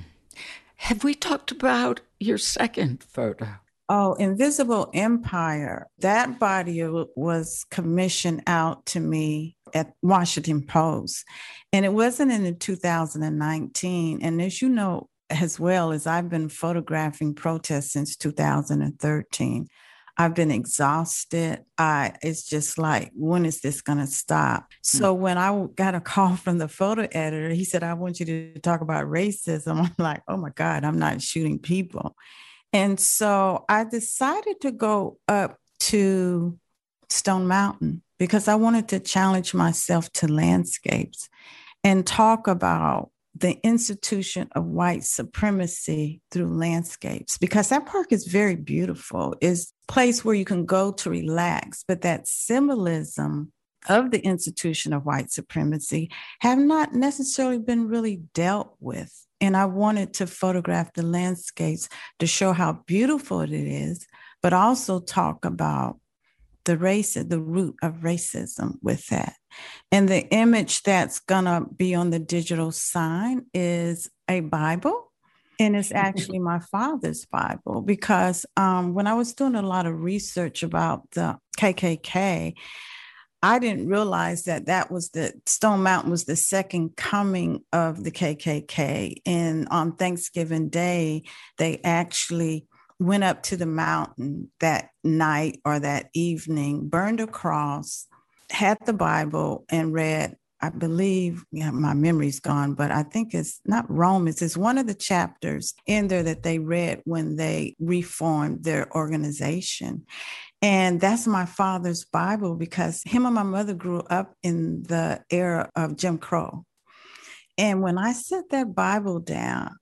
Have 0.76 1.06
we 1.06 1.14
talked 1.14 1.50
about 1.52 2.02
your 2.20 2.38
second 2.38 3.06
photo? 3.06 3.48
Oh, 3.88 4.16
Invisible 4.16 4.90
Empire. 4.94 5.88
That 6.00 6.40
body 6.40 6.84
was 6.84 7.66
commissioned 7.70 8.44
out 8.48 8.86
to 8.88 9.00
me 9.00 9.56
at 9.74 9.94
Washington 10.02 10.66
Post. 10.66 11.26
And 11.72 11.86
it 11.86 11.94
wasn't 11.94 12.32
in 12.32 12.58
2019. 12.58 14.20
And 14.22 14.42
as 14.42 14.62
you 14.62 14.70
know, 14.70 15.10
as 15.30 15.60
well 15.60 15.92
as 15.92 16.06
I've 16.08 16.30
been 16.30 16.50
photographing 16.50 17.34
protests 17.34 17.92
since 17.92 18.16
2013. 18.16 19.68
I've 20.16 20.36
been 20.36 20.52
exhausted. 20.52 21.64
I 21.78 22.14
it's 22.22 22.48
just 22.48 22.78
like 22.78 23.12
when 23.16 23.46
is 23.46 23.62
this 23.62 23.82
going 23.82 23.98
to 23.98 24.08
stop? 24.08 24.68
Hmm. 24.70 24.98
So 24.98 25.14
when 25.14 25.38
I 25.38 25.66
got 25.76 25.96
a 25.96 26.02
call 26.02 26.36
from 26.36 26.60
the 26.60 26.68
photo 26.68 27.08
editor, 27.12 27.50
he 27.50 27.64
said 27.64 27.84
I 27.84 27.96
want 27.96 28.20
you 28.20 28.26
to 28.28 28.60
talk 28.60 28.82
about 28.82 29.08
racism. 29.08 29.78
I'm 29.80 29.92
like, 29.98 30.22
"Oh 30.28 30.38
my 30.38 30.52
god, 30.52 30.84
I'm 30.84 31.00
not 31.00 31.22
shooting 31.22 31.58
people." 31.58 32.16
And 32.72 33.00
so 33.00 33.66
I 33.70 33.86
decided 33.86 34.62
to 34.62 34.72
go 34.72 35.18
up 35.28 35.58
to 35.80 36.60
Stone 37.10 37.48
Mountain 37.48 38.03
because 38.18 38.48
I 38.48 38.56
wanted 38.56 38.88
to 38.90 39.00
challenge 39.00 39.54
myself 39.54 40.12
to 40.14 40.28
landscapes 40.28 41.30
and 41.84 42.06
talk 42.06 42.48
about 42.48 43.10
the 43.36 43.60
institution 43.64 44.48
of 44.54 44.66
white 44.66 45.04
supremacy 45.04 46.22
through 46.32 46.56
landscapes 46.56 47.38
because 47.38 47.70
that 47.70 47.86
park 47.86 48.12
is 48.12 48.28
very 48.28 48.56
beautiful. 48.56 49.36
Is 49.42 49.74
a 49.90 49.92
place 49.92 50.24
where 50.24 50.36
you 50.36 50.46
can 50.46 50.66
go 50.66 50.92
to 50.92 51.10
relax 51.10 51.84
but 51.88 52.02
that 52.02 52.28
symbolism 52.28 53.52
of 53.90 54.12
the 54.12 54.20
institution 54.20 54.94
of 54.94 55.06
white 55.06 55.32
supremacy 55.32 56.10
have 56.40 56.60
not 56.60 56.94
necessarily 56.94 57.60
been 57.60 57.88
really 57.88 58.22
dealt 58.34 58.76
with. 58.80 59.26
And 59.42 59.58
i 59.58 59.66
wanted 59.66 60.14
to 60.16 60.28
photograph 60.28 60.94
the 60.94 61.04
landscapes 61.04 61.90
to 62.20 62.28
show 62.28 62.54
how 62.54 62.84
beautiful 62.86 63.42
it 63.42 63.52
is 63.52 64.08
but 64.44 64.54
also 64.54 65.00
talk 65.00 65.46
about 65.46 65.98
the 66.66 66.78
race, 66.78 67.14
the 67.14 67.40
root 67.40 67.76
of 67.82 67.98
racism 67.98 68.76
with 68.82 69.08
that. 69.08 69.36
And 69.92 70.08
the 70.10 70.28
image 70.30 70.84
that's 70.84 71.20
gonna 71.20 71.66
be 71.76 71.96
on 71.96 72.10
the 72.10 72.20
digital 72.20 72.72
sign 72.72 73.46
is 73.54 74.10
a 74.28 74.40
Bible. 74.42 75.12
And 75.60 75.76
it's 75.76 75.92
actually 75.92 76.40
my 76.40 76.60
father's 76.60 77.26
Bible 77.26 77.82
because 77.82 78.46
um, 78.58 78.94
when 78.94 79.08
I 79.08 79.14
was 79.14 79.34
doing 79.34 79.56
a 79.56 79.62
lot 79.62 79.86
of 79.86 80.02
research 80.02 80.64
about 80.64 81.10
the 81.12 81.38
KKK, 81.58 82.56
I 83.44 83.60
didn't 83.60 83.90
realize 83.90 84.44
that 84.44 84.68
that 84.68 84.90
was 84.90 85.10
the 85.10 85.34
Stone 85.46 85.84
Mountain 85.84 86.12
was 86.12 86.24
the 86.24 86.38
second 86.38 86.96
coming 86.96 87.64
of 87.74 88.04
the 88.04 88.12
KKK. 88.12 89.18
And 89.26 89.68
on 89.70 89.98
Thanksgiving 89.98 90.70
Day, 90.70 91.24
they 91.58 91.82
actually 91.84 92.68
went 93.04 93.24
up 93.24 93.44
to 93.44 93.58
the 93.58 93.66
mountain 93.66 94.50
that 94.60 94.90
night 95.04 95.60
or 95.66 95.80
that 95.80 96.10
evening, 96.14 96.88
burned 96.88 97.20
a 97.20 97.28
cross, 97.28 98.08
had 98.50 98.78
the 98.86 98.94
Bible, 98.94 99.66
and 99.70 99.94
read. 99.94 100.36
I 100.62 100.70
believe, 100.70 101.44
yeah, 101.52 101.72
my 101.72 101.94
memory's 101.94 102.40
gone, 102.40 102.74
but 102.74 102.90
I 102.90 103.04
think 103.04 103.34
it's 103.34 103.60
not 103.66 103.90
Romans. 103.92 104.42
It's 104.42 104.56
one 104.56 104.78
of 104.78 104.88
the 104.88 104.94
chapters 104.94 105.74
in 105.86 106.08
there 106.08 106.24
that 106.24 106.44
they 106.44 106.58
read 106.58 107.02
when 107.04 107.36
they 107.36 107.76
reformed 107.80 108.64
their 108.64 108.90
organization. 108.96 110.06
And 110.62 111.02
that's 111.02 111.28
my 111.28 111.46
father's 111.46 112.06
Bible 112.06 112.56
because 112.56 113.04
him 113.04 113.26
and 113.26 113.36
my 113.36 113.44
mother 113.44 113.74
grew 113.74 114.00
up 114.10 114.36
in 114.42 114.84
the 114.84 115.22
era 115.30 115.70
of 115.76 115.98
Jim 115.98 116.18
Crow. 116.18 116.64
And 117.58 117.82
when 117.82 117.98
I 117.98 118.14
set 118.14 118.46
that 118.52 118.74
Bible 118.74 119.20
down, 119.20 119.76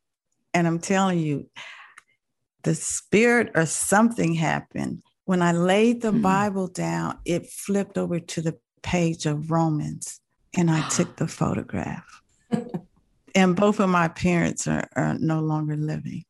and 0.53 0.65
I'm 0.65 0.80
telling 0.80 1.19
you, 1.19 1.47
the 2.64 2.76
spirit 2.76 3.51
or 3.55 3.66
something 3.66 4.34
happened. 4.34 5.01
When 5.26 5.41
I 5.41 5.51
laid 5.51 6.01
the 6.01 6.12
mm-hmm. 6.12 6.22
Bible 6.22 6.68
down, 6.68 7.20
it 7.26 7.47
flipped 7.47 7.97
over 7.97 8.20
to 8.20 8.41
the 8.41 8.57
page 8.82 9.26
of 9.26 9.51
Romans 9.51 10.20
and 10.55 10.70
I 10.70 10.88
took 10.89 11.16
the 11.16 11.28
photograph. 11.39 12.22
and 13.36 13.55
both 13.55 13.80
of 13.80 13.89
my 13.89 14.07
parents 14.07 14.68
are, 14.68 14.88
are 14.95 15.16
no 15.20 15.39
longer 15.39 15.76
living. 15.76 16.24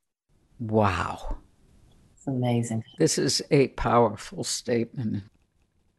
Wow. 0.60 1.38
It's 2.16 2.28
amazing. 2.28 2.84
This 3.00 3.18
is 3.18 3.42
a 3.50 3.70
powerful 3.70 4.44
statement. 4.44 5.24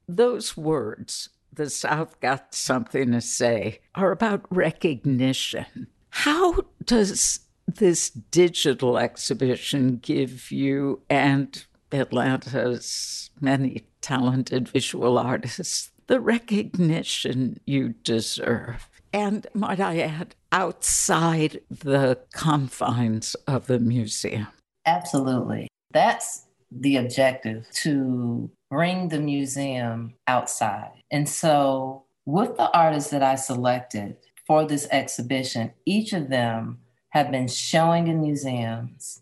Those 0.06 0.56
words, 0.56 1.30
the 1.52 1.68
South 1.68 2.20
got 2.20 2.54
something 2.54 3.10
to 3.12 3.20
say, 3.20 3.80
are 3.94 4.12
about 4.12 4.46
recognition. 4.50 5.88
How 6.10 6.58
does 6.84 7.40
this 7.66 8.10
digital 8.10 8.98
exhibition 8.98 9.98
give 9.98 10.50
you 10.50 11.02
and 11.08 11.64
Atlanta's 11.92 13.30
many 13.40 13.84
talented 14.00 14.68
visual 14.68 15.18
artists 15.18 15.92
the 16.06 16.20
recognition 16.20 17.58
you 17.64 17.94
deserve. 18.04 18.88
And 19.12 19.46
might 19.54 19.80
I 19.80 20.00
add, 20.00 20.34
outside 20.50 21.60
the 21.70 22.18
confines 22.34 23.34
of 23.46 23.66
the 23.66 23.78
museum. 23.78 24.48
Absolutely. 24.84 25.68
That's 25.92 26.46
the 26.70 26.96
objective 26.96 27.66
to 27.76 28.50
bring 28.70 29.08
the 29.08 29.20
museum 29.20 30.14
outside. 30.26 30.92
And 31.10 31.28
so, 31.28 32.04
with 32.24 32.56
the 32.56 32.70
artists 32.76 33.10
that 33.10 33.22
I 33.22 33.34
selected 33.34 34.16
for 34.46 34.66
this 34.66 34.86
exhibition, 34.90 35.72
each 35.86 36.12
of 36.12 36.28
them 36.28 36.78
have 37.12 37.30
been 37.30 37.46
showing 37.46 38.08
in 38.08 38.22
museums, 38.22 39.20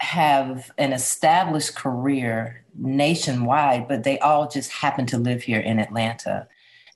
have 0.00 0.70
an 0.78 0.94
established 0.94 1.74
career 1.74 2.64
nationwide, 2.74 3.86
but 3.86 4.02
they 4.02 4.18
all 4.20 4.48
just 4.48 4.72
happen 4.72 5.04
to 5.04 5.18
live 5.18 5.42
here 5.42 5.60
in 5.60 5.78
Atlanta. 5.78 6.48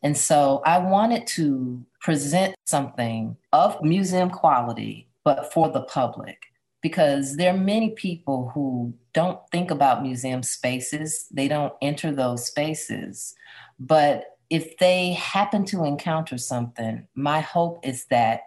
And 0.02 0.16
so 0.16 0.62
I 0.64 0.78
wanted 0.78 1.26
to 1.28 1.84
present 2.00 2.54
something 2.64 3.36
of 3.52 3.82
museum 3.82 4.30
quality, 4.30 5.06
but 5.22 5.52
for 5.52 5.68
the 5.68 5.82
public, 5.82 6.38
because 6.80 7.36
there 7.36 7.52
are 7.52 7.58
many 7.58 7.90
people 7.90 8.50
who 8.54 8.94
don't 9.12 9.38
think 9.50 9.70
about 9.70 10.02
museum 10.02 10.42
spaces, 10.42 11.26
they 11.30 11.46
don't 11.46 11.74
enter 11.82 12.10
those 12.10 12.46
spaces. 12.46 13.34
But 13.78 14.38
if 14.48 14.78
they 14.78 15.12
happen 15.12 15.66
to 15.66 15.84
encounter 15.84 16.38
something, 16.38 17.06
my 17.14 17.40
hope 17.40 17.86
is 17.86 18.06
that 18.06 18.44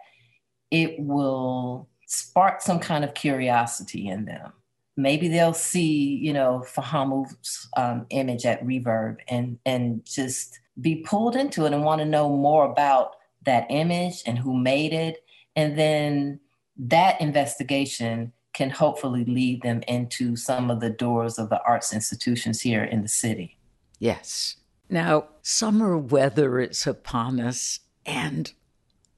it 0.70 0.98
will 0.98 1.88
spark 2.06 2.60
some 2.60 2.78
kind 2.78 3.04
of 3.04 3.14
curiosity 3.14 4.08
in 4.08 4.24
them. 4.24 4.52
Maybe 4.96 5.28
they'll 5.28 5.52
see, 5.52 6.16
you 6.16 6.32
know, 6.32 6.64
Fahamu's 6.66 7.68
um, 7.76 8.06
image 8.10 8.46
at 8.46 8.64
Reverb 8.64 9.18
and 9.28 9.58
and 9.66 10.04
just 10.06 10.58
be 10.80 10.96
pulled 10.96 11.36
into 11.36 11.66
it 11.66 11.72
and 11.72 11.84
want 11.84 12.00
to 12.00 12.06
know 12.06 12.34
more 12.34 12.70
about 12.70 13.16
that 13.44 13.66
image 13.70 14.22
and 14.26 14.38
who 14.38 14.56
made 14.56 14.92
it, 14.92 15.24
and 15.54 15.78
then 15.78 16.40
that 16.78 17.20
investigation 17.20 18.32
can 18.52 18.70
hopefully 18.70 19.24
lead 19.26 19.60
them 19.60 19.82
into 19.86 20.34
some 20.34 20.70
of 20.70 20.80
the 20.80 20.88
doors 20.88 21.38
of 21.38 21.50
the 21.50 21.60
arts 21.64 21.92
institutions 21.92 22.62
here 22.62 22.84
in 22.84 23.02
the 23.02 23.08
city. 23.08 23.58
Yes. 23.98 24.56
Now, 24.88 25.26
summer 25.42 25.98
weather 25.98 26.58
is 26.60 26.86
upon 26.86 27.38
us, 27.38 27.80
and 28.06 28.52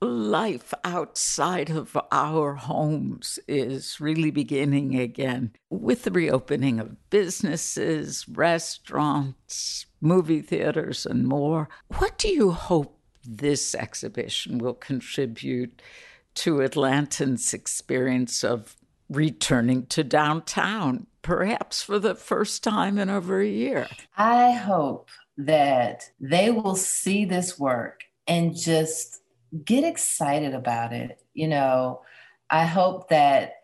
life 0.00 0.72
outside 0.84 1.70
of 1.70 1.96
our 2.12 2.54
homes 2.54 3.38
is 3.48 4.00
really 4.00 4.30
beginning 4.30 4.98
again 4.98 5.52
with 5.70 6.04
the 6.04 6.10
reopening 6.10 6.78
of 6.78 7.10
businesses, 7.10 8.28
restaurants, 8.28 9.86
movie 10.00 10.42
theaters, 10.42 11.04
and 11.04 11.26
more. 11.26 11.68
What 11.98 12.18
do 12.18 12.28
you 12.28 12.52
hope 12.52 12.98
this 13.24 13.74
exhibition 13.74 14.58
will 14.58 14.74
contribute 14.74 15.82
to 16.34 16.56
Atlantans' 16.56 17.52
experience 17.52 18.44
of 18.44 18.76
returning 19.10 19.86
to 19.86 20.04
downtown, 20.04 21.06
perhaps 21.22 21.82
for 21.82 21.98
the 21.98 22.14
first 22.14 22.62
time 22.62 22.98
in 22.98 23.10
over 23.10 23.40
a 23.40 23.48
year? 23.48 23.88
I 24.16 24.52
hope 24.52 25.08
that 25.36 26.10
they 26.20 26.50
will 26.50 26.76
see 26.76 27.24
this 27.24 27.58
work 27.58 28.02
and 28.26 28.56
just 28.56 29.20
get 29.64 29.84
excited 29.84 30.54
about 30.54 30.92
it. 30.92 31.20
You 31.34 31.48
know, 31.48 32.02
I 32.50 32.64
hope 32.64 33.08
that 33.08 33.54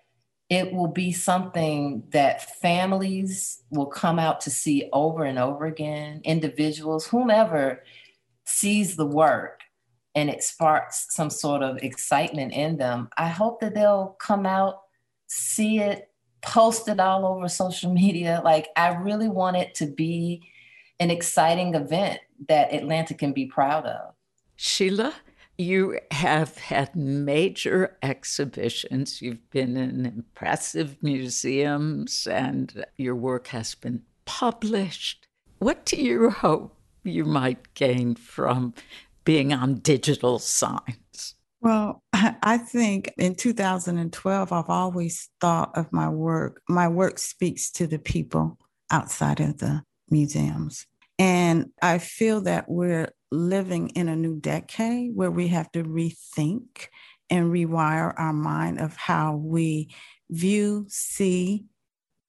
it 0.51 0.73
will 0.73 0.89
be 0.89 1.13
something 1.13 2.05
that 2.11 2.59
families 2.61 3.63
will 3.71 3.87
come 3.87 4.19
out 4.19 4.43
to 4.43 4.51
see 4.51 4.89
over 4.93 5.25
and 5.25 5.39
over 5.39 5.65
again, 5.65 6.21
individuals, 6.25 7.07
whomever 7.07 7.83
sees 8.45 8.97
the 8.97 9.07
work 9.07 9.61
and 10.15 10.31
it 10.31 10.43
sparks 10.43 11.07
some 11.11 11.31
sort 11.31 11.63
of 11.63 11.79
excitement 11.79 12.53
in 12.53 12.77
them, 12.77 13.09
I 13.17 13.29
hope 13.29 13.61
that 13.61 13.75
they'll 13.75 14.17
come 14.21 14.47
out, 14.47 14.83
see 15.27 15.81
it, 15.81 16.11
post 16.41 16.89
it 16.89 17.01
all 17.01 17.27
over 17.27 17.49
social 17.49 17.93
media. 17.93 18.41
Like, 18.45 18.69
I 18.77 18.95
really 18.95 19.29
want 19.29 19.57
it 19.57 19.75
to 19.77 19.87
be 19.87 20.43
an 21.01 21.11
exciting 21.11 21.75
event 21.75 22.21
that 22.49 22.73
Atlanta 22.73 23.15
can 23.15 23.33
be 23.33 23.47
proud 23.47 23.87
of. 23.87 24.15
Sheila, 24.57 25.15
you 25.59 25.99
have 26.11 26.59
had 26.59 26.97
major 26.97 27.97
exhibitions. 28.03 29.23
You've 29.23 29.49
been 29.51 29.77
in 29.77 30.07
impressive 30.07 30.97
museums, 31.03 32.27
and 32.27 32.85
your 32.97 33.15
work 33.15 33.49
has 33.49 33.75
been 33.75 34.03
published. 34.25 35.29
What 35.59 35.85
do 35.85 35.97
you 35.97 36.31
hope 36.31 36.77
you 37.05 37.25
might 37.25 37.75
gain 37.75 38.15
from 38.17 38.75
being 39.25 39.53
on 39.53 39.77
digital 39.77 40.39
signs? 40.39 41.35
Well, 41.61 42.03
I 42.13 42.59
think 42.59 43.13
in 43.17 43.35
2012, 43.35 44.53
I've 44.53 44.69
always 44.69 45.31
thought 45.41 45.77
of 45.77 45.93
my 45.93 46.09
work. 46.09 46.63
My 46.69 46.89
work 46.89 47.19
speaks 47.19 47.71
to 47.73 47.87
the 47.87 47.99
people 47.99 48.59
outside 48.91 49.41
of 49.41 49.59
the 49.59 49.83
museums. 50.11 50.87
And 51.19 51.71
I 51.81 51.99
feel 51.99 52.41
that 52.43 52.69
we're 52.69 53.13
living 53.35 53.91
in 53.91 54.09
a 54.09 54.17
new 54.17 54.39
decade 54.39 55.15
where 55.15 55.31
we 55.31 55.49
have 55.49 55.71
to 55.73 55.83
rethink 55.85 56.89
and 57.31 57.53
rewire 57.53 58.15
our 58.17 58.33
mind 58.33 58.81
of 58.81 58.97
how 58.97 59.37
we 59.37 59.95
view, 60.31 60.87
see, 60.89 61.65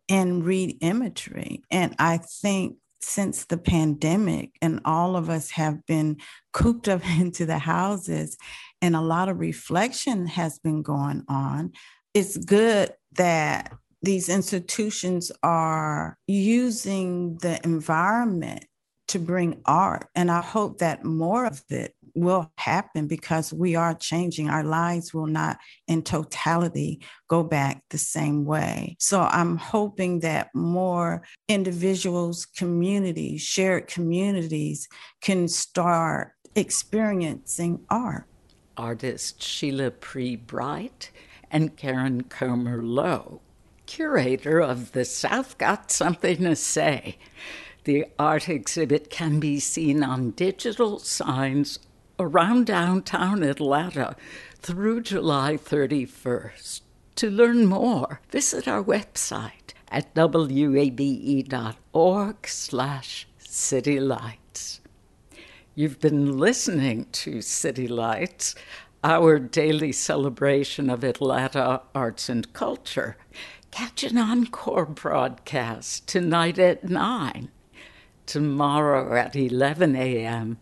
and 0.09 0.45
read 0.45 0.77
imagery. 0.81 1.63
And 1.71 1.95
I 1.99 2.17
think 2.17 2.77
since 3.01 3.45
the 3.45 3.57
pandemic, 3.57 4.51
and 4.61 4.81
all 4.83 5.15
of 5.15 5.29
us 5.29 5.51
have 5.51 5.85
been 5.85 6.17
cooped 6.53 6.87
up 6.87 7.01
into 7.19 7.45
the 7.45 7.59
houses, 7.59 8.37
and 8.81 8.95
a 8.95 9.01
lot 9.01 9.29
of 9.29 9.39
reflection 9.39 10.27
has 10.27 10.59
been 10.59 10.81
going 10.81 11.23
on, 11.27 11.71
it's 12.13 12.37
good 12.37 12.91
that 13.13 13.73
these 14.01 14.29
institutions 14.29 15.31
are 15.41 16.17
using 16.27 17.37
the 17.37 17.59
environment 17.63 18.65
to 19.07 19.19
bring 19.19 19.61
art. 19.65 20.07
And 20.15 20.31
I 20.31 20.41
hope 20.41 20.79
that 20.79 21.03
more 21.03 21.45
of 21.45 21.61
it 21.69 21.95
will 22.15 22.49
happen 22.57 23.07
because 23.07 23.51
we 23.53 23.75
are 23.75 23.93
changing. 23.93 24.49
Our 24.49 24.63
lives 24.63 25.13
will 25.13 25.27
not, 25.27 25.57
in 25.87 26.01
totality, 26.01 27.01
go 27.27 27.43
back 27.43 27.83
the 27.89 27.97
same 27.97 28.45
way. 28.45 28.95
So 28.99 29.21
I'm 29.21 29.57
hoping 29.57 30.21
that 30.21 30.49
more 30.55 31.23
individuals, 31.49 32.45
communities, 32.45 33.41
shared 33.41 33.87
communities 33.87 34.87
can 35.21 35.47
start 35.47 36.31
experiencing 36.55 37.81
art. 37.89 38.25
Artist 38.77 39.41
Sheila 39.41 39.91
Pree 39.91 40.35
Bright 40.35 41.11
and 41.51 41.75
Karen 41.75 42.23
Comer 42.23 42.81
Lowe, 42.81 43.41
curator 43.85 44.59
of 44.59 44.93
the 44.93 45.05
South 45.05 45.57
Got 45.57 45.91
Something 45.91 46.43
to 46.43 46.55
Say. 46.55 47.17
The 47.85 48.05
art 48.17 48.49
exhibit 48.49 49.11
can 49.11 49.39
be 49.39 49.59
seen 49.59 50.01
on 50.01 50.31
digital 50.31 50.97
signs 50.97 51.77
around 52.17 52.65
downtown 52.65 53.43
Atlanta 53.43 54.15
through 54.57 55.01
July 55.01 55.59
31st. 55.63 56.81
To 57.17 57.29
learn 57.29 57.67
more, 57.67 58.21
visit 58.31 58.67
our 58.67 58.83
website 58.83 59.73
at 59.89 60.15
wabe.org 60.15 60.77
slash 62.47 63.27
citylights. 63.39 64.79
You've 65.75 65.99
been 65.99 66.39
listening 66.39 67.05
to 67.11 67.43
City 67.43 67.87
Lights, 67.87 68.55
our 69.03 69.37
daily 69.37 69.91
celebration 69.91 70.89
of 70.89 71.03
Atlanta 71.03 71.83
arts 71.93 72.29
and 72.29 72.51
culture. 72.51 73.15
Catch 73.69 74.03
an 74.03 74.17
encore 74.17 74.87
broadcast 74.87 76.07
tonight 76.07 76.57
at 76.57 76.83
9 76.89 77.51
tomorrow 78.25 79.15
at 79.15 79.35
11 79.35 79.95
a.m., 79.95 80.57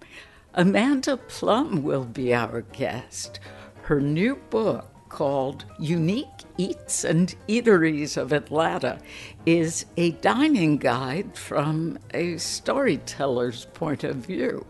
Amanda 0.53 1.17
Plum 1.17 1.83
will 1.83 2.05
be 2.05 2.33
our 2.33 2.61
guest. 2.61 3.39
Her 3.83 3.99
new 3.99 4.35
book, 4.49 4.89
called 5.09 5.65
Unique 5.79 6.27
Eats 6.57 7.03
and 7.03 7.35
Eateries 7.47 8.17
of 8.17 8.33
Atlanta, 8.33 8.99
is 9.45 9.85
a 9.97 10.11
dining 10.11 10.77
guide 10.77 11.37
from 11.37 11.99
a 12.13 12.37
storyteller's 12.37 13.65
point 13.73 14.03
of 14.03 14.15
view. 14.15 14.65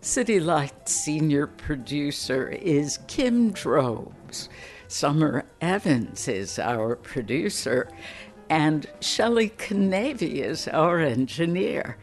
City 0.00 0.40
Lights 0.40 0.92
senior 0.94 1.46
producer 1.46 2.48
is 2.48 2.98
Kim 3.08 3.50
Drobes. 3.50 4.48
Summer 4.86 5.44
Evans 5.60 6.28
is 6.28 6.58
our 6.58 6.96
producer, 6.96 7.90
and 8.50 8.86
Shelley 9.00 9.50
Canavy 9.50 10.36
is 10.42 10.68
our 10.68 11.00
engineer. 11.00 11.98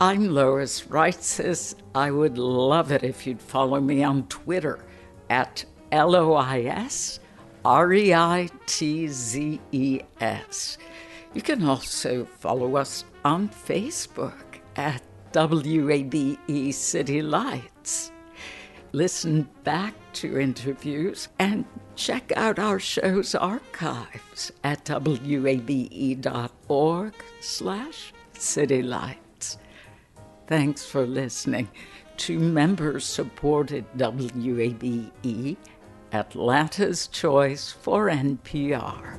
I'm 0.00 0.28
Lois 0.28 0.82
Reitzes. 0.82 1.74
I 1.94 2.10
would 2.10 2.38
love 2.38 2.92
it 2.92 3.02
if 3.02 3.26
you'd 3.26 3.40
follow 3.40 3.80
me 3.80 4.02
on 4.02 4.26
Twitter 4.28 4.84
at 5.28 5.64
L 5.92 6.14
O 6.14 6.34
I 6.34 6.60
S 6.62 7.20
R 7.64 7.92
E 7.92 8.14
I 8.14 8.48
T 8.66 9.08
Z 9.08 9.60
E 9.72 10.00
S. 10.20 10.78
You 11.34 11.42
can 11.42 11.64
also 11.64 12.24
follow 12.24 12.76
us 12.76 13.04
on 13.24 13.48
Facebook 13.48 14.34
at 14.76 15.02
WABE 15.32 16.72
City 16.72 17.22
Lights. 17.22 18.12
Listen 18.92 19.48
back 19.62 19.94
to 20.14 20.38
interviews 20.38 21.28
and 21.38 21.64
check 22.00 22.32
out 22.34 22.58
our 22.58 22.80
show's 22.80 23.34
archives 23.34 24.50
at 24.64 24.88
wabe.org 24.88 25.52
slash 27.40 28.14
citylights. 28.32 29.58
Thanks 30.46 30.86
for 30.86 31.06
listening 31.06 31.68
to 32.16 32.38
member-supported 32.38 33.84
WABE, 33.98 35.58
Atlanta's 36.12 37.06
Choice 37.08 37.70
for 37.70 38.06
NPR. 38.06 39.18